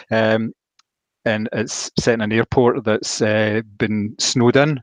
um, 0.10 0.52
and 1.26 1.48
it's 1.54 1.92
set 2.00 2.16
in 2.16 2.22
an 2.22 2.32
airport 2.32 2.84
that's 2.84 3.22
uh, 3.22 3.62
been 3.78 4.16
snowed 4.20 4.56
in. 4.56 4.82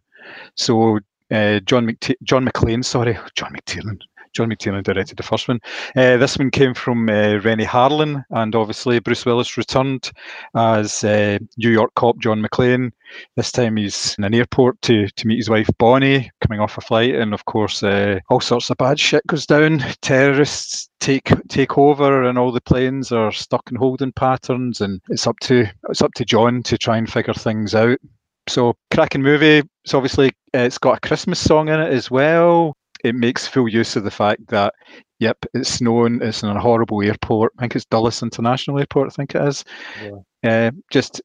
So 0.57 0.99
uh, 1.33 1.59
John 1.61 1.87
McT- 1.89 2.15
John 2.23 2.47
McClane, 2.47 2.85
sorry, 2.85 3.19
John 3.35 3.53
McTiernan. 3.55 3.99
John 4.33 4.51
McTiernan 4.51 4.83
directed 4.83 5.17
the 5.17 5.23
first 5.23 5.49
one. 5.49 5.61
Uh, 5.97 6.17
this 6.17 6.39
one 6.39 6.51
came 6.51 6.75
from 6.75 7.09
uh, 7.09 7.39
Renny 7.39 7.65
Harlin, 7.65 8.25
and 8.31 8.55
obviously 8.55 8.99
Bruce 8.99 9.27
Willis 9.27 9.57
returned 9.57 10.11
as 10.55 11.05
uh, 11.05 11.39
New 11.57 11.71
York 11.71 11.95
cop 11.95 12.19
John 12.19 12.43
McClane. 12.43 12.93
This 13.37 13.53
time 13.53 13.77
he's 13.77 14.15
in 14.17 14.25
an 14.25 14.35
airport 14.35 14.81
to, 14.83 15.09
to 15.09 15.27
meet 15.27 15.37
his 15.37 15.51
wife 15.51 15.69
Bonnie, 15.79 16.31
coming 16.41 16.61
off 16.61 16.79
a 16.79 16.81
flight, 16.81 17.15
and 17.15 17.35
of 17.35 17.45
course 17.45 17.83
uh, 17.83 18.21
all 18.31 18.41
sorts 18.41 18.71
of 18.71 18.77
bad 18.79 18.99
shit 18.99 19.27
goes 19.27 19.47
down. 19.47 19.81
Terrorists 20.01 20.89
take 21.01 21.31
take 21.49 21.77
over, 21.77 22.23
and 22.23 22.39
all 22.39 22.53
the 22.53 22.61
planes 22.61 23.13
are 23.13 23.33
stuck 23.33 23.71
in 23.71 23.77
holding 23.77 24.13
patterns, 24.13 24.81
and 24.81 25.01
it's 25.09 25.27
up 25.27 25.39
to 25.41 25.67
it's 25.91 26.03
up 26.03 26.15
to 26.15 26.25
John 26.25 26.63
to 26.65 26.79
try 26.79 26.97
and 26.97 27.11
figure 27.11 27.35
things 27.35 27.75
out. 27.75 27.99
So 28.49 28.75
cracking 28.91 29.23
movie. 29.23 29.63
It's 29.85 29.95
obviously 29.95 30.29
uh, 30.55 30.59
it's 30.59 30.79
got 30.79 30.97
a 30.97 31.07
Christmas 31.07 31.39
song 31.39 31.69
in 31.69 31.81
it 31.81 31.93
as 31.93 32.11
well. 32.11 32.77
It 33.05 33.15
makes 33.15 33.47
full 33.47 33.69
use 33.69 33.97
of 33.97 34.05
the 34.05 34.11
fact 34.11 34.47
that 34.49 34.75
yep, 35.19 35.39
it's 35.55 35.71
snowing. 35.71 36.21
It's 36.23 36.43
in 36.43 36.49
a 36.51 36.61
horrible 36.61 37.03
airport. 37.03 37.53
I 37.59 37.63
think 37.63 37.77
it's 37.77 37.85
Dulles 37.87 38.23
International 38.23 38.79
Airport. 38.79 39.09
I 39.09 39.15
think 39.15 39.35
it 39.35 39.43
is. 39.43 39.65
Uh, 40.45 40.71
just 40.91 41.23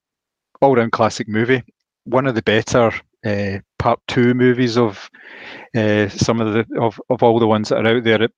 all 0.61 0.75
round 0.75 0.91
classic 0.91 1.27
movie. 1.27 1.63
One 2.05 2.27
of 2.27 2.35
the 2.35 2.43
better 2.43 2.91
uh, 3.25 3.59
part 3.79 3.99
two 4.07 4.33
movies 4.33 4.77
of 4.77 5.09
uh, 5.75 6.07
some 6.09 6.39
of 6.39 6.53
the 6.53 6.65
of, 6.79 7.01
of 7.09 7.23
all 7.23 7.39
the 7.39 7.47
ones 7.47 7.69
that 7.69 7.85
are 7.85 7.97
out 7.97 8.03
there. 8.03 8.21
It, 8.21 8.31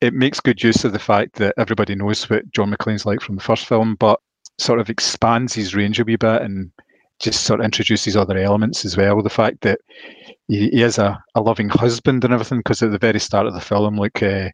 it 0.00 0.14
makes 0.14 0.40
good 0.40 0.62
use 0.62 0.84
of 0.84 0.92
the 0.92 0.98
fact 0.98 1.34
that 1.36 1.54
everybody 1.58 1.94
knows 1.94 2.28
what 2.28 2.50
John 2.52 2.72
McClane's 2.72 3.06
like 3.06 3.20
from 3.20 3.36
the 3.36 3.42
first 3.42 3.66
film, 3.66 3.96
but 3.96 4.20
sort 4.58 4.80
of 4.80 4.90
expands 4.90 5.54
his 5.54 5.74
range 5.74 5.98
a 5.98 6.04
wee 6.04 6.16
bit 6.16 6.42
and 6.42 6.70
just 7.20 7.44
sort 7.44 7.60
of 7.60 7.64
introduces 7.64 8.16
other 8.16 8.38
elements 8.38 8.84
as 8.84 8.96
well. 8.96 9.22
The 9.22 9.30
fact 9.30 9.60
that 9.62 9.80
he, 10.48 10.68
he 10.70 10.82
is 10.82 10.98
a, 10.98 11.18
a 11.34 11.40
loving 11.40 11.68
husband 11.68 12.24
and 12.24 12.32
everything, 12.32 12.58
because 12.58 12.82
at 12.82 12.90
the 12.90 12.98
very 12.98 13.20
start 13.20 13.46
of 13.46 13.54
the 13.54 13.60
film, 13.60 13.96
like 13.96 14.22
uh, 14.22 14.50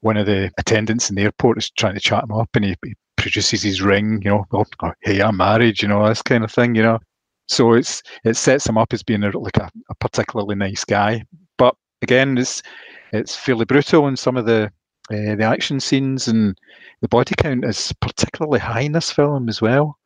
one 0.00 0.16
of 0.16 0.26
the 0.26 0.50
attendants 0.58 1.10
in 1.10 1.16
the 1.16 1.22
airport 1.22 1.58
is 1.58 1.70
trying 1.70 1.94
to 1.94 2.00
chat 2.00 2.24
him 2.24 2.32
up 2.32 2.48
and 2.54 2.64
he, 2.64 2.76
he 2.84 2.94
produces 3.16 3.62
his 3.62 3.82
ring, 3.82 4.20
you 4.24 4.30
know, 4.30 4.44
oh, 4.52 4.64
oh, 4.82 4.92
hey, 5.02 5.20
I'm 5.20 5.36
married, 5.36 5.82
you 5.82 5.88
know, 5.88 6.08
this 6.08 6.22
kind 6.22 6.44
of 6.44 6.52
thing, 6.52 6.74
you 6.74 6.82
know. 6.82 6.98
So 7.48 7.74
it's 7.74 8.02
it 8.24 8.36
sets 8.36 8.66
him 8.66 8.78
up 8.78 8.92
as 8.92 9.02
being 9.02 9.22
a, 9.22 9.38
like 9.38 9.58
a, 9.58 9.70
a 9.90 9.94
particularly 9.96 10.54
nice 10.54 10.84
guy. 10.84 11.24
But 11.58 11.74
again, 12.00 12.38
it's 12.38 12.62
it's 13.12 13.36
fairly 13.36 13.64
brutal 13.64 14.08
in 14.08 14.16
some 14.16 14.36
of 14.36 14.46
the 14.46 14.72
Uh, 15.10 15.34
the 15.36 15.44
action 15.44 15.80
scenes 15.80 16.28
and 16.28 16.56
the 17.00 17.08
body 17.08 17.34
count 17.36 17.64
is 17.64 17.92
particularly 18.00 18.60
high 18.60 18.84
in 18.86 18.92
this 18.92 19.10
film 19.10 19.48
as 19.48 19.60
well, 19.60 19.98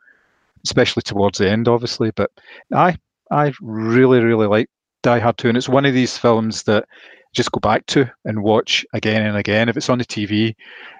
especially 0.68 1.02
towards 1.02 1.38
the 1.38 1.50
end, 1.50 1.68
obviously. 1.68 2.10
But 2.10 2.30
I 2.74 2.96
I 3.30 3.52
really 3.60 4.20
really 4.20 4.46
like 4.46 4.68
Die 5.02 5.18
Hard 5.18 5.38
2, 5.38 5.48
and 5.48 5.56
it's 5.56 5.68
one 5.68 5.86
of 5.86 5.94
these 5.94 6.18
films 6.18 6.64
that 6.64 6.86
just 7.32 7.52
go 7.52 7.60
back 7.60 7.84
to 7.86 8.10
and 8.24 8.42
watch 8.42 8.84
again 8.94 9.24
and 9.26 9.36
again. 9.36 9.68
If 9.68 9.76
it's 9.76 9.90
on 9.90 9.98
the 9.98 10.04
TV 10.04 10.54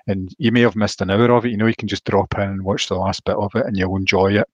and 0.06 0.32
you 0.38 0.52
may 0.52 0.60
have 0.60 0.76
missed 0.76 1.00
an 1.00 1.10
hour 1.10 1.30
of 1.32 1.46
it, 1.46 1.50
you 1.50 1.56
know, 1.56 1.66
you 1.66 1.74
can 1.74 1.88
just 1.88 2.04
drop 2.04 2.34
in 2.34 2.42
and 2.42 2.62
watch 2.62 2.88
the 2.88 2.94
last 2.94 3.24
bit 3.24 3.36
of 3.36 3.50
it 3.54 3.64
and 3.64 3.76
you'll 3.76 3.96
enjoy 3.96 4.34
it 4.34 4.46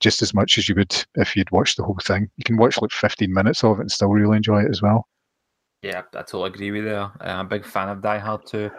just 0.00 0.22
as 0.22 0.32
much 0.32 0.56
as 0.56 0.68
you 0.68 0.74
would 0.74 1.04
if 1.16 1.36
you'd 1.36 1.50
watched 1.50 1.76
the 1.76 1.84
whole 1.84 1.98
thing. 2.02 2.30
You 2.38 2.44
can 2.44 2.56
watch 2.56 2.80
like 2.80 2.90
15 2.90 3.32
minutes 3.32 3.62
of 3.62 3.78
it 3.78 3.82
and 3.82 3.92
still 3.92 4.08
really 4.08 4.38
enjoy 4.38 4.62
it 4.62 4.70
as 4.70 4.80
well. 4.80 5.06
Yeah, 5.82 6.02
I 6.14 6.22
totally 6.22 6.48
agree 6.48 6.70
with 6.70 6.84
you. 6.84 6.88
There. 6.88 7.02
Uh, 7.02 7.10
I'm 7.20 7.46
a 7.46 7.48
big 7.48 7.64
fan 7.64 7.90
of 7.90 8.02
Die 8.02 8.18
Hard 8.18 8.46
2. 8.46 8.70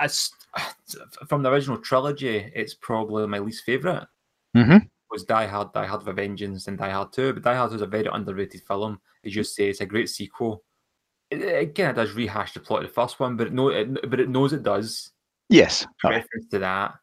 As, 0.00 0.30
from 1.28 1.42
the 1.42 1.50
original 1.50 1.78
trilogy, 1.78 2.50
it's 2.54 2.74
probably 2.74 3.26
my 3.26 3.38
least 3.38 3.64
favorite 3.64 4.06
Mm-hmm. 4.54 4.86
was 5.10 5.24
Die 5.24 5.46
Hard, 5.46 5.72
Die 5.72 5.86
Hard 5.86 6.00
with 6.02 6.08
a 6.08 6.12
Vengeance, 6.12 6.68
and 6.68 6.78
Die 6.78 6.90
Hard 6.90 7.12
2. 7.12 7.32
But 7.34 7.42
Die 7.42 7.54
Hard 7.54 7.72
was 7.72 7.82
a 7.82 7.86
very 7.86 8.08
underrated 8.12 8.62
film. 8.62 9.00
As 9.24 9.34
you 9.34 9.44
say, 9.44 9.68
it's 9.68 9.80
a 9.80 9.86
great 9.86 10.08
sequel. 10.08 10.62
It, 11.30 11.40
it 11.40 11.74
kind 11.74 11.90
of 11.90 11.96
does 11.96 12.12
rehash 12.14 12.52
the 12.52 12.60
plot 12.60 12.82
of 12.82 12.88
the 12.88 12.94
first 12.94 13.18
one, 13.20 13.36
but 13.36 13.46
it, 13.48 13.52
know, 13.52 13.68
it, 13.68 14.10
but 14.10 14.20
it 14.20 14.28
knows 14.28 14.52
it 14.52 14.62
does. 14.62 15.12
Yes. 15.48 15.86
Reference 16.04 16.46
to 16.50 16.58
that. 16.58 16.94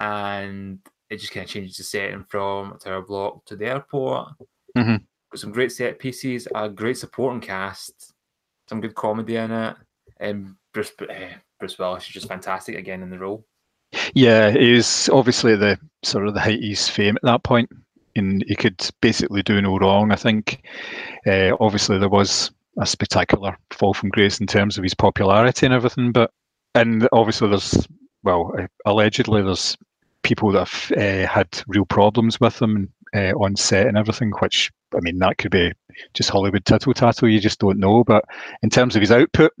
And 0.00 0.78
it 1.10 1.18
just 1.18 1.32
kind 1.32 1.44
of 1.44 1.50
changes 1.50 1.76
the 1.76 1.84
setting 1.84 2.24
from 2.28 2.72
a 2.72 2.78
tower 2.78 3.02
block 3.02 3.44
to 3.46 3.56
the 3.56 3.66
airport. 3.66 4.28
Mhm. 4.76 5.04
Got 5.30 5.38
some 5.38 5.52
great 5.52 5.72
set 5.72 5.98
pieces, 5.98 6.48
a 6.54 6.68
great 6.68 6.98
supporting 6.98 7.40
cast, 7.40 8.12
some 8.68 8.80
good 8.80 8.94
comedy 8.94 9.36
in 9.36 9.50
it. 9.50 9.76
And 10.18 10.54
Bruce, 10.72 10.92
uh, 11.00 11.34
Bruce 11.58 11.78
Willis 11.78 12.04
is 12.04 12.10
just 12.10 12.28
fantastic 12.28 12.76
again 12.76 13.02
in 13.02 13.10
the 13.10 13.18
role. 13.18 13.44
Yeah, 14.14 14.50
he 14.50 14.72
was 14.72 15.08
obviously 15.10 15.56
the 15.56 15.78
sort 16.02 16.26
of 16.26 16.34
the 16.34 16.40
height 16.40 16.58
of 16.58 16.64
his 16.64 16.88
fame 16.88 17.16
at 17.16 17.22
that 17.22 17.42
point, 17.42 17.70
and 18.16 18.44
he 18.46 18.54
could 18.54 18.88
basically 19.00 19.42
do 19.42 19.60
no 19.60 19.78
wrong. 19.78 20.12
I 20.12 20.16
think, 20.16 20.62
uh, 21.26 21.56
obviously, 21.60 21.98
there 21.98 22.08
was 22.08 22.50
a 22.78 22.86
spectacular 22.86 23.56
fall 23.70 23.94
from 23.94 24.10
grace 24.10 24.40
in 24.40 24.46
terms 24.46 24.76
of 24.76 24.82
his 24.82 24.94
popularity 24.94 25.66
and 25.66 25.74
everything, 25.74 26.12
but 26.12 26.30
and 26.74 27.08
obviously 27.12 27.48
there's 27.48 27.86
well, 28.24 28.52
uh, 28.58 28.66
allegedly 28.86 29.42
there's 29.42 29.76
people 30.22 30.50
that 30.52 30.68
have 30.68 30.92
uh, 30.98 31.28
had 31.28 31.46
real 31.68 31.84
problems 31.84 32.40
with 32.40 32.60
him 32.60 32.90
uh, 33.14 33.32
on 33.38 33.54
set 33.54 33.86
and 33.86 33.96
everything, 33.96 34.32
which 34.40 34.72
I 34.94 35.00
mean 35.00 35.18
that 35.18 35.38
could 35.38 35.52
be 35.52 35.72
just 36.14 36.30
Hollywood 36.30 36.64
tittle 36.64 36.94
tattle. 36.94 37.28
You 37.28 37.38
just 37.38 37.60
don't 37.60 37.78
know. 37.78 38.02
But 38.02 38.24
in 38.62 38.70
terms 38.70 38.96
of 38.96 39.00
his 39.00 39.12
output, 39.12 39.52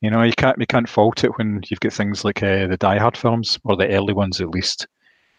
you 0.00 0.10
know, 0.10 0.22
you 0.22 0.32
can't 0.32 0.58
you 0.58 0.66
can't 0.66 0.88
fault 0.88 1.24
it 1.24 1.36
when 1.38 1.60
you've 1.68 1.80
got 1.80 1.92
things 1.92 2.24
like 2.24 2.42
uh, 2.42 2.66
the 2.66 2.76
Die 2.76 2.98
Hard 2.98 3.16
films 3.16 3.58
or 3.64 3.76
the 3.76 3.88
early 3.88 4.12
ones 4.12 4.40
at 4.40 4.50
least. 4.50 4.86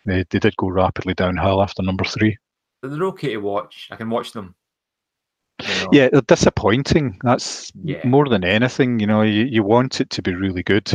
They 0.06 0.24
they 0.30 0.40
did 0.40 0.56
go 0.58 0.70
rapidly 0.70 1.14
downhill 1.14 1.62
after 1.62 1.84
number 1.84 2.04
three. 2.06 2.38
They're 2.84 3.04
okay 3.08 3.34
to 3.34 3.38
watch. 3.38 3.88
I 3.92 3.96
can 3.96 4.10
watch 4.10 4.32
them. 4.34 4.56
you 5.62 5.68
know. 5.68 5.90
Yeah, 5.92 6.10
they're 6.12 6.22
disappointing. 6.22 7.18
That's 7.24 7.72
Yeah. 7.84 8.02
more 8.08 8.30
than 8.30 8.44
anything. 8.44 9.00
You 9.00 9.08
know, 9.08 9.22
you, 9.24 9.46
you 9.46 9.64
want 9.64 10.00
it 10.02 10.10
to 10.12 10.22
be 10.22 10.34
really 10.36 10.64
good 10.64 10.92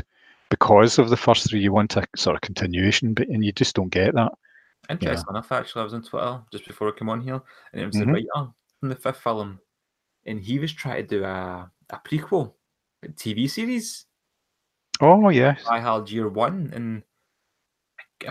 because 0.51 0.99
of 0.99 1.11
the 1.11 1.17
first 1.17 1.49
three. 1.51 1.61
You 1.61 1.73
want 1.73 1.97
a 1.97 2.05
sort 2.17 2.37
of 2.37 2.43
continuation, 2.43 3.15
but 3.15 3.29
and 3.29 3.45
you 3.45 3.53
just 3.53 3.75
don't 3.75 3.89
get 3.91 4.15
that. 4.15 4.33
Interesting 4.91 5.27
enough, 5.31 5.51
actually, 5.53 5.81
I 5.81 5.85
was 5.85 5.95
on 5.95 6.03
Twitter 6.03 6.41
just 6.53 6.67
before 6.67 6.89
I 6.89 6.99
came 6.99 7.09
on 7.09 7.21
here, 7.21 7.41
and 7.73 7.83
it 7.83 7.87
was 7.87 7.97
Mhm. 7.97 8.07
the 8.07 8.13
writer 8.13 8.51
from 8.81 8.89
the 8.89 8.97
fifth 8.97 9.19
film, 9.19 9.61
and 10.27 10.41
he 10.41 10.59
was 10.59 10.73
trying 10.73 11.07
to 11.07 11.19
do 11.19 11.25
a, 11.25 11.71
a 11.91 11.99
prequel 12.05 12.53
TV 13.09 13.49
series, 13.49 14.07
Oh 15.01 15.29
yes, 15.29 15.71
Die 15.71 15.81
Hard 15.81 16.09
Year 16.11 16.29
One, 16.29 16.71
and 16.73 17.03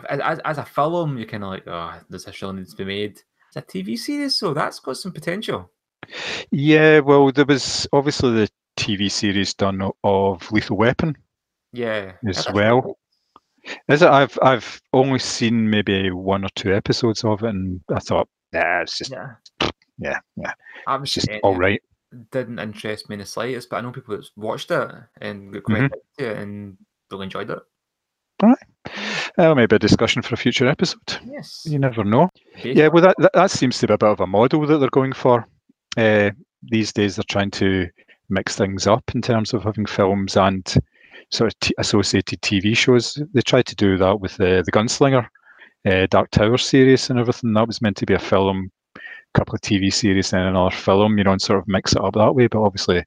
as, 0.09 0.39
as 0.39 0.57
a 0.57 0.65
film, 0.65 1.17
you're 1.17 1.27
kind 1.27 1.43
of 1.43 1.49
like, 1.49 1.63
oh, 1.67 1.99
this 2.09 2.25
still 2.31 2.53
needs 2.53 2.71
to 2.73 2.77
be 2.77 2.85
made. 2.85 3.19
It's 3.47 3.57
a 3.57 3.61
TV 3.61 3.97
series, 3.97 4.35
so 4.35 4.53
that's 4.53 4.79
got 4.79 4.97
some 4.97 5.11
potential. 5.11 5.71
yeah. 6.51 6.99
Well, 6.99 7.31
there 7.31 7.45
was 7.45 7.87
obviously 7.93 8.31
the 8.31 8.49
TV 8.77 9.09
series 9.09 9.53
done 9.53 9.81
of 10.03 10.51
Lethal 10.51 10.77
Weapon 10.77 11.15
Yeah, 11.73 12.13
as 12.27 12.49
well. 12.49 12.97
Is 13.89 14.01
it? 14.01 14.09
I've 14.09 14.37
I've 14.41 14.81
only 14.93 15.19
seen 15.19 15.69
maybe 15.69 16.11
one 16.11 16.43
or 16.45 16.49
two 16.55 16.73
episodes 16.73 17.23
of 17.23 17.43
it, 17.43 17.49
and 17.49 17.81
I 17.93 17.99
thought, 17.99 18.27
nah, 18.53 18.81
it's 18.81 18.97
just 18.97 19.11
Yeah, 19.11 19.35
yeah, 19.99 20.19
yeah, 20.37 20.53
I 20.85 20.97
it's 21.03 21.13
was 21.13 21.13
just 21.13 21.29
all 21.43 21.55
right. 21.55 21.81
Didn't 22.31 22.59
interest 22.59 23.09
me 23.09 23.13
in 23.15 23.19
the 23.19 23.25
slightest, 23.25 23.69
but 23.69 23.77
I 23.77 23.81
know 23.81 23.91
people 23.91 24.15
that's 24.15 24.31
watched 24.35 24.69
it 24.71 24.91
and 25.21 25.53
got 25.53 25.63
quite 25.63 25.77
Mhm. 25.83 25.83
into 26.17 26.31
it 26.31 26.37
and 26.37 26.77
really 27.09 27.23
enjoyed 27.25 27.49
it. 27.49 27.59
Well, 29.37 29.55
maybe 29.55 29.75
a 29.75 29.79
discussion 29.79 30.21
for 30.21 30.33
a 30.33 30.37
future 30.37 30.67
episode. 30.67 31.19
Yes. 31.25 31.63
You 31.65 31.79
never 31.79 32.03
know. 32.03 32.29
based 32.55 32.65
Yeah, 32.77 32.87
well, 32.89 33.03
that, 33.03 33.15
that 33.19 33.31
that 33.33 33.51
seems 33.51 33.77
to 33.79 33.87
be 33.87 33.93
a 33.93 33.97
bit 33.97 34.09
of 34.09 34.19
a 34.19 34.27
model 34.27 34.65
that 34.67 34.77
they're 34.79 34.89
going 34.89 35.13
for. 35.13 35.47
Uh, 35.97 36.31
these 36.63 36.91
days, 36.91 37.15
they're 37.15 37.23
trying 37.29 37.51
to 37.51 37.87
mix 38.29 38.55
things 38.55 38.87
up 38.87 39.03
in 39.13 39.21
terms 39.21 39.53
of 39.53 39.63
having 39.63 39.85
films 39.85 40.35
and 40.37 40.65
sort 41.31 41.53
of 41.53 41.59
t- 41.59 41.75
associated 41.77 42.41
TV 42.41 42.75
shows. 42.75 43.21
They 43.33 43.41
tried 43.41 43.67
to 43.67 43.75
do 43.75 43.97
that 43.97 44.19
with 44.19 44.35
the 44.37 44.63
the 44.65 44.71
Gunslinger, 44.71 45.27
uh, 45.85 46.07
Dark 46.09 46.31
Tower 46.31 46.57
series, 46.57 47.09
and 47.09 47.19
everything. 47.19 47.53
That 47.53 47.67
was 47.67 47.81
meant 47.81 47.97
to 47.97 48.05
be 48.05 48.13
a 48.15 48.19
film, 48.19 48.71
couple 49.33 49.55
of 49.55 49.61
TV 49.61 49.91
series, 49.93 50.33
and 50.33 50.43
another 50.43 50.75
film. 50.75 51.17
You 51.17 51.23
know, 51.23 51.31
and 51.31 51.41
sort 51.41 51.59
of 51.59 51.67
mix 51.67 51.93
it 51.93 52.01
up 52.03 52.13
that 52.15 52.33
way. 52.35 52.47
But 52.47 52.63
obviously, 52.63 53.03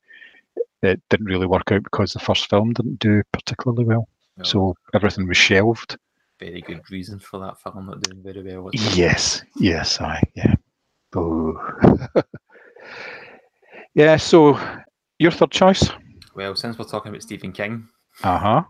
it 0.83 1.01
didn't 1.11 1.27
really 1.27 1.47
work 1.47 1.71
out 1.73 1.83
because 1.83 2.13
the 2.13 2.19
first 2.21 2.49
film 2.51 2.73
didn't 2.73 2.99
do 2.99 3.23
particularly 3.33 3.85
well. 3.85 4.09
well, 4.37 4.45
So 4.45 4.75
everything 4.95 5.27
was 5.29 5.37
shelved. 5.37 5.97
very 6.41 6.61
good 6.63 6.83
reason 6.91 7.19
for 7.19 7.39
that 7.41 7.61
film 7.61 7.87
not 7.87 8.01
doing 8.03 8.23
very 8.23 8.43
well. 8.59 8.71
Yes, 8.75 9.43
yes, 9.57 10.01
I 10.01 10.23
yeah. 10.35 10.55
Oh. 11.17 11.57
yeah, 13.95 14.17
so 14.17 14.59
your 15.19 15.31
third 15.31 15.51
choice? 15.51 15.89
Well, 16.35 16.55
since 16.57 16.79
we're 16.79 16.85
talking 16.87 17.11
about 17.11 17.23
Stephen 17.23 17.53
King, 17.53 17.89
Uh 18.23 18.39
huh. 18.39 18.63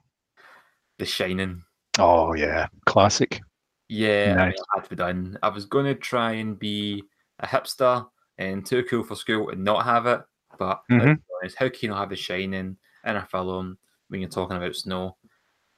The 0.98 1.06
Shining. 1.06 1.62
Oh 1.98 2.34
yeah, 2.34 2.66
classic. 2.86 3.40
Yeah, 3.88 4.34
I 4.38 4.44
Nice. 4.46 4.54
it 4.54 4.64
had 4.74 4.84
to 4.84 4.90
be 4.90 4.96
done. 4.96 5.38
I 5.42 5.48
was 5.48 5.64
going 5.66 5.86
to 5.86 5.94
try 5.94 6.32
and 6.32 6.58
be 6.58 7.02
a 7.40 7.46
hipster 7.46 8.06
and 8.38 8.64
too 8.64 8.82
cool 8.84 9.04
for 9.04 9.14
school 9.14 9.50
and 9.50 9.62
not 9.62 9.84
have 9.84 10.06
it, 10.06 10.20
but 10.58 10.82
Mhm. 10.90 11.20
honest, 11.40 11.56
how 11.56 11.68
can 11.68 11.78
you 11.82 11.88
not 11.88 12.00
have 12.00 12.10
The 12.10 12.16
Shining 12.16 12.76
in 13.04 13.16
a 13.16 13.26
film 13.26 13.78
when 14.08 14.20
you're 14.20 14.30
talking 14.30 14.56
about 14.56 14.74
snow? 14.76 15.16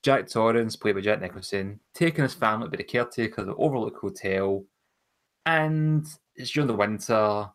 Jack 0.02 0.28
Torrance, 0.28 0.76
played 0.76 0.94
by 0.94 1.00
Jack 1.00 1.20
Nicholson, 1.20 1.80
taking 1.92 2.22
his 2.22 2.34
family 2.34 2.70
to 2.70 2.76
the 2.76 2.84
caretaker 2.84 3.40
of 3.40 3.46
the 3.48 3.54
Overlook 3.56 3.96
Hotel, 3.98 4.64
and 5.46 6.06
it's 6.34 6.50
during 6.50 6.68
the 6.68 6.74
winter. 6.74 7.50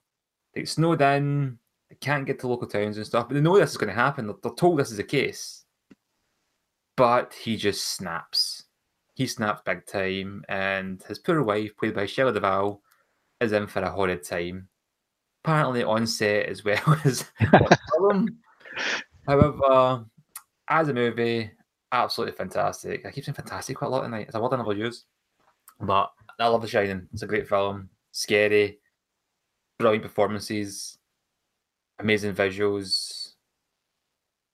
They 0.53 0.65
snowed 0.65 1.01
in, 1.01 1.59
they 1.89 1.95
can't 1.95 2.25
get 2.25 2.39
to 2.39 2.47
local 2.47 2.67
towns 2.67 2.97
and 2.97 3.05
stuff, 3.05 3.27
but 3.27 3.35
they 3.35 3.41
know 3.41 3.57
this 3.57 3.71
is 3.71 3.77
going 3.77 3.87
to 3.87 3.93
happen. 3.93 4.27
They're, 4.27 4.35
they're 4.43 4.53
told 4.53 4.79
this 4.79 4.91
is 4.91 4.97
the 4.97 5.03
case. 5.03 5.65
But 6.97 7.33
he 7.33 7.55
just 7.55 7.87
snaps. 7.95 8.65
He 9.13 9.27
snaps 9.27 9.61
big 9.65 9.85
time, 9.85 10.43
and 10.49 11.01
his 11.03 11.19
poor 11.19 11.41
wife, 11.43 11.75
played 11.77 11.95
by 11.95 12.05
Shelley 12.05 12.33
Duvall, 12.33 12.81
is 13.41 13.51
in 13.51 13.67
for 13.67 13.81
a 13.81 13.91
horrid 13.91 14.23
time. 14.23 14.69
Apparently 15.43 15.83
on 15.83 16.05
set 16.07 16.45
as 16.45 16.63
well 16.63 16.79
as 17.05 17.25
film. 17.97 18.37
However, 19.27 20.05
as 20.69 20.87
a 20.87 20.93
movie, 20.93 21.51
absolutely 21.91 22.35
fantastic. 22.35 23.05
I 23.05 23.11
keep 23.11 23.25
saying 23.25 23.35
fantastic 23.35 23.77
quite 23.77 23.87
a 23.87 23.89
lot 23.89 24.03
tonight. 24.03 24.27
It's 24.27 24.35
a 24.35 24.39
word 24.41 24.53
I 24.53 24.57
never 24.57 24.73
use. 24.73 25.05
But 25.79 26.11
I 26.39 26.47
love 26.47 26.61
The 26.61 26.67
Shining. 26.67 27.07
It's 27.11 27.23
a 27.23 27.27
great 27.27 27.47
film. 27.49 27.89
Scary, 28.11 28.79
brilliant 29.79 30.03
performances, 30.03 30.97
amazing 31.99 32.33
visuals, 32.35 33.33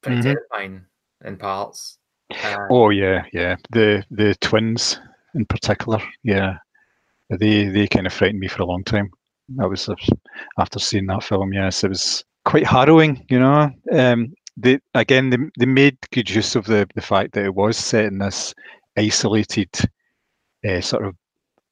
pretty 0.01 0.21
Mhm. 0.21 0.23
terrifying 0.23 0.85
in 1.25 1.37
parts. 1.37 1.97
Uh, 2.31 2.57
Oh 2.69 2.89
yeah, 2.91 3.25
yeah. 3.33 3.55
The 3.71 4.05
the 4.11 4.35
twins 4.35 4.99
in 5.33 5.45
particular, 5.45 5.99
yeah. 6.23 6.57
They 7.29 7.67
they 7.67 7.87
kind 7.87 8.07
of 8.07 8.13
frightened 8.13 8.39
me 8.39 8.47
for 8.47 8.61
a 8.61 8.65
long 8.65 8.83
time. 8.83 9.09
That 9.55 9.69
was 9.69 9.89
after 10.57 10.79
seeing 10.79 11.07
that 11.07 11.23
film. 11.23 11.53
Yes, 11.53 11.83
it 11.83 11.89
was 11.89 12.23
quite 12.45 12.65
harrowing. 12.65 13.25
You 13.29 13.39
know, 13.39 13.69
um, 13.91 14.33
they 14.55 14.79
again 14.93 15.29
they, 15.29 15.37
they 15.59 15.65
made 15.65 15.97
good 16.11 16.29
use 16.29 16.55
of 16.55 16.65
the 16.65 16.87
the 16.95 17.01
fact 17.01 17.33
that 17.33 17.45
it 17.45 17.55
was 17.55 17.77
set 17.77 18.05
in 18.05 18.19
this 18.19 18.53
isolated, 18.97 19.69
uh, 20.67 20.81
sort 20.81 21.05
of 21.05 21.15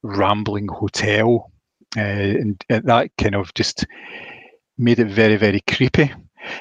rambling 0.04 0.68
hotel, 0.68 1.52
uh, 1.98 2.02
and, 2.02 2.64
and 2.70 2.86
that 2.86 3.10
kind 3.18 3.36
of 3.36 3.54
just 3.54 3.86
made 4.78 5.00
it 5.00 5.08
very 5.08 5.38
very 5.38 5.62
creepy. 5.70 6.12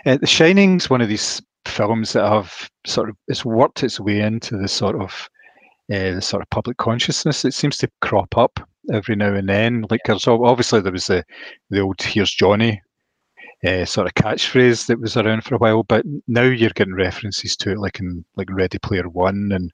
Uh, 0.07 0.16
the 0.16 0.26
Shining's 0.26 0.88
one 0.88 1.01
of 1.01 1.09
these 1.09 1.42
films 1.66 2.12
that 2.12 2.28
have 2.28 2.70
sort 2.86 3.09
of 3.09 3.16
it's 3.26 3.45
worked 3.45 3.82
its 3.82 3.99
way 3.99 4.20
into 4.20 4.57
the 4.57 4.68
sort 4.68 4.95
of 5.01 5.28
uh, 5.92 6.12
the 6.12 6.22
sort 6.22 6.42
of 6.42 6.51
public 6.51 6.76
consciousness. 6.76 7.45
It 7.45 7.55
seems 7.55 7.76
to 7.78 7.90
crop 8.01 8.36
up 8.38 8.61
every 8.93 9.16
now 9.16 9.35
and 9.35 9.49
then. 9.49 9.87
Like 9.91 10.01
there's 10.07 10.26
obviously 10.26 10.80
there 10.80 10.93
was 10.93 11.07
the 11.07 11.24
the 11.70 11.80
old 11.80 12.01
"Here's 12.01 12.32
Johnny" 12.32 12.80
uh, 13.64 13.85
sort 13.85 14.07
of 14.07 14.14
catchphrase 14.14 14.87
that 14.87 15.01
was 15.01 15.16
around 15.16 15.45
for 15.45 15.55
a 15.55 15.59
while. 15.59 15.82
But 15.82 16.05
now 16.26 16.43
you're 16.43 16.70
getting 16.70 16.95
references 16.95 17.57
to 17.59 17.72
it, 17.72 17.78
like 17.78 18.01
in 18.01 18.24
like 18.37 18.49
Ready 18.51 18.78
Player 18.78 19.09
One, 19.09 19.51
and 19.53 19.72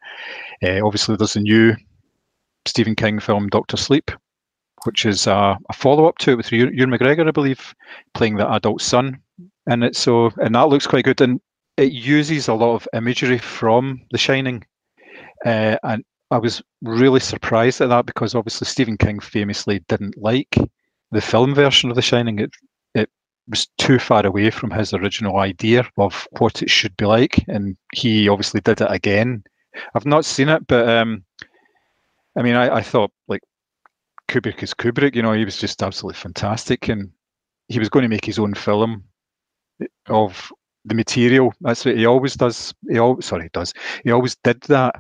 uh, 0.63 0.85
obviously 0.85 1.17
there's 1.17 1.37
a 1.37 1.41
new 1.41 1.75
Stephen 2.67 2.95
King 2.95 3.19
film, 3.19 3.49
Doctor 3.49 3.77
Sleep, 3.77 4.11
which 4.85 5.07
is 5.07 5.27
a, 5.27 5.59
a 5.69 5.73
follow 5.73 6.07
up 6.07 6.19
to 6.19 6.33
it 6.33 6.37
with 6.37 6.53
Ewan 6.53 6.91
McGregor, 6.91 7.27
I 7.27 7.33
believe, 7.33 7.75
playing 8.15 8.37
the 8.37 8.51
adult 8.53 8.81
son 8.81 9.21
in 9.69 9.83
it. 9.83 9.97
So 9.97 10.31
and 10.43 10.55
that 10.55 10.69
looks 10.69 10.87
quite 10.87 11.05
good, 11.05 11.21
and 11.21 11.41
it 11.77 11.93
uses 11.93 12.49
a 12.49 12.55
lot 12.55 12.75
of 12.75 12.89
imagery 12.95 13.39
from 13.39 14.03
The 14.11 14.19
Shining, 14.19 14.65
uh, 15.45 15.77
and 15.83 16.05
I 16.31 16.39
was 16.39 16.63
really 16.83 17.21
surprised 17.21 17.81
at 17.81 17.89
that 17.89 18.07
because 18.07 18.35
obviously 18.35 18.67
Stephen 18.67 18.97
King 18.97 19.19
famously 19.21 19.81
didn't 19.89 20.17
like 20.17 20.57
the 21.11 21.21
film 21.21 21.55
version 21.55 21.91
of 21.91 21.97
The 21.97 22.03
Shining. 22.03 22.39
It 22.39 22.51
it 22.95 23.11
was 23.49 23.67
too 23.79 23.99
far 23.99 24.25
away 24.25 24.51
from 24.51 24.71
his 24.71 24.95
original 24.95 25.39
idea 25.39 25.85
of 25.99 26.29
what 26.39 26.63
it 26.63 26.71
should 26.71 26.97
be 26.97 27.05
like, 27.05 27.45
and 27.49 27.77
he 27.93 28.29
obviously 28.29 28.61
did 28.61 28.81
it 28.81 28.91
again. 28.91 29.43
I've 29.95 30.07
not 30.07 30.25
seen 30.25 30.49
it, 30.49 30.67
but 30.67 30.89
um, 30.89 31.25
I 32.37 32.43
mean, 32.43 32.55
I, 32.55 32.77
I 32.77 32.83
thought 32.83 33.11
like 33.27 33.43
Kubrick 34.29 34.63
is 34.63 34.75
Kubrick. 34.75 35.17
You 35.17 35.23
know, 35.23 35.33
he 35.33 35.45
was 35.45 35.57
just 35.57 35.83
absolutely 35.83 36.21
fantastic, 36.21 36.89
and 36.89 37.11
he 37.69 37.81
was 37.81 37.89
going 37.89 38.05
to 38.05 38.09
make 38.09 38.25
his 38.25 38.39
own 38.39 38.55
film 38.55 39.05
of 40.07 40.53
the 40.85 40.95
material. 40.95 41.53
That's 41.61 41.85
what 41.85 41.97
he 41.97 42.07
always 42.07 42.35
does. 42.35 42.75
He 42.89 42.99
always 42.99 43.27
sorry, 43.27 43.45
he 43.45 43.49
does. 43.53 43.73
He 44.05 44.11
always 44.11 44.37
did 44.43 44.61
that. 44.63 44.97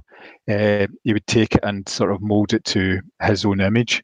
Uh, 0.51 0.87
he 1.05 1.13
would 1.13 1.27
take 1.27 1.55
it 1.55 1.65
and 1.65 1.89
sort 1.89 2.13
of 2.13 2.21
mold 2.21 2.53
it 2.53 2.65
to 2.65 3.01
his 3.23 3.45
own 3.45 3.61
image, 3.61 4.03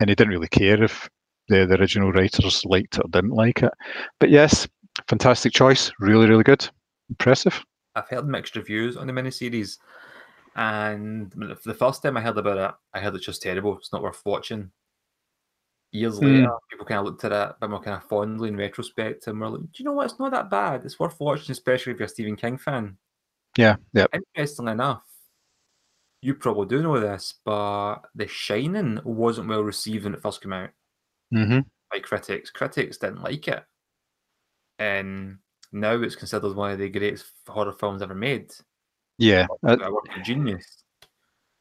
and 0.00 0.08
he 0.08 0.14
didn't 0.14 0.32
really 0.32 0.48
care 0.48 0.82
if 0.82 1.08
the, 1.48 1.66
the 1.66 1.78
original 1.78 2.12
writers 2.12 2.64
liked 2.64 2.96
it 2.96 3.04
or 3.04 3.08
didn't 3.08 3.30
like 3.34 3.62
it. 3.62 3.72
But 4.18 4.30
yes, 4.30 4.66
fantastic 5.08 5.52
choice. 5.52 5.92
Really, 6.00 6.28
really 6.28 6.44
good. 6.44 6.68
Impressive. 7.10 7.62
I've 7.94 8.08
heard 8.08 8.26
mixed 8.26 8.56
reviews 8.56 8.96
on 8.96 9.06
the 9.06 9.12
miniseries, 9.12 9.76
and 10.56 11.32
the 11.64 11.74
first 11.74 12.02
time 12.02 12.16
I 12.16 12.22
heard 12.22 12.38
about 12.38 12.58
it, 12.58 12.74
I 12.94 13.00
heard 13.00 13.14
it's 13.14 13.26
just 13.26 13.42
terrible. 13.42 13.76
It's 13.76 13.92
not 13.92 14.02
worth 14.02 14.22
watching. 14.24 14.70
Years 15.92 16.18
Mm. 16.20 16.24
later, 16.24 16.54
people 16.70 16.86
kind 16.86 16.98
of 17.00 17.04
looked 17.06 17.24
at 17.24 17.32
it 17.32 17.36
a 17.36 17.56
bit 17.60 17.70
more 17.70 17.80
kind 17.82 17.96
of 17.96 18.08
fondly 18.08 18.48
in 18.48 18.56
retrospect, 18.56 19.26
and 19.28 19.40
were 19.40 19.50
like, 19.50 19.60
"Do 19.60 19.68
you 19.76 19.84
know 19.84 19.92
what? 19.92 20.06
It's 20.10 20.18
not 20.18 20.32
that 20.32 20.50
bad. 20.50 20.84
It's 20.84 20.98
worth 20.98 21.20
watching, 21.20 21.52
especially 21.52 21.92
if 21.92 21.98
you're 21.98 22.06
a 22.06 22.08
Stephen 22.08 22.36
King 22.36 22.58
fan." 22.58 22.98
Yeah, 23.56 23.76
yeah. 23.92 24.06
Interestingly 24.14 24.72
enough, 24.72 25.04
you 26.22 26.34
probably 26.34 26.66
do 26.66 26.82
know 26.82 26.98
this, 27.00 27.34
but 27.44 28.00
The 28.14 28.26
Shining 28.26 29.00
wasn't 29.04 29.48
well 29.48 29.62
received 29.62 30.04
when 30.04 30.14
it 30.14 30.22
first 30.22 30.40
came 30.40 30.52
out 30.52 30.70
hmm 31.32 31.64
by 31.92 32.00
critics. 32.00 32.50
Critics 32.50 32.98
didn't 32.98 33.22
like 33.22 33.46
it, 33.46 33.64
and 34.78 35.38
now 35.72 36.00
it's 36.02 36.16
considered 36.16 36.54
one 36.54 36.72
of 36.72 36.78
the 36.78 36.88
greatest 36.88 37.32
horror 37.46 37.72
films 37.72 38.02
ever 38.02 38.14
made. 38.14 38.50
Yeah. 39.18 39.46
Uh, 39.66 39.76
a 40.16 40.20
genius. 40.20 40.81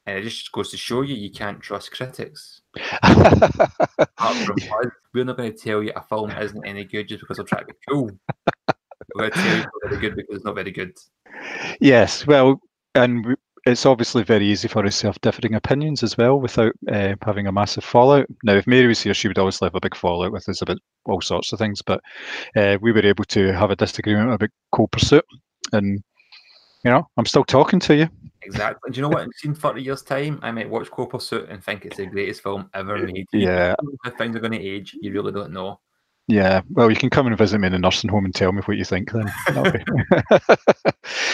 And 0.06 0.18
it 0.18 0.24
just 0.24 0.52
goes 0.52 0.72
to 0.72 0.78
show 0.78 1.02
you 1.02 1.16
you 1.16 1.32
can't 1.32 1.62
trust 1.62 1.91
critics. 1.91 2.62
Apart 3.04 4.36
from 4.45 4.56
us, 4.86 4.91
we're 5.14 5.26
not 5.26 5.38
going 5.38 5.52
to 5.52 5.58
tell 5.58 5.84
you 5.84 5.91
a 5.95 6.02
film 6.02 6.32
isn't 6.32 6.66
any 6.66 6.86
good 6.86 7.08
just 7.08 7.22
because 7.22 7.38
we're 7.38 7.43
trying 7.43 7.68
to 7.68 7.74
be 7.74 7.80
cool. 7.88 8.10
We're 9.14 9.30
going 9.30 9.32
to 9.32 9.38
tell 9.38 9.56
you 9.58 9.62
it's 9.62 9.66
not 9.66 9.89
very 9.89 10.02
good 10.02 10.16
because 10.16 10.36
it's 10.36 10.45
not 10.45 10.56
very 10.56 10.72
good. 10.72 10.97
yes. 11.80 12.26
Well, 12.26 12.60
and 12.95 13.36
it's 13.66 13.86
obviously 13.86 14.24
very 14.24 14.47
easy 14.47 14.68
for 14.68 14.86
us 14.86 14.99
to 15.02 15.08
have 15.08 15.22
differing 15.22 15.54
opinions 15.54 16.02
as 16.02 16.18
well 16.18 16.39
without 16.39 16.74
uh, 16.91 17.16
having 17.22 17.45
a 17.47 17.52
massive 17.52 17.84
fallout. 17.84 18.26
Now, 18.43 18.56
if 18.56 18.66
Mary 18.66 18.88
was 18.88 19.02
here, 19.02 19.14
she 19.14 19.28
would 19.28 19.38
always 19.38 19.60
have 19.60 19.76
a 19.76 19.80
big 19.80 19.95
fallout 19.95 20.32
with 20.32 20.49
us 20.49 20.62
about 20.62 20.78
all 21.06 21.22
sorts 21.22 21.54
of 21.54 21.60
things, 21.60 21.82
but 21.82 22.02
uh, 22.56 22.78
we 22.82 22.91
were 22.91 23.06
able 23.06 23.26
to 23.26 23.54
have 23.54 23.70
a 23.70 23.76
disagreement 23.76 24.34
about 24.34 24.49
Cold 24.72 24.91
Pursuit. 24.91 25.26
And, 25.74 26.04
you 26.84 26.91
know, 26.91 27.08
I'm 27.18 27.26
still 27.28 27.43
talking 27.43 27.80
to 27.82 27.95
you. 27.95 28.10
Exactly. 28.43 28.91
Do 28.91 28.97
you 28.97 29.01
know 29.03 29.09
what? 29.09 29.27
In 29.43 29.53
30 29.55 29.81
years' 29.81 30.01
time, 30.01 30.39
I 30.41 30.51
might 30.51 30.69
watch 30.69 30.89
Cold 30.89 31.11
Pursuit 31.11 31.47
and 31.49 31.63
think 31.63 31.85
it's 31.85 31.97
the 31.97 32.05
greatest 32.07 32.41
film 32.41 32.69
ever 32.73 32.97
made. 32.97 33.25
Yeah. 33.33 33.75
How 34.03 34.11
things 34.11 34.35
are 34.35 34.39
going 34.39 34.53
to 34.53 34.59
age, 34.65 34.95
you 34.99 35.11
really 35.11 35.31
don't 35.31 35.51
know. 35.53 35.79
Yeah, 36.27 36.61
well, 36.69 36.89
you 36.89 36.95
can 36.95 37.09
come 37.09 37.27
and 37.27 37.37
visit 37.37 37.59
me 37.59 37.67
in 37.67 37.73
the 37.73 37.79
nursing 37.79 38.09
home 38.09 38.23
and 38.25 38.33
tell 38.33 38.51
me 38.51 38.61
what 38.61 38.77
you 38.77 38.85
think 38.85 39.11
then. 39.11 39.29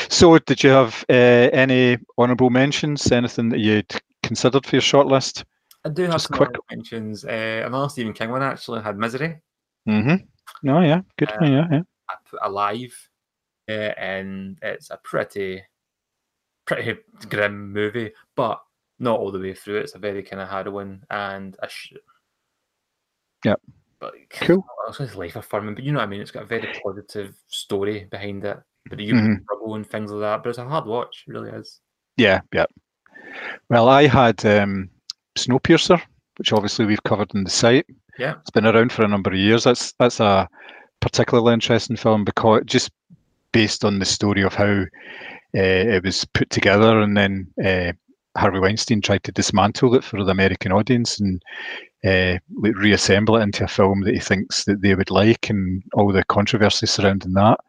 So, 0.10 0.38
did 0.40 0.64
you 0.64 0.70
have 0.72 1.04
uh, 1.10 1.14
any 1.54 1.98
honourable 2.18 2.50
mentions? 2.50 3.12
Anything 3.12 3.50
that 3.50 3.60
you'd 3.60 3.92
considered 4.24 4.66
for 4.66 4.78
your 4.78 4.82
shortlist? 4.82 5.44
I 5.86 5.90
do 5.90 6.04
have 6.04 6.14
Just 6.14 6.30
some 6.30 6.38
quick- 6.38 6.56
mentions. 6.72 7.26
Uh, 7.26 7.64
another 7.66 7.90
Stephen 7.90 8.14
King 8.14 8.32
one 8.32 8.42
actually 8.42 8.82
had 8.82 8.98
Misery. 8.98 9.40
Mm-hmm. 9.88 10.70
Oh, 10.70 10.82
yeah, 10.82 11.02
good. 11.18 11.30
Uh, 11.32 11.46
yeah, 11.46 11.68
yeah. 11.72 11.82
Alive, 12.42 12.96
uh, 13.70 13.72
and 13.98 14.58
it's 14.62 14.90
a 14.90 14.98
pretty, 15.04 15.62
pretty 16.68 17.00
grim 17.30 17.72
movie, 17.74 18.12
but 18.36 18.62
not 19.00 19.20
all 19.20 19.32
the 19.32 19.40
way 19.40 19.54
through. 19.54 19.78
It's 19.78 19.96
a 19.96 20.00
very 20.00 20.22
kind 20.24 20.42
of 20.42 20.50
harrowing 20.50 21.02
and 21.10 21.56
a 21.62 21.68
sh- 21.70 21.94
Yep. 23.46 23.62
But 24.00 24.14
Cool. 24.30 24.66
Also, 24.88 25.04
it's 25.04 25.16
life 25.16 25.36
affirming, 25.36 25.76
but 25.76 25.84
you 25.84 25.92
know 25.92 26.00
what 26.00 26.06
I 26.06 26.08
mean. 26.08 26.22
It's 26.22 26.32
got 26.32 26.44
a 26.44 26.48
very 26.48 26.68
positive 26.84 27.36
story 27.48 28.06
behind 28.12 28.44
it, 28.46 28.58
but 28.90 28.98
the 28.98 29.06
human 29.06 29.38
Mhm. 29.38 29.44
struggle 29.44 29.76
and 29.76 29.88
things 29.88 30.12
like 30.12 30.22
that. 30.22 30.44
But 30.44 30.50
it's 30.50 30.60
a 30.60 30.66
hard 30.68 30.86
watch, 30.86 31.24
it 31.28 31.32
really 31.32 31.52
is. 31.52 31.80
Yeah, 32.18 32.42
yeah. 32.54 32.66
Well, 33.70 33.90
I 33.90 34.08
had 34.08 34.44
um, 34.46 34.90
Snowpiercer, 35.36 36.02
which 36.38 36.54
obviously 36.54 36.86
we've 36.86 37.04
covered 37.04 37.34
in 37.36 37.44
the 37.44 37.50
site. 37.50 37.86
Yeah. 38.18 38.36
It's 38.42 38.50
been 38.52 38.66
around 38.66 38.92
for 38.92 39.04
a 39.04 39.08
number 39.08 39.30
of 39.32 39.38
years. 39.38 39.64
That's 39.64 39.94
that's 39.94 40.20
a 40.20 40.48
particularly 41.00 41.54
interesting 41.54 41.96
film 41.96 42.24
because 42.24 42.64
just 42.66 42.92
based 43.52 43.86
on 43.86 44.00
the 44.00 44.06
story 44.06 44.42
of 44.44 44.54
how 44.54 44.84
it 45.54 46.04
was 46.04 46.26
put 46.26 46.50
together, 46.50 47.00
and 47.02 47.16
then 47.18 47.48
uh, 47.64 47.94
Harvey 48.38 48.60
Weinstein 48.60 49.02
tried 49.02 49.24
to 49.24 49.32
dismantle 49.32 49.96
it 49.96 50.04
for 50.04 50.24
the 50.24 50.32
American 50.32 50.72
audience 50.72 51.20
and 51.20 51.42
uh, 52.06 52.38
reassemble 52.52 53.38
it 53.38 53.42
into 53.44 53.64
a 53.64 53.68
film 53.68 54.02
that 54.02 54.14
he 54.14 54.20
thinks 54.20 54.66
that 54.66 54.82
they 54.82 54.94
would 54.96 55.10
like, 55.12 55.50
and 55.50 55.82
all 55.94 56.12
the 56.12 56.24
controversy 56.26 56.86
surrounding 56.86 57.34
that. 57.34 57.60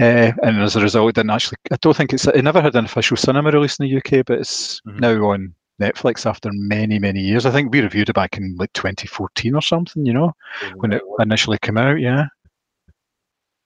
Uh, 0.00 0.30
and 0.44 0.62
as 0.62 0.76
a 0.76 0.80
result, 0.80 1.10
it 1.10 1.14
didn't 1.16 1.30
actually. 1.30 1.56
I 1.72 1.76
don't 1.80 1.96
think 1.96 2.12
it's. 2.12 2.26
It 2.26 2.42
never 2.42 2.62
had 2.62 2.76
an 2.76 2.84
official 2.84 3.16
cinema 3.16 3.50
release 3.50 3.78
in 3.78 3.86
the 3.88 3.96
UK, 3.96 4.24
but 4.24 4.38
it's 4.38 4.80
Mhm. 4.86 5.00
now 5.00 5.26
on 5.30 5.54
Netflix 5.82 6.24
after 6.24 6.50
many, 6.52 6.98
many 7.00 7.20
years. 7.20 7.44
I 7.46 7.50
think 7.50 7.72
we 7.72 7.80
reviewed 7.80 8.08
it 8.08 8.14
back 8.14 8.36
in 8.36 8.54
like 8.58 8.72
2014 8.74 9.54
or 9.56 9.62
something. 9.62 10.06
You 10.06 10.12
know, 10.12 10.32
when 10.76 10.92
it 10.92 11.02
initially 11.18 11.58
came 11.58 11.76
out. 11.78 11.98
Yeah. 12.00 12.26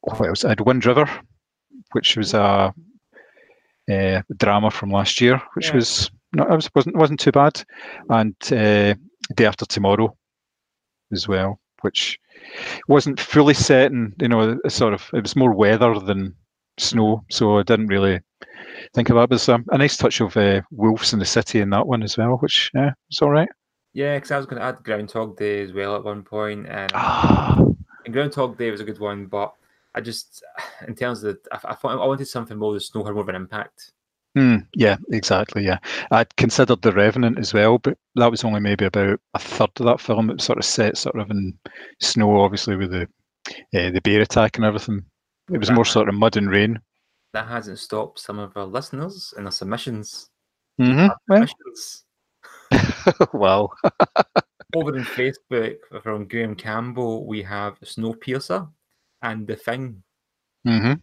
What 0.01 0.27
else? 0.27 0.45
I 0.45 0.51
had 0.51 0.61
Wind 0.63 0.85
River, 0.87 1.09
which 1.93 2.17
was 2.17 2.35
a, 2.35 2.73
uh 3.93 4.23
drama 4.39 4.71
from 4.71 4.91
last 4.91 5.21
year, 5.21 5.41
which 5.55 5.69
Yeah. 5.69 5.77
was 5.77 6.11
not. 6.35 6.51
It 6.51 6.55
was, 6.57 6.71
wasn't 6.75 6.97
wasn't 6.97 7.21
too 7.21 7.33
bad, 7.33 7.63
and 8.09 8.35
uh, 8.53 8.95
Day 9.37 9.47
After 9.47 9.67
Tomorrow, 9.67 10.17
as 11.13 11.29
well, 11.29 11.61
which 11.83 12.19
wasn't 12.89 13.21
fully 13.21 13.55
set 13.55 13.93
in. 13.93 14.15
You 14.21 14.29
know, 14.29 14.59
a 14.65 14.71
sort 14.71 14.95
of. 14.95 15.09
It 15.13 15.23
was 15.23 15.37
more 15.37 15.53
weather 15.55 15.99
than 15.99 16.35
snow, 16.79 17.25
so 17.31 17.59
I 17.59 17.63
didn't 17.63 17.89
really 17.89 18.21
think 18.95 19.11
of 19.11 19.17
that. 19.17 19.29
But 19.29 19.37
it's 19.37 19.49
a, 19.49 19.63
a 19.71 19.79
nice 19.79 19.97
touch 19.97 20.21
of 20.21 20.37
uh, 20.37 20.63
wolves 20.71 21.13
in 21.13 21.19
the 21.19 21.25
city 21.27 21.61
in 21.61 21.71
that 21.71 21.87
one 21.87 22.03
as 22.03 22.17
well, 22.17 22.37
which 22.39 22.71
yeah, 22.75 22.93
it's 23.11 23.23
all 23.23 23.31
right. 23.31 23.49
Yeah, 23.95 24.17
because 24.17 24.31
I 24.31 24.39
was 24.39 24.47
going 24.47 24.59
to 24.61 24.67
add 24.67 24.83
Groundhog 24.85 25.37
Day 25.37 25.61
as 25.63 25.73
well 25.75 25.95
at 25.97 26.05
one 26.05 26.23
point, 26.23 26.67
and 26.67 26.91
Ah, 26.95 27.59
And 28.07 28.15
Groundhog 28.15 28.57
Day 28.57 28.71
was 28.71 28.81
a 28.81 28.85
good 28.85 28.99
one, 28.99 29.27
but 29.27 29.53
I 29.95 30.01
just, 30.01 30.43
in 30.89 30.95
terms 30.95 31.23
of, 31.23 31.37
the, 31.43 31.55
I, 31.55 31.73
I 31.73 31.75
thought 31.75 31.93
I 32.01 32.07
wanted 32.07 32.27
something 32.27 32.57
more 32.59 32.73
that 32.75 32.81
snow 32.81 33.05
had 33.05 33.15
more 33.15 33.23
of 33.23 33.29
an 33.29 33.37
impact. 33.37 33.93
Hmm, 34.35 34.59
yeah, 34.75 34.97
exactly. 35.11 35.63
Yeah, 35.65 35.79
I'd 36.11 36.35
considered 36.37 36.81
The 36.81 36.93
Revenant 36.93 37.39
as 37.39 37.53
well, 37.53 37.79
but 37.79 37.99
that 38.15 38.31
was 38.31 38.45
only 38.45 38.61
maybe 38.61 38.87
about 38.87 39.21
a 39.35 39.39
third 39.39 39.71
of 39.77 39.87
that 39.87 40.01
film. 40.01 40.31
It 40.31 40.35
was 40.35 40.45
sort 40.45 40.59
of 40.59 40.65
set 40.65 40.97
sort 40.97 41.19
of 41.19 41.31
in 41.31 41.59
snow, 42.01 42.41
obviously 42.41 42.77
with 42.77 42.93
the 42.93 43.03
uh, 43.75 43.91
the 43.91 44.01
bear 44.03 44.23
attack 44.23 44.57
and 44.57 44.65
everything. 44.65 45.05
It 45.53 45.59
was 45.59 45.71
more 45.71 45.85
sort 45.85 46.09
of 46.09 46.15
mud 46.15 46.39
and 46.39 46.49
rain. 46.49 46.81
That 47.35 47.47
hasn't 47.47 47.79
stopped 47.79 48.21
some 48.21 48.39
of 48.39 48.57
our 48.57 48.65
listeners 48.65 49.35
and 49.37 49.45
their 49.45 49.53
submissions. 49.53 50.31
hmm 50.79 51.09
Well, 51.29 51.47
Submissions. 51.47 52.05
well, 53.35 53.75
Over 54.75 54.97
in 54.97 55.05
Facebook 55.05 55.77
from 56.03 56.27
Graham 56.27 56.55
Campbell, 56.55 57.27
we 57.27 57.43
have 57.43 57.79
Snowpiercer 57.81 58.67
and 59.23 59.47
The 59.47 59.57
Thing. 59.57 60.03
Mm-hmm. 60.67 60.95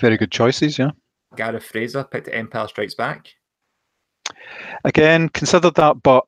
very 0.00 0.16
good 0.16 0.30
choices. 0.30 0.78
Yeah. 0.78 0.90
Gareth 1.36 1.64
Fraser 1.64 2.04
picked 2.04 2.28
Empire 2.32 2.68
Strikes 2.68 2.94
Back. 2.94 3.28
Again, 4.84 5.28
considered 5.30 5.74
that, 5.74 6.02
but 6.02 6.24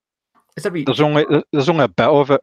It's 0.56 0.66
a 0.66 0.70
reach. 0.70 0.86
there's 0.86 1.00
only 1.00 1.24
there's 1.52 1.68
only 1.68 1.84
a 1.84 1.88
bit 1.88 2.06
of 2.06 2.30
it. 2.30 2.40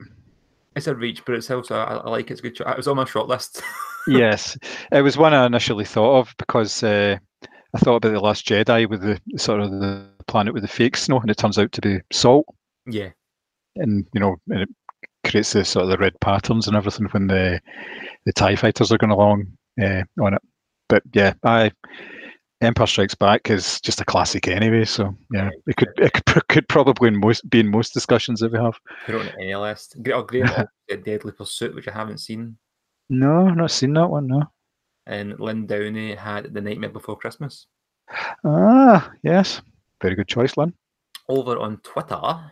It's 0.76 0.88
a 0.88 0.96
reach, 0.96 1.24
but 1.26 1.36
it's 1.36 1.50
also 1.52 1.76
I, 1.78 1.96
I 1.96 2.10
like 2.10 2.32
it's 2.32 2.40
a 2.40 2.44
good. 2.44 2.60
It 2.60 2.78
was 2.78 2.88
on 2.88 2.98
my 2.98 3.06
short 3.06 3.28
list. 3.28 3.62
yes, 4.08 4.58
it 4.92 5.02
was 5.02 5.18
one 5.18 5.34
I 5.34 5.46
initially 5.46 5.86
thought 5.86 6.20
of 6.20 6.36
because 6.38 6.84
uh, 6.84 7.18
I 7.74 7.78
thought 7.80 7.98
about 7.98 8.12
the 8.14 8.20
Last 8.20 8.46
Jedi 8.48 8.90
with 8.90 9.02
the 9.02 9.20
sort 9.38 9.62
of 9.62 9.72
the 9.72 10.08
planet 10.28 10.54
with 10.54 10.64
the 10.64 10.68
fake 10.70 10.98
snow, 10.98 11.20
and 11.20 11.30
it 11.30 11.38
turns 11.38 11.58
out 11.60 11.72
to 11.74 11.82
be 11.82 12.00
salt. 12.12 12.46
yeah, 12.88 13.10
and 13.78 14.06
you 14.14 14.20
know, 14.20 14.36
and 14.50 14.62
it 14.64 14.70
creates 15.26 15.54
the 15.54 15.66
sort 15.66 15.84
of 15.84 15.90
the 15.90 15.98
red 15.98 16.20
patterns 16.22 16.68
and 16.68 16.76
everything 16.76 17.08
when 17.08 17.28
the 17.28 17.62
the 18.26 18.34
Tie 18.34 18.56
fighters 18.56 18.92
are 18.92 18.98
going 18.98 19.12
along 19.12 19.48
uh, 19.82 20.04
on 20.22 20.34
it. 20.34 20.42
But 20.88 21.04
yeah, 21.14 21.34
I 21.44 21.72
Empire 22.62 22.88
Strikes 22.88 23.16
Back 23.16 23.50
is 23.50 23.82
just 23.82 24.02
a 24.02 24.06
classic 24.06 24.48
anyway. 24.48 24.86
So 24.86 25.16
yeah, 25.32 25.50
it 25.68 25.76
could 25.76 25.90
it 25.98 26.14
could, 26.14 26.48
could 26.48 26.70
probably 26.70 27.10
in 27.10 27.20
most 27.20 27.50
be 27.50 27.60
in 27.60 27.70
most 27.70 27.94
discussions 27.94 28.40
that 28.40 28.52
we 28.52 28.60
have. 28.60 28.80
Put 29.06 29.16
on 29.16 29.30
any 29.40 29.56
list. 29.56 29.98
Great, 30.02 30.14
oh, 30.14 30.24
great 30.24 30.46
Deadly 31.04 31.32
Pursuit, 31.32 31.76
which 31.76 31.88
I 31.88 31.94
haven't 31.94 32.20
seen. 32.20 32.58
No, 33.10 33.48
not 33.50 33.72
seen 33.72 33.94
that 33.94 34.10
one. 34.10 34.28
No. 34.28 34.44
And 35.08 35.40
Lynn 35.40 35.68
Downey 35.68 36.16
had 36.16 36.54
The 36.54 36.62
Nightmare 36.62 36.90
Before 36.90 37.18
Christmas. 37.18 37.68
Ah, 38.44 39.12
yes, 39.24 39.62
very 40.02 40.16
good 40.16 40.28
choice, 40.28 40.58
Lynn. 40.58 40.74
Over 41.30 41.58
on 41.60 41.78
Twitter, 41.78 42.52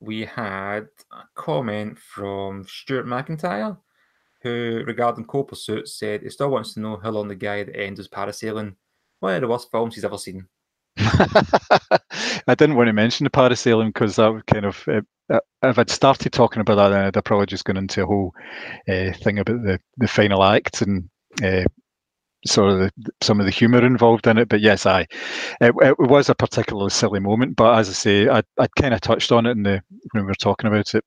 we 0.00 0.24
had 0.24 0.88
a 1.12 1.22
comment 1.34 1.98
from 1.98 2.64
Stuart 2.66 3.06
McIntyre, 3.06 3.76
who, 4.42 4.82
regarding 4.86 5.24
Cold 5.26 5.48
Pursuit, 5.48 5.88
said 5.88 6.22
he 6.22 6.30
still 6.30 6.50
wants 6.50 6.74
to 6.74 6.80
know 6.80 6.96
how 6.96 7.10
long 7.10 7.28
the 7.28 7.34
guy 7.34 7.60
at 7.60 7.66
the 7.66 7.78
end 7.78 7.98
was 7.98 8.08
parasailing. 8.08 8.74
One 9.20 9.34
of 9.34 9.42
the 9.42 9.48
worst 9.48 9.70
films 9.70 9.94
he's 9.94 10.04
ever 10.04 10.16
seen. 10.16 10.46
I 10.96 12.54
didn't 12.56 12.76
want 12.76 12.88
to 12.88 12.92
mention 12.92 13.24
the 13.24 13.30
parasailing 13.30 13.88
because 13.88 14.16
that 14.16 14.32
would 14.32 14.46
kind 14.46 14.64
of, 14.64 14.82
uh, 14.88 15.40
if 15.62 15.78
I'd 15.78 15.90
started 15.90 16.32
talking 16.32 16.60
about 16.62 16.76
that, 16.76 17.16
I'd 17.16 17.24
probably 17.24 17.46
just 17.46 17.64
gone 17.64 17.76
into 17.76 18.02
a 18.02 18.06
whole 18.06 18.32
uh, 18.88 19.12
thing 19.22 19.38
about 19.38 19.62
the, 19.62 19.78
the 19.98 20.08
final 20.08 20.42
act 20.42 20.80
and 20.82 21.08
uh, 21.42 21.64
sort 22.46 22.72
of 22.72 22.78
the, 22.78 23.12
some 23.20 23.40
of 23.40 23.46
the 23.46 23.52
humour 23.52 23.84
involved 23.84 24.26
in 24.26 24.38
it. 24.38 24.48
But 24.48 24.60
yes, 24.60 24.86
I 24.86 25.02
it, 25.60 25.74
it, 25.82 25.98
was 25.98 26.28
a 26.28 26.34
particularly 26.34 26.90
silly 26.90 27.20
moment. 27.20 27.56
But 27.56 27.78
as 27.78 27.88
I 27.88 27.92
say, 27.92 28.28
I 28.28 28.42
I 28.58 28.66
kind 28.78 28.94
of 28.94 29.00
touched 29.00 29.32
on 29.32 29.46
it 29.46 29.52
in 29.52 29.62
the 29.62 29.82
when 30.12 30.24
we 30.24 30.28
were 30.28 30.34
talking 30.34 30.68
about 30.68 30.94
it. 30.94 31.04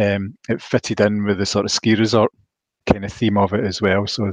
Um, 0.00 0.36
it 0.48 0.60
fitted 0.60 1.00
in 1.00 1.24
with 1.24 1.38
the 1.38 1.46
sort 1.46 1.64
of 1.64 1.70
ski 1.70 1.94
resort 1.94 2.30
kind 2.86 3.04
of 3.04 3.12
theme 3.12 3.38
of 3.38 3.52
it 3.52 3.64
as 3.64 3.80
well. 3.80 4.06
So 4.06 4.30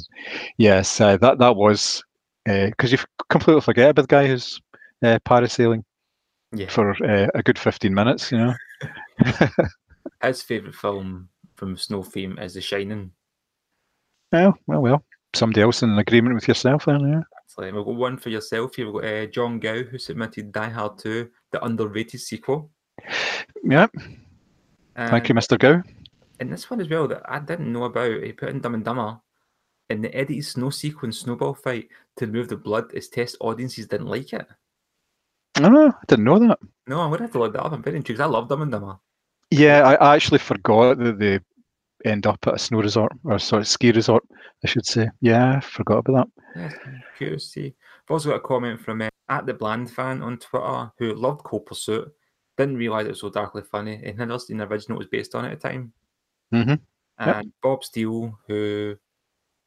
yes, 0.58 1.00
uh, 1.00 1.18
that 1.18 1.40
that 1.40 1.56
was 1.56 2.04
because 2.46 2.94
uh, 2.94 2.98
you 2.98 3.04
completely 3.30 3.62
forget 3.62 3.92
about 3.92 4.04
the 4.04 4.08
guy 4.08 4.28
who's 4.28 4.60
uh, 5.04 5.20
parasailing 5.26 5.84
yeah. 6.54 6.70
for 6.70 6.92
uh, 7.04 7.28
a 7.36 7.44
good 7.44 7.60
fifteen 7.60 7.94
minutes. 7.94 8.32
You 8.32 8.38
know, 8.40 8.54
his 10.24 10.42
favourite 10.42 10.76
film 10.76 11.30
from 11.56 11.78
Snow 11.78 12.04
Theme 12.04 12.40
is 12.40 12.54
The 12.54 12.62
Shining. 12.62 13.12
Oh 14.32 14.54
well, 14.68 14.82
well 14.82 15.04
somebody 15.34 15.62
else 15.62 15.84
in 15.84 15.92
an 15.92 16.00
agreement 16.00 16.36
with 16.36 16.48
yourself 16.48 16.86
then, 16.86 17.02
yeah. 17.02 17.22
Excellent. 17.44 17.76
We've 17.76 17.86
got 17.86 17.96
one 17.96 18.18
for 18.18 18.30
yourself 18.30 18.76
here. 18.76 18.92
We've 18.92 19.02
got 19.02 19.12
uh, 19.12 19.26
John 19.28 19.60
Gow, 19.60 19.84
who 19.84 19.98
submitted 19.98 20.52
Die 20.52 20.70
Hard 20.70 20.98
2, 21.00 21.30
the 21.52 21.64
underrated 21.64 22.22
sequel. 22.22 22.72
Yeah. 23.64 23.88
Thank 24.96 25.30
you, 25.30 25.36
Mr. 25.36 25.58
Gow. 25.58 25.82
And 26.40 26.52
this 26.52 26.70
one 26.70 26.82
as 26.82 26.90
well 26.90 27.08
that 27.08 27.22
I 27.26 27.40
didn't 27.40 27.72
know 27.72 27.86
about, 27.86 28.24
he 28.24 28.32
put 28.34 28.50
in 28.50 28.62
Dumb 28.62 28.76
and 28.76 28.86
Dumber. 28.86 29.20
In 29.90 30.02
the 30.02 30.16
edited 30.16 30.46
snow 30.46 30.70
sequence 30.70 31.20
snowball 31.20 31.56
fight 31.56 31.90
to 32.18 32.28
remove 32.28 32.48
the 32.50 32.58
blood, 32.58 32.92
his 32.94 33.10
test 33.10 33.36
audiences 33.42 33.88
didn't 33.88 34.08
like 34.08 34.32
it. 34.34 34.46
Oh, 35.58 35.90
I 35.90 36.06
didn't 36.08 36.26
know 36.26 36.40
that. 36.40 36.60
No, 36.88 37.02
I'm 37.02 37.10
going 37.10 37.18
to 37.18 37.24
have 37.24 37.32
to 37.32 37.40
look 37.40 37.54
that 37.54 37.64
up. 37.64 37.72
I'm 37.72 37.82
very 37.82 37.98
intrigued. 37.98 38.22
I 38.22 38.26
love 38.26 38.48
Dumb 38.48 38.62
and 38.62 38.72
Dumber. 38.72 39.00
Yeah, 39.52 39.82
I, 39.82 39.96
I 39.96 40.16
actually 40.16 40.38
forgot 40.38 41.00
that 41.00 41.18
they 41.18 41.40
end 42.06 42.26
up 42.26 42.40
at 42.48 42.56
a 42.56 42.60
snow 42.60 42.80
resort 42.80 43.12
or 43.24 43.40
sort 43.40 43.62
of 43.62 43.68
ski 43.68 43.92
resort, 43.92 44.24
I 44.64 44.68
should 44.68 44.86
say. 44.86 45.10
Yeah, 45.22 45.58
I 45.58 45.60
forgot 45.60 46.00
about 46.00 46.30
that. 46.36 46.48
Yeah, 46.56 46.98
curious 47.18 47.46
to 47.46 47.50
see. 47.50 47.66
I've 47.68 48.12
also 48.12 48.30
got 48.30 48.38
a 48.38 48.42
comment 48.42 48.80
from 48.80 49.02
uh, 49.02 49.10
at 49.30 49.46
the 49.46 49.54
Bland 49.54 49.92
fan 49.92 50.22
on 50.22 50.38
Twitter 50.38 50.92
who 50.98 51.14
loved 51.14 51.44
Cold 51.44 51.66
Pursuit, 51.66 52.12
didn't 52.58 52.78
realise 52.78 53.06
it 53.06 53.10
was 53.10 53.22
so 53.22 53.30
darkly 53.30 53.62
funny, 53.62 54.02
and 54.04 54.20
had 54.20 54.42
seen 54.42 54.58
the 54.58 54.68
original 54.68 54.98
was 54.98 55.08
based 55.08 55.36
on 55.36 55.46
at 55.46 55.60
the 55.60 55.70
time. 55.70 55.94
Mm-hmm. 56.54 56.76
And 57.20 57.46
yep. 57.46 57.46
Bob 57.62 57.84
Steele, 57.84 58.38
who 58.48 58.96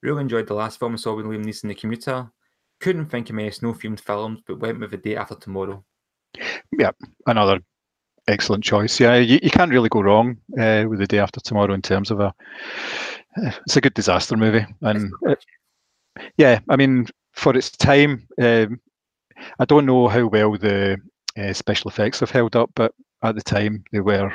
really 0.02 0.20
enjoyed 0.20 0.46
the 0.46 0.54
last 0.54 0.78
film 0.78 0.94
I 0.94 0.96
saw 0.96 1.14
with 1.14 1.26
Liam 1.26 1.44
Neeson, 1.44 1.68
The 1.68 1.74
Commuter, 1.74 2.30
couldn't 2.80 3.06
think 3.06 3.30
of 3.30 3.36
many 3.36 3.50
snow 3.50 3.72
themed 3.72 4.00
films, 4.00 4.40
but 4.46 4.58
went 4.58 4.80
with 4.80 4.90
The 4.90 4.96
Day 4.96 5.16
After 5.16 5.36
Tomorrow. 5.36 5.84
Yep, 6.78 6.96
another 7.26 7.60
excellent 8.28 8.64
choice. 8.64 8.98
Yeah, 9.00 9.16
you, 9.16 9.38
you 9.42 9.50
can't 9.50 9.70
really 9.70 9.88
go 9.88 10.00
wrong 10.00 10.36
uh, 10.58 10.84
with 10.88 10.98
the 10.98 11.06
day 11.06 11.18
after 11.18 11.40
tomorrow 11.40 11.74
in 11.74 11.82
terms 11.82 12.10
of 12.10 12.20
a. 12.20 12.34
It's 13.36 13.76
a 13.76 13.80
good 13.80 13.94
disaster 13.94 14.36
movie, 14.36 14.66
and 14.82 15.10
it, 15.22 15.44
yeah, 16.36 16.60
I 16.68 16.76
mean 16.76 17.06
for 17.32 17.56
its 17.56 17.70
time, 17.70 18.28
um, 18.40 18.80
I 19.58 19.64
don't 19.64 19.86
know 19.86 20.08
how 20.08 20.26
well 20.26 20.56
the 20.56 21.00
uh, 21.36 21.52
special 21.52 21.90
effects 21.90 22.20
have 22.20 22.30
held 22.30 22.56
up, 22.56 22.70
but 22.74 22.94
at 23.22 23.34
the 23.34 23.42
time 23.42 23.84
they 23.92 24.00
were 24.00 24.32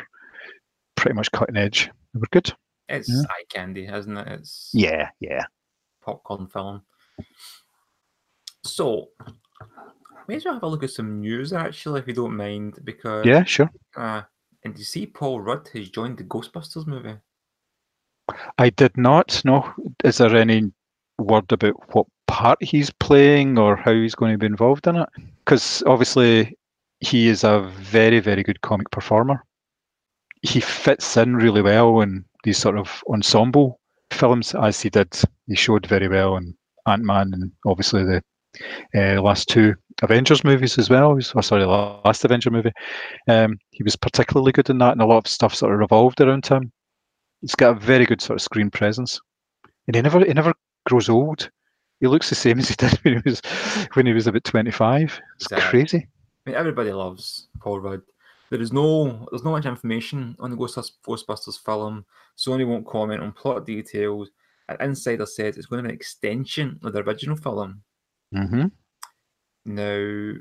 pretty 0.96 1.16
much 1.16 1.32
cutting 1.32 1.58
edge. 1.58 1.92
They 2.14 2.20
were 2.20 2.28
good. 2.32 2.52
It's 2.90 3.10
yeah. 3.10 3.22
eye 3.30 3.44
candy, 3.50 3.86
isn't 3.86 4.18
it? 4.18 4.28
It's 4.28 4.72
yeah, 4.74 5.10
yeah, 5.20 5.44
popcorn 6.04 6.48
film. 6.48 6.82
So 8.64 9.10
may 10.28 10.36
as 10.36 10.46
well 10.46 10.56
have 10.56 10.64
a 10.64 10.68
look 10.68 10.84
at 10.84 10.92
some 10.92 11.22
news 11.22 11.54
actually, 11.54 12.02
if 12.02 12.08
you 12.08 12.14
don't 12.14 12.36
mind, 12.36 12.80
because 12.84 13.26
yeah, 13.26 13.44
sure. 13.44 13.70
Uh, 13.96 14.22
and 14.64 14.78
you 14.78 14.84
see, 14.84 15.06
Paul 15.06 15.42
Rudd 15.42 15.70
has 15.74 15.90
joined 15.90 16.18
the 16.18 16.24
Ghostbusters 16.24 16.88
movie. 16.88 17.16
I 18.58 18.70
did 18.72 18.98
not 18.98 19.42
know. 19.46 19.74
Is 20.04 20.18
there 20.18 20.36
any 20.36 20.72
word 21.18 21.52
about 21.52 21.96
what 21.96 22.08
part 22.28 22.62
he's 22.62 22.90
playing 22.90 23.58
or 23.58 23.76
how 23.76 23.94
he's 23.94 24.16
going 24.16 24.34
to 24.34 24.38
be 24.38 24.46
involved 24.46 24.88
in 24.88 24.98
it? 24.98 25.10
Because 25.46 25.82
obviously, 25.86 26.58
he 27.00 27.28
is 27.28 27.44
a 27.44 27.62
very, 27.80 28.20
very 28.20 28.44
good 28.44 28.62
comic 28.62 28.90
performer. 28.92 29.44
He 30.42 30.60
fits 30.60 31.16
in 31.18 31.36
really 31.36 31.62
well 31.62 32.02
in 32.02 32.26
these 32.44 32.58
sort 32.58 32.78
of 32.78 33.02
ensemble 33.10 33.80
films, 34.12 34.54
as 34.56 34.82
he 34.82 34.90
did. 34.90 35.18
He 35.48 35.56
showed 35.56 35.86
very 35.86 36.08
well 36.08 36.38
in 36.38 36.56
Ant 36.88 37.04
Man 37.04 37.34
and 37.34 37.52
obviously 37.66 38.04
the 38.04 38.22
uh, 38.96 39.22
last 39.22 39.48
two 39.48 39.76
Avengers 40.04 40.44
movies 40.44 40.78
as 40.78 40.90
well. 40.90 41.16
Was, 41.16 41.34
oh, 41.36 41.42
sorry, 41.42 41.62
the 41.62 41.68
last 41.68 42.24
Avenger 42.24 42.52
movie. 42.52 42.72
Um, 43.28 43.58
he 43.72 43.84
was 43.84 43.96
particularly 43.96 44.52
good 44.52 44.70
in 44.70 44.78
that, 44.80 44.92
and 44.92 45.02
a 45.02 45.06
lot 45.06 45.18
of 45.18 45.28
stuff 45.28 45.56
sort 45.56 45.74
of 45.74 45.80
revolved 45.80 46.22
around 46.22 46.46
him. 46.46 46.72
He's 47.42 47.56
got 47.56 47.78
a 47.78 47.80
very 47.80 48.06
good 48.06 48.22
sort 48.22 48.38
of 48.38 48.42
screen 48.42 48.70
presence, 48.70 49.20
and 49.88 49.96
he 49.96 50.02
never 50.02 50.24
he 50.24 50.34
never 50.34 50.54
grows 50.86 51.10
old. 51.10 51.50
He 52.00 52.08
looks 52.08 52.30
the 52.30 52.36
same 52.36 52.60
as 52.60 52.70
he 52.70 52.76
did 52.76 52.94
when 53.04 53.16
he 53.16 53.30
was 53.30 53.42
when 53.94 54.06
he 54.06 54.14
was 54.14 54.28
about 54.28 54.44
twenty 54.44 54.72
five. 54.72 55.20
It's 55.36 55.46
exactly. 55.46 55.70
crazy. 55.70 56.08
I 56.46 56.50
mean, 56.50 56.56
everybody 56.56 56.92
loves 56.92 57.48
Paul 57.60 57.80
Rudd. 57.80 58.02
There 58.50 58.62
is 58.62 58.72
no 58.72 59.28
there's 59.32 59.44
no 59.44 59.52
much 59.52 59.66
information 59.66 60.36
on 60.40 60.52
the 60.52 60.58
Ghostbusters 60.58 61.60
film. 61.64 62.06
Sony 62.38 62.68
won't 62.68 62.88
comment 62.88 63.22
on 63.22 63.32
plot 63.32 63.66
details. 63.66 64.30
An 64.70 64.78
insider 64.82 65.26
says 65.26 65.58
it's 65.58 65.66
going 65.66 65.82
to 65.82 65.88
be 65.88 65.94
an 65.94 65.96
extension 65.96 66.80
of 66.84 66.94
the 66.94 67.02
original 67.02 67.36
film. 67.36 67.82
Mm-hmm. 68.36 68.68
Now, 69.68 70.32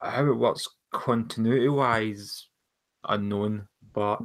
how 0.00 0.26
it 0.26 0.36
works 0.36 0.68
continuity 0.92 1.68
wise, 1.68 2.46
unknown, 3.08 3.66
but 3.92 4.20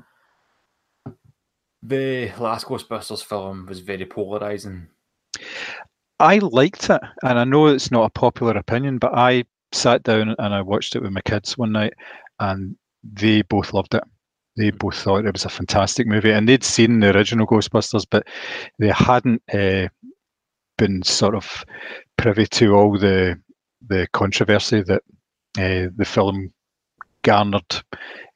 the 1.81 2.31
last 2.37 2.67
Ghostbusters 2.67 3.23
film 3.23 3.65
was 3.65 3.79
very 3.79 4.05
polarizing. 4.05 4.87
I 6.19 6.37
liked 6.37 6.91
it, 6.91 7.01
and 7.23 7.39
I 7.39 7.43
know 7.43 7.65
it's 7.65 7.89
not 7.89 8.05
a 8.05 8.19
popular 8.19 8.55
opinion, 8.55 8.99
but 8.99 9.15
I 9.15 9.45
sat 9.71 10.03
down 10.03 10.35
and 10.37 10.53
I 10.53 10.61
watched 10.61 10.95
it 10.95 11.01
with 11.01 11.11
my 11.11 11.21
kids 11.21 11.57
one 11.57 11.71
night, 11.71 11.93
and 12.39 12.75
they 13.03 13.41
both 13.41 13.73
loved 13.73 13.95
it. 13.95 14.03
They 14.57 14.69
both 14.69 14.95
thought 14.95 15.25
it 15.25 15.33
was 15.33 15.45
a 15.45 15.49
fantastic 15.49 16.05
movie, 16.05 16.31
and 16.31 16.47
they'd 16.47 16.63
seen 16.63 16.99
the 16.99 17.15
original 17.15 17.47
Ghostbusters, 17.47 18.05
but 18.07 18.27
they 18.77 18.89
hadn't 18.89 19.41
uh, 19.51 19.87
been 20.77 21.01
sort 21.01 21.33
of 21.33 21.65
privy 22.15 22.45
to 22.45 22.75
all 22.75 22.95
the 22.97 23.39
the 23.87 24.07
controversy 24.13 24.81
that 24.81 25.03
uh, 25.57 25.89
the 25.95 26.05
film 26.05 26.51
garnered 27.23 27.83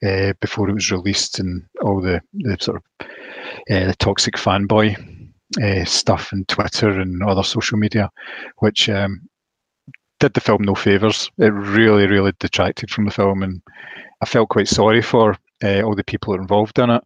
uh, 0.04 0.32
before 0.40 0.68
it 0.68 0.74
was 0.74 0.90
released 0.90 1.38
and 1.38 1.62
all 1.82 2.00
the, 2.00 2.20
the 2.34 2.56
sort 2.60 2.78
of 2.78 3.06
uh, 3.70 3.86
the 3.86 3.94
toxic 3.98 4.34
fanboy 4.34 4.96
stuff 5.84 6.32
and 6.32 6.46
Twitter 6.48 7.00
and 7.00 7.22
other 7.22 7.42
social 7.42 7.76
media, 7.76 8.08
which 8.58 8.88
um, 8.88 9.20
did 10.20 10.32
the 10.34 10.40
film 10.40 10.62
no 10.62 10.74
favors. 10.74 11.30
It 11.38 11.52
really, 11.52 12.06
really 12.06 12.32
detracted 12.38 12.90
from 12.90 13.04
the 13.04 13.10
film, 13.10 13.42
and 13.42 13.60
I 14.20 14.26
felt 14.26 14.48
quite 14.48 14.68
sorry 14.68 15.02
for 15.02 15.36
all 15.62 15.94
the 15.94 16.04
people 16.04 16.34
involved 16.34 16.78
in 16.78 16.90
it. 16.90 17.02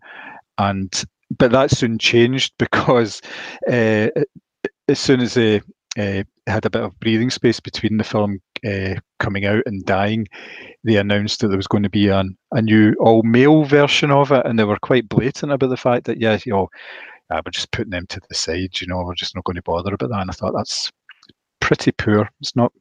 And 0.58 1.04
but 1.38 1.52
that 1.52 1.70
soon 1.70 1.98
changed 1.98 2.52
because 2.58 3.20
as 3.68 4.98
soon 4.98 5.20
as 5.20 5.34
they 5.34 5.62
uh, 5.98 6.22
had 6.46 6.64
a 6.66 6.70
bit 6.70 6.82
of 6.82 6.98
breathing 7.00 7.30
space 7.30 7.60
between 7.60 7.96
the 7.96 8.04
film 8.04 8.40
uh, 8.66 8.94
coming 9.20 9.44
out 9.44 9.62
and 9.66 9.84
dying, 9.84 10.26
they 10.82 10.96
announced 10.96 11.40
that 11.40 11.48
there 11.48 11.56
was 11.56 11.66
going 11.66 11.82
to 11.82 11.90
be 11.90 12.08
an, 12.08 12.36
a 12.52 12.62
new 12.62 12.94
all 13.00 13.22
male 13.22 13.64
version 13.64 14.10
of 14.10 14.32
it, 14.32 14.44
and 14.46 14.58
they 14.58 14.64
were 14.64 14.78
quite 14.82 15.08
blatant 15.08 15.52
about 15.52 15.68
the 15.68 15.76
fact 15.76 16.04
that 16.04 16.20
yeah, 16.20 16.38
you 16.44 16.52
know, 16.52 16.68
uh, 17.30 17.40
we're 17.44 17.50
just 17.50 17.70
putting 17.72 17.90
them 17.90 18.06
to 18.08 18.20
the 18.28 18.34
side. 18.34 18.80
You 18.80 18.86
know, 18.86 19.02
we're 19.04 19.14
just 19.14 19.34
not 19.34 19.44
going 19.44 19.56
to 19.56 19.62
bother 19.62 19.94
about 19.94 20.10
that. 20.10 20.20
And 20.20 20.30
I 20.30 20.34
thought 20.34 20.54
that's 20.54 20.90
pretty 21.60 21.92
poor. 21.92 22.28
It's 22.40 22.56
not 22.56 22.72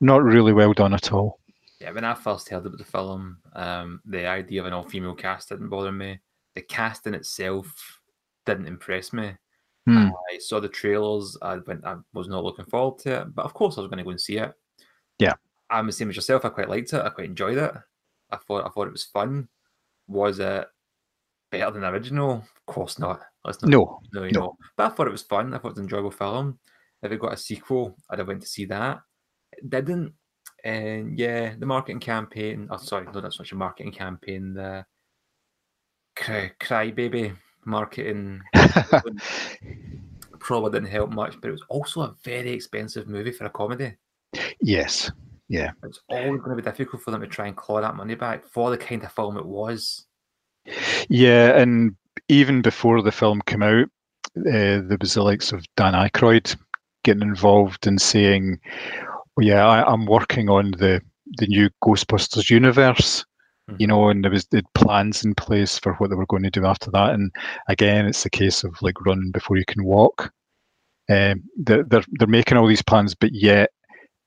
not 0.00 0.22
really 0.22 0.52
well 0.52 0.72
done 0.72 0.94
at 0.94 1.12
all. 1.12 1.38
Yeah, 1.80 1.90
when 1.90 2.04
I 2.04 2.14
first 2.14 2.48
heard 2.48 2.64
about 2.64 2.78
the 2.78 2.84
film, 2.84 3.38
um, 3.54 4.00
the 4.04 4.26
idea 4.26 4.60
of 4.60 4.66
an 4.66 4.72
all-female 4.72 5.14
cast 5.14 5.48
didn't 5.48 5.68
bother 5.68 5.90
me. 5.90 6.20
the 6.54 6.62
cast 6.62 7.06
in 7.06 7.14
itself 7.14 8.00
didn't 8.46 8.66
impress 8.66 9.12
me. 9.12 9.36
Hmm. 9.86 10.08
I 10.32 10.38
saw 10.38 10.60
the 10.60 10.68
trailers. 10.68 11.36
I 11.42 11.56
went. 11.56 11.84
I 11.84 11.96
was 12.12 12.28
not 12.28 12.44
looking 12.44 12.66
forward 12.66 13.00
to 13.00 13.22
it, 13.22 13.34
but 13.34 13.44
of 13.44 13.52
course 13.54 13.76
I 13.76 13.80
was 13.80 13.88
going 13.88 13.98
to 13.98 14.04
go 14.04 14.10
and 14.10 14.20
see 14.20 14.38
it. 14.38 14.52
Yeah. 15.18 15.34
I'm 15.70 15.86
the 15.86 15.92
same 15.92 16.10
as 16.10 16.16
yourself. 16.16 16.44
I 16.44 16.50
quite 16.50 16.68
liked 16.68 16.92
it. 16.92 17.02
I 17.02 17.08
quite 17.08 17.26
enjoyed 17.28 17.58
it. 17.58 17.72
I 18.30 18.36
thought. 18.36 18.64
I 18.64 18.68
thought 18.68 18.86
it 18.86 18.92
was 18.92 19.04
fun. 19.04 19.48
Was 20.06 20.38
it 20.38 20.66
better 21.50 21.70
than 21.70 21.82
the 21.82 21.88
original? 21.88 22.34
Of 22.34 22.66
course 22.66 22.98
not. 22.98 23.20
Let's 23.44 23.60
not. 23.62 23.70
No, 23.70 24.00
No, 24.12 24.24
you 24.24 24.32
no. 24.32 24.40
know. 24.40 24.56
But 24.76 24.92
I 24.92 24.94
thought 24.94 25.08
it 25.08 25.12
was 25.12 25.22
fun. 25.22 25.52
I 25.52 25.58
thought 25.58 25.68
it 25.68 25.72
was 25.72 25.78
an 25.78 25.84
enjoyable 25.84 26.10
film. 26.12 26.58
If 27.02 27.10
it 27.10 27.18
got 27.20 27.32
a 27.32 27.36
sequel, 27.36 27.96
I'd 28.10 28.18
have 28.20 28.28
went 28.28 28.42
to 28.42 28.46
see 28.48 28.64
that. 28.66 29.00
It 29.52 29.68
didn't. 29.68 30.12
And 30.64 31.18
yeah, 31.18 31.54
the 31.58 31.66
marketing 31.66 31.98
campaign. 31.98 32.68
Oh, 32.70 32.76
sorry, 32.76 33.06
no, 33.12 33.20
that's 33.20 33.40
not 33.40 33.50
a 33.50 33.54
marketing 33.56 33.92
campaign. 33.92 34.54
The 34.54 34.86
cry, 36.14 36.52
crybaby 36.60 37.34
marketing 37.64 38.40
probably 40.38 40.70
didn't 40.72 40.90
help 40.90 41.10
much. 41.10 41.40
But 41.40 41.48
it 41.48 41.52
was 41.52 41.64
also 41.68 42.02
a 42.02 42.14
very 42.24 42.50
expensive 42.50 43.08
movie 43.08 43.32
for 43.32 43.44
a 43.44 43.50
comedy. 43.50 43.94
yes, 44.60 45.10
yeah, 45.48 45.72
It's 45.84 46.00
always 46.08 46.40
going 46.40 46.56
to 46.56 46.62
be 46.62 46.62
difficult 46.62 47.02
for 47.02 47.10
them 47.10 47.20
to 47.20 47.26
try 47.26 47.46
and 47.46 47.56
claw 47.56 47.80
that 47.80 47.96
money 47.96 48.14
back 48.14 48.44
for 48.46 48.70
the 48.70 48.78
kind 48.78 49.02
of 49.04 49.12
film 49.12 49.36
it 49.36 49.44
was. 49.46 50.06
yeah. 51.08 51.56
And 51.58 51.94
even 52.28 52.62
before 52.62 53.02
the 53.02 53.12
film 53.12 53.42
came 53.46 53.62
out, 53.62 53.88
uh, 54.38 54.80
there 54.84 54.98
was 55.00 55.14
the 55.14 55.22
likes 55.22 55.52
of 55.52 55.64
Dan 55.76 55.92
Aykroyd 55.92 56.56
getting 57.04 57.22
involved 57.22 57.86
and 57.86 58.00
saying, 58.00 58.58
well, 59.36 59.46
"Yeah, 59.46 59.66
I, 59.66 59.92
I'm 59.92 60.06
working 60.06 60.48
on 60.48 60.70
the 60.72 61.02
the 61.38 61.46
new 61.46 61.68
Ghostbusters 61.84 62.48
universe." 62.48 63.24
You 63.78 63.86
know, 63.86 64.08
and 64.08 64.24
there 64.24 64.30
was 64.30 64.46
the 64.46 64.62
plans 64.74 65.24
in 65.24 65.34
place 65.34 65.78
for 65.78 65.94
what 65.94 66.10
they 66.10 66.16
were 66.16 66.26
going 66.26 66.42
to 66.42 66.50
do 66.50 66.66
after 66.66 66.90
that. 66.90 67.14
And 67.14 67.30
again, 67.68 68.06
it's 68.06 68.24
the 68.24 68.30
case 68.30 68.64
of 68.64 68.80
like 68.82 69.00
run 69.06 69.30
before 69.32 69.56
you 69.56 69.64
can 69.66 69.84
walk. 69.84 70.32
Um, 71.08 71.42
they're, 71.56 71.84
they're 71.84 72.04
they're 72.18 72.28
making 72.28 72.58
all 72.58 72.66
these 72.66 72.82
plans, 72.82 73.14
but 73.14 73.32
yet 73.32 73.70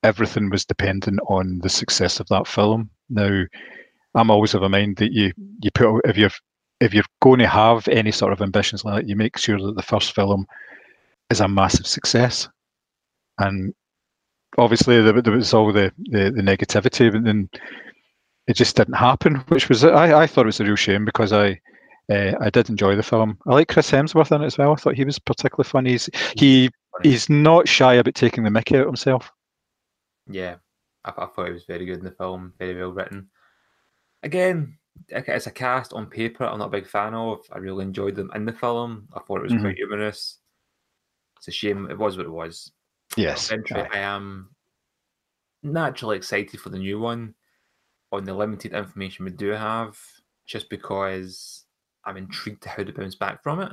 everything 0.03 0.49
was 0.49 0.65
dependent 0.65 1.19
on 1.27 1.59
the 1.59 1.69
success 1.69 2.19
of 2.19 2.27
that 2.27 2.47
film. 2.47 2.89
Now, 3.09 3.43
I'm 4.15 4.31
always 4.31 4.53
of 4.53 4.63
a 4.63 4.69
mind 4.69 4.97
that 4.97 5.11
you 5.11 5.33
you 5.61 5.71
put 5.71 6.01
if 6.05 6.17
you're 6.17 6.31
if 6.79 6.93
you're 6.93 7.03
going 7.21 7.39
to 7.39 7.47
have 7.47 7.87
any 7.87 8.11
sort 8.11 8.33
of 8.33 8.41
ambitions 8.41 8.83
like 8.83 8.95
that, 8.95 9.09
you 9.09 9.15
make 9.15 9.37
sure 9.37 9.59
that 9.59 9.75
the 9.75 9.81
first 9.81 10.13
film 10.13 10.45
is 11.29 11.39
a 11.39 11.47
massive 11.47 11.87
success. 11.87 12.47
And 13.39 13.73
obviously, 14.57 15.01
there, 15.01 15.21
there 15.21 15.33
was 15.33 15.53
all 15.53 15.71
the, 15.71 15.91
the 15.97 16.31
the 16.31 16.41
negativity, 16.41 17.11
but 17.11 17.23
then 17.23 17.49
it 18.47 18.55
just 18.55 18.75
didn't 18.75 18.93
happen, 18.95 19.35
which 19.47 19.69
was 19.69 19.83
I, 19.83 20.21
I 20.21 20.27
thought 20.27 20.45
it 20.45 20.47
was 20.47 20.59
a 20.59 20.65
real 20.65 20.75
shame 20.75 21.05
because 21.05 21.33
I 21.33 21.59
uh, 22.09 22.33
I 22.39 22.49
did 22.49 22.69
enjoy 22.69 22.95
the 22.95 23.03
film. 23.03 23.37
I 23.47 23.53
like 23.53 23.67
Chris 23.67 23.89
Hemsworth 23.89 24.31
in 24.31 24.41
it 24.41 24.45
as 24.45 24.57
well. 24.57 24.73
I 24.73 24.75
thought 24.75 24.95
he 24.95 25.05
was 25.05 25.19
particularly 25.19 25.67
funny. 25.67 25.91
He's, 25.91 26.09
he 26.37 26.69
he's 27.01 27.29
not 27.29 27.67
shy 27.67 27.95
about 27.95 28.15
taking 28.15 28.43
the 28.43 28.51
mickey 28.51 28.77
out 28.77 28.85
himself. 28.85 29.31
Yeah, 30.27 30.55
I, 31.03 31.11
I 31.17 31.25
thought 31.25 31.49
it 31.49 31.53
was 31.53 31.65
very 31.65 31.85
good 31.85 31.99
in 31.99 32.05
the 32.05 32.11
film, 32.11 32.53
very 32.59 32.77
well 32.79 32.91
written. 32.91 33.29
Again, 34.23 34.77
it's 35.09 35.47
a 35.47 35.51
cast 35.51 35.93
on 35.93 36.05
paper 36.05 36.45
I'm 36.45 36.59
not 36.59 36.67
a 36.67 36.69
big 36.69 36.87
fan 36.87 37.13
of. 37.13 37.39
I 37.51 37.57
really 37.57 37.83
enjoyed 37.83 38.15
them 38.15 38.31
in 38.33 38.45
the 38.45 38.53
film. 38.53 39.07
I 39.13 39.19
thought 39.19 39.39
it 39.39 39.43
was 39.43 39.53
Mhm. 39.53 39.61
quite 39.61 39.75
humorous. 39.75 40.37
It's 41.37 41.47
a 41.47 41.51
shame 41.51 41.89
it 41.89 41.97
was 41.97 42.17
what 42.17 42.25
it 42.25 42.31
was. 42.31 42.71
Yes, 43.17 43.51
I 43.51 43.87
am 43.97 44.49
naturally 45.63 46.17
excited 46.17 46.59
for 46.59 46.69
the 46.69 46.77
new 46.77 46.99
one 46.99 47.33
on 48.11 48.23
the 48.25 48.33
limited 48.33 48.73
information 48.73 49.25
we 49.25 49.31
do 49.31 49.49
have, 49.49 49.97
just 50.45 50.69
because 50.69 51.65
I'm 52.05 52.17
intrigued 52.17 52.63
to 52.63 52.69
how 52.69 52.83
to 52.83 52.93
bounce 52.93 53.15
back 53.15 53.43
from 53.43 53.61
it. 53.61 53.71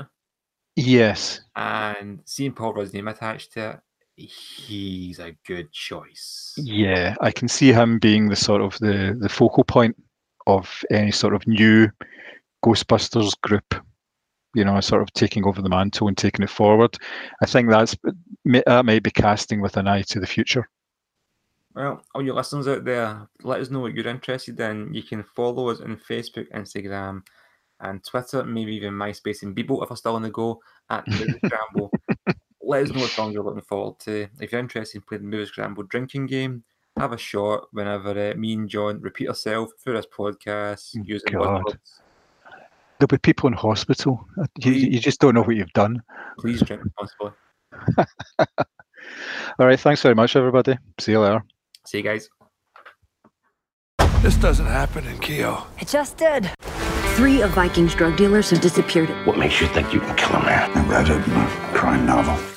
Yes, 0.77 1.41
And 1.55 2.21
seeing 2.25 2.53
Paul 2.53 2.73
Rudd's 2.75 2.95
name 2.95 3.09
attached 3.09 3.53
to 3.53 3.71
it, 3.71 3.81
he's 4.17 5.19
a 5.19 5.37
good 5.47 5.71
choice. 5.73 6.55
Yeah, 6.57 7.15
I 7.21 7.31
can 7.31 7.49
see 7.49 7.73
him 7.73 7.99
being 7.99 8.29
the 8.29 8.37
sort 8.37 8.63
of 8.63 8.79
the 8.79 9.17
the 9.21 9.29
focal 9.29 9.65
point 9.65 9.97
of 10.47 10.83
any 10.91 11.11
sort 11.11 11.35
of 11.35 11.47
new 11.47 11.91
Ghostbusters 12.65 13.39
group. 13.43 13.75
You 14.55 14.65
know, 14.65 14.81
sort 14.81 15.03
of 15.03 15.13
taking 15.13 15.47
over 15.47 15.63
the 15.63 15.69
mantle 15.69 16.09
and 16.09 16.17
taking 16.17 16.43
it 16.43 16.51
forward. 16.51 16.97
I 17.43 17.47
think 17.47 17.71
that's 17.71 17.97
may- 18.45 18.63
that 18.67 18.85
might 18.85 19.03
be 19.03 19.11
casting 19.11 19.61
with 19.61 19.77
an 19.77 19.89
eye 19.89 20.03
to 20.03 20.21
the 20.21 20.27
future. 20.27 20.69
Well, 21.75 22.03
all 22.15 22.23
your 22.23 22.35
listeners 22.35 22.69
out 22.69 22.85
there, 22.85 23.29
let 23.43 23.61
us 23.61 23.71
know 23.71 23.81
what 23.81 23.95
you're 23.95 24.07
interested 24.07 24.61
in. 24.61 24.93
You 24.93 25.03
can 25.03 25.23
follow 25.23 25.71
us 25.71 25.81
on 25.81 25.97
Facebook, 25.97 26.51
Instagram, 26.53 27.23
and 27.81 28.05
Twitter, 28.05 28.45
maybe 28.45 28.75
even 28.75 28.95
MySpace 28.95 29.43
and 29.43 29.57
Bebo 29.57 29.83
if 29.83 29.91
we're 29.91 29.97
still 29.97 30.15
on 30.15 30.23
the 30.23 30.31
go 30.31 30.61
at 30.91 31.07
Movie 31.09 31.39
Scramble. 31.45 31.91
let 32.63 32.85
us 32.85 32.93
know 32.93 33.01
what 33.01 33.11
songs 33.11 33.35
you're 33.35 33.43
looking 33.43 33.63
forward 33.63 33.99
to. 34.01 34.29
If 34.41 34.53
you're 34.53 34.61
interested 34.61 34.99
in 34.99 35.03
playing 35.03 35.23
the 35.23 35.29
Movie 35.29 35.47
Scramble 35.47 35.83
drinking 35.85 36.27
game, 36.27 36.63
have 36.99 37.13
a 37.13 37.19
shot 37.19 37.69
whenever 37.73 38.11
uh, 38.11 38.35
me 38.37 38.53
and 38.53 38.69
John 38.69 39.01
repeat 39.01 39.29
ourselves 39.29 39.73
through 39.83 39.95
this 39.95 40.07
podcast 40.07 40.95
using 41.05 41.33
God. 41.33 41.63
There'll 42.99 43.09
be 43.09 43.19
people 43.19 43.49
in 43.49 43.55
hospital. 43.55 44.25
Uh, 44.41 44.47
You, 44.59 44.73
you 44.73 45.01
just 45.01 45.21
don't 45.21 45.35
know 45.35 45.43
what 45.43 45.57
you've 45.57 45.73
done. 45.73 46.03
Please 46.39 46.63
drink 46.63 46.83
responsibly. 46.85 47.33
All 49.59 49.67
right, 49.67 49.81
thanks 49.81 50.03
very 50.03 50.15
much, 50.15 50.37
everybody. 50.37 50.79
See 51.01 51.13
you 51.13 51.21
later. 51.21 51.43
See 51.85 51.99
you 51.99 52.05
guys. 52.05 52.29
This 54.23 54.37
doesn't 54.37 54.67
happen 54.67 55.07
in 55.07 55.19
Kehoe. 55.19 55.65
It 55.81 55.89
just 55.89 56.17
did. 56.17 56.51
Three 57.17 57.43
of 57.43 57.51
Viking's 57.51 57.95
drug 57.95 58.17
dealers 58.17 58.51
have 58.51 58.61
disappeared. 58.61 59.11
What 59.27 59.37
makes 59.37 59.61
you 59.61 59.67
think 59.69 59.93
you 59.93 60.01
can 60.01 60.17
kill 60.17 60.37
a 60.37 60.45
man? 60.45 60.71
I 60.77 60.87
read 60.89 61.09
it 61.09 61.27
in 61.27 61.33
a 61.33 61.77
crime 61.77 62.07
novel. 62.07 62.52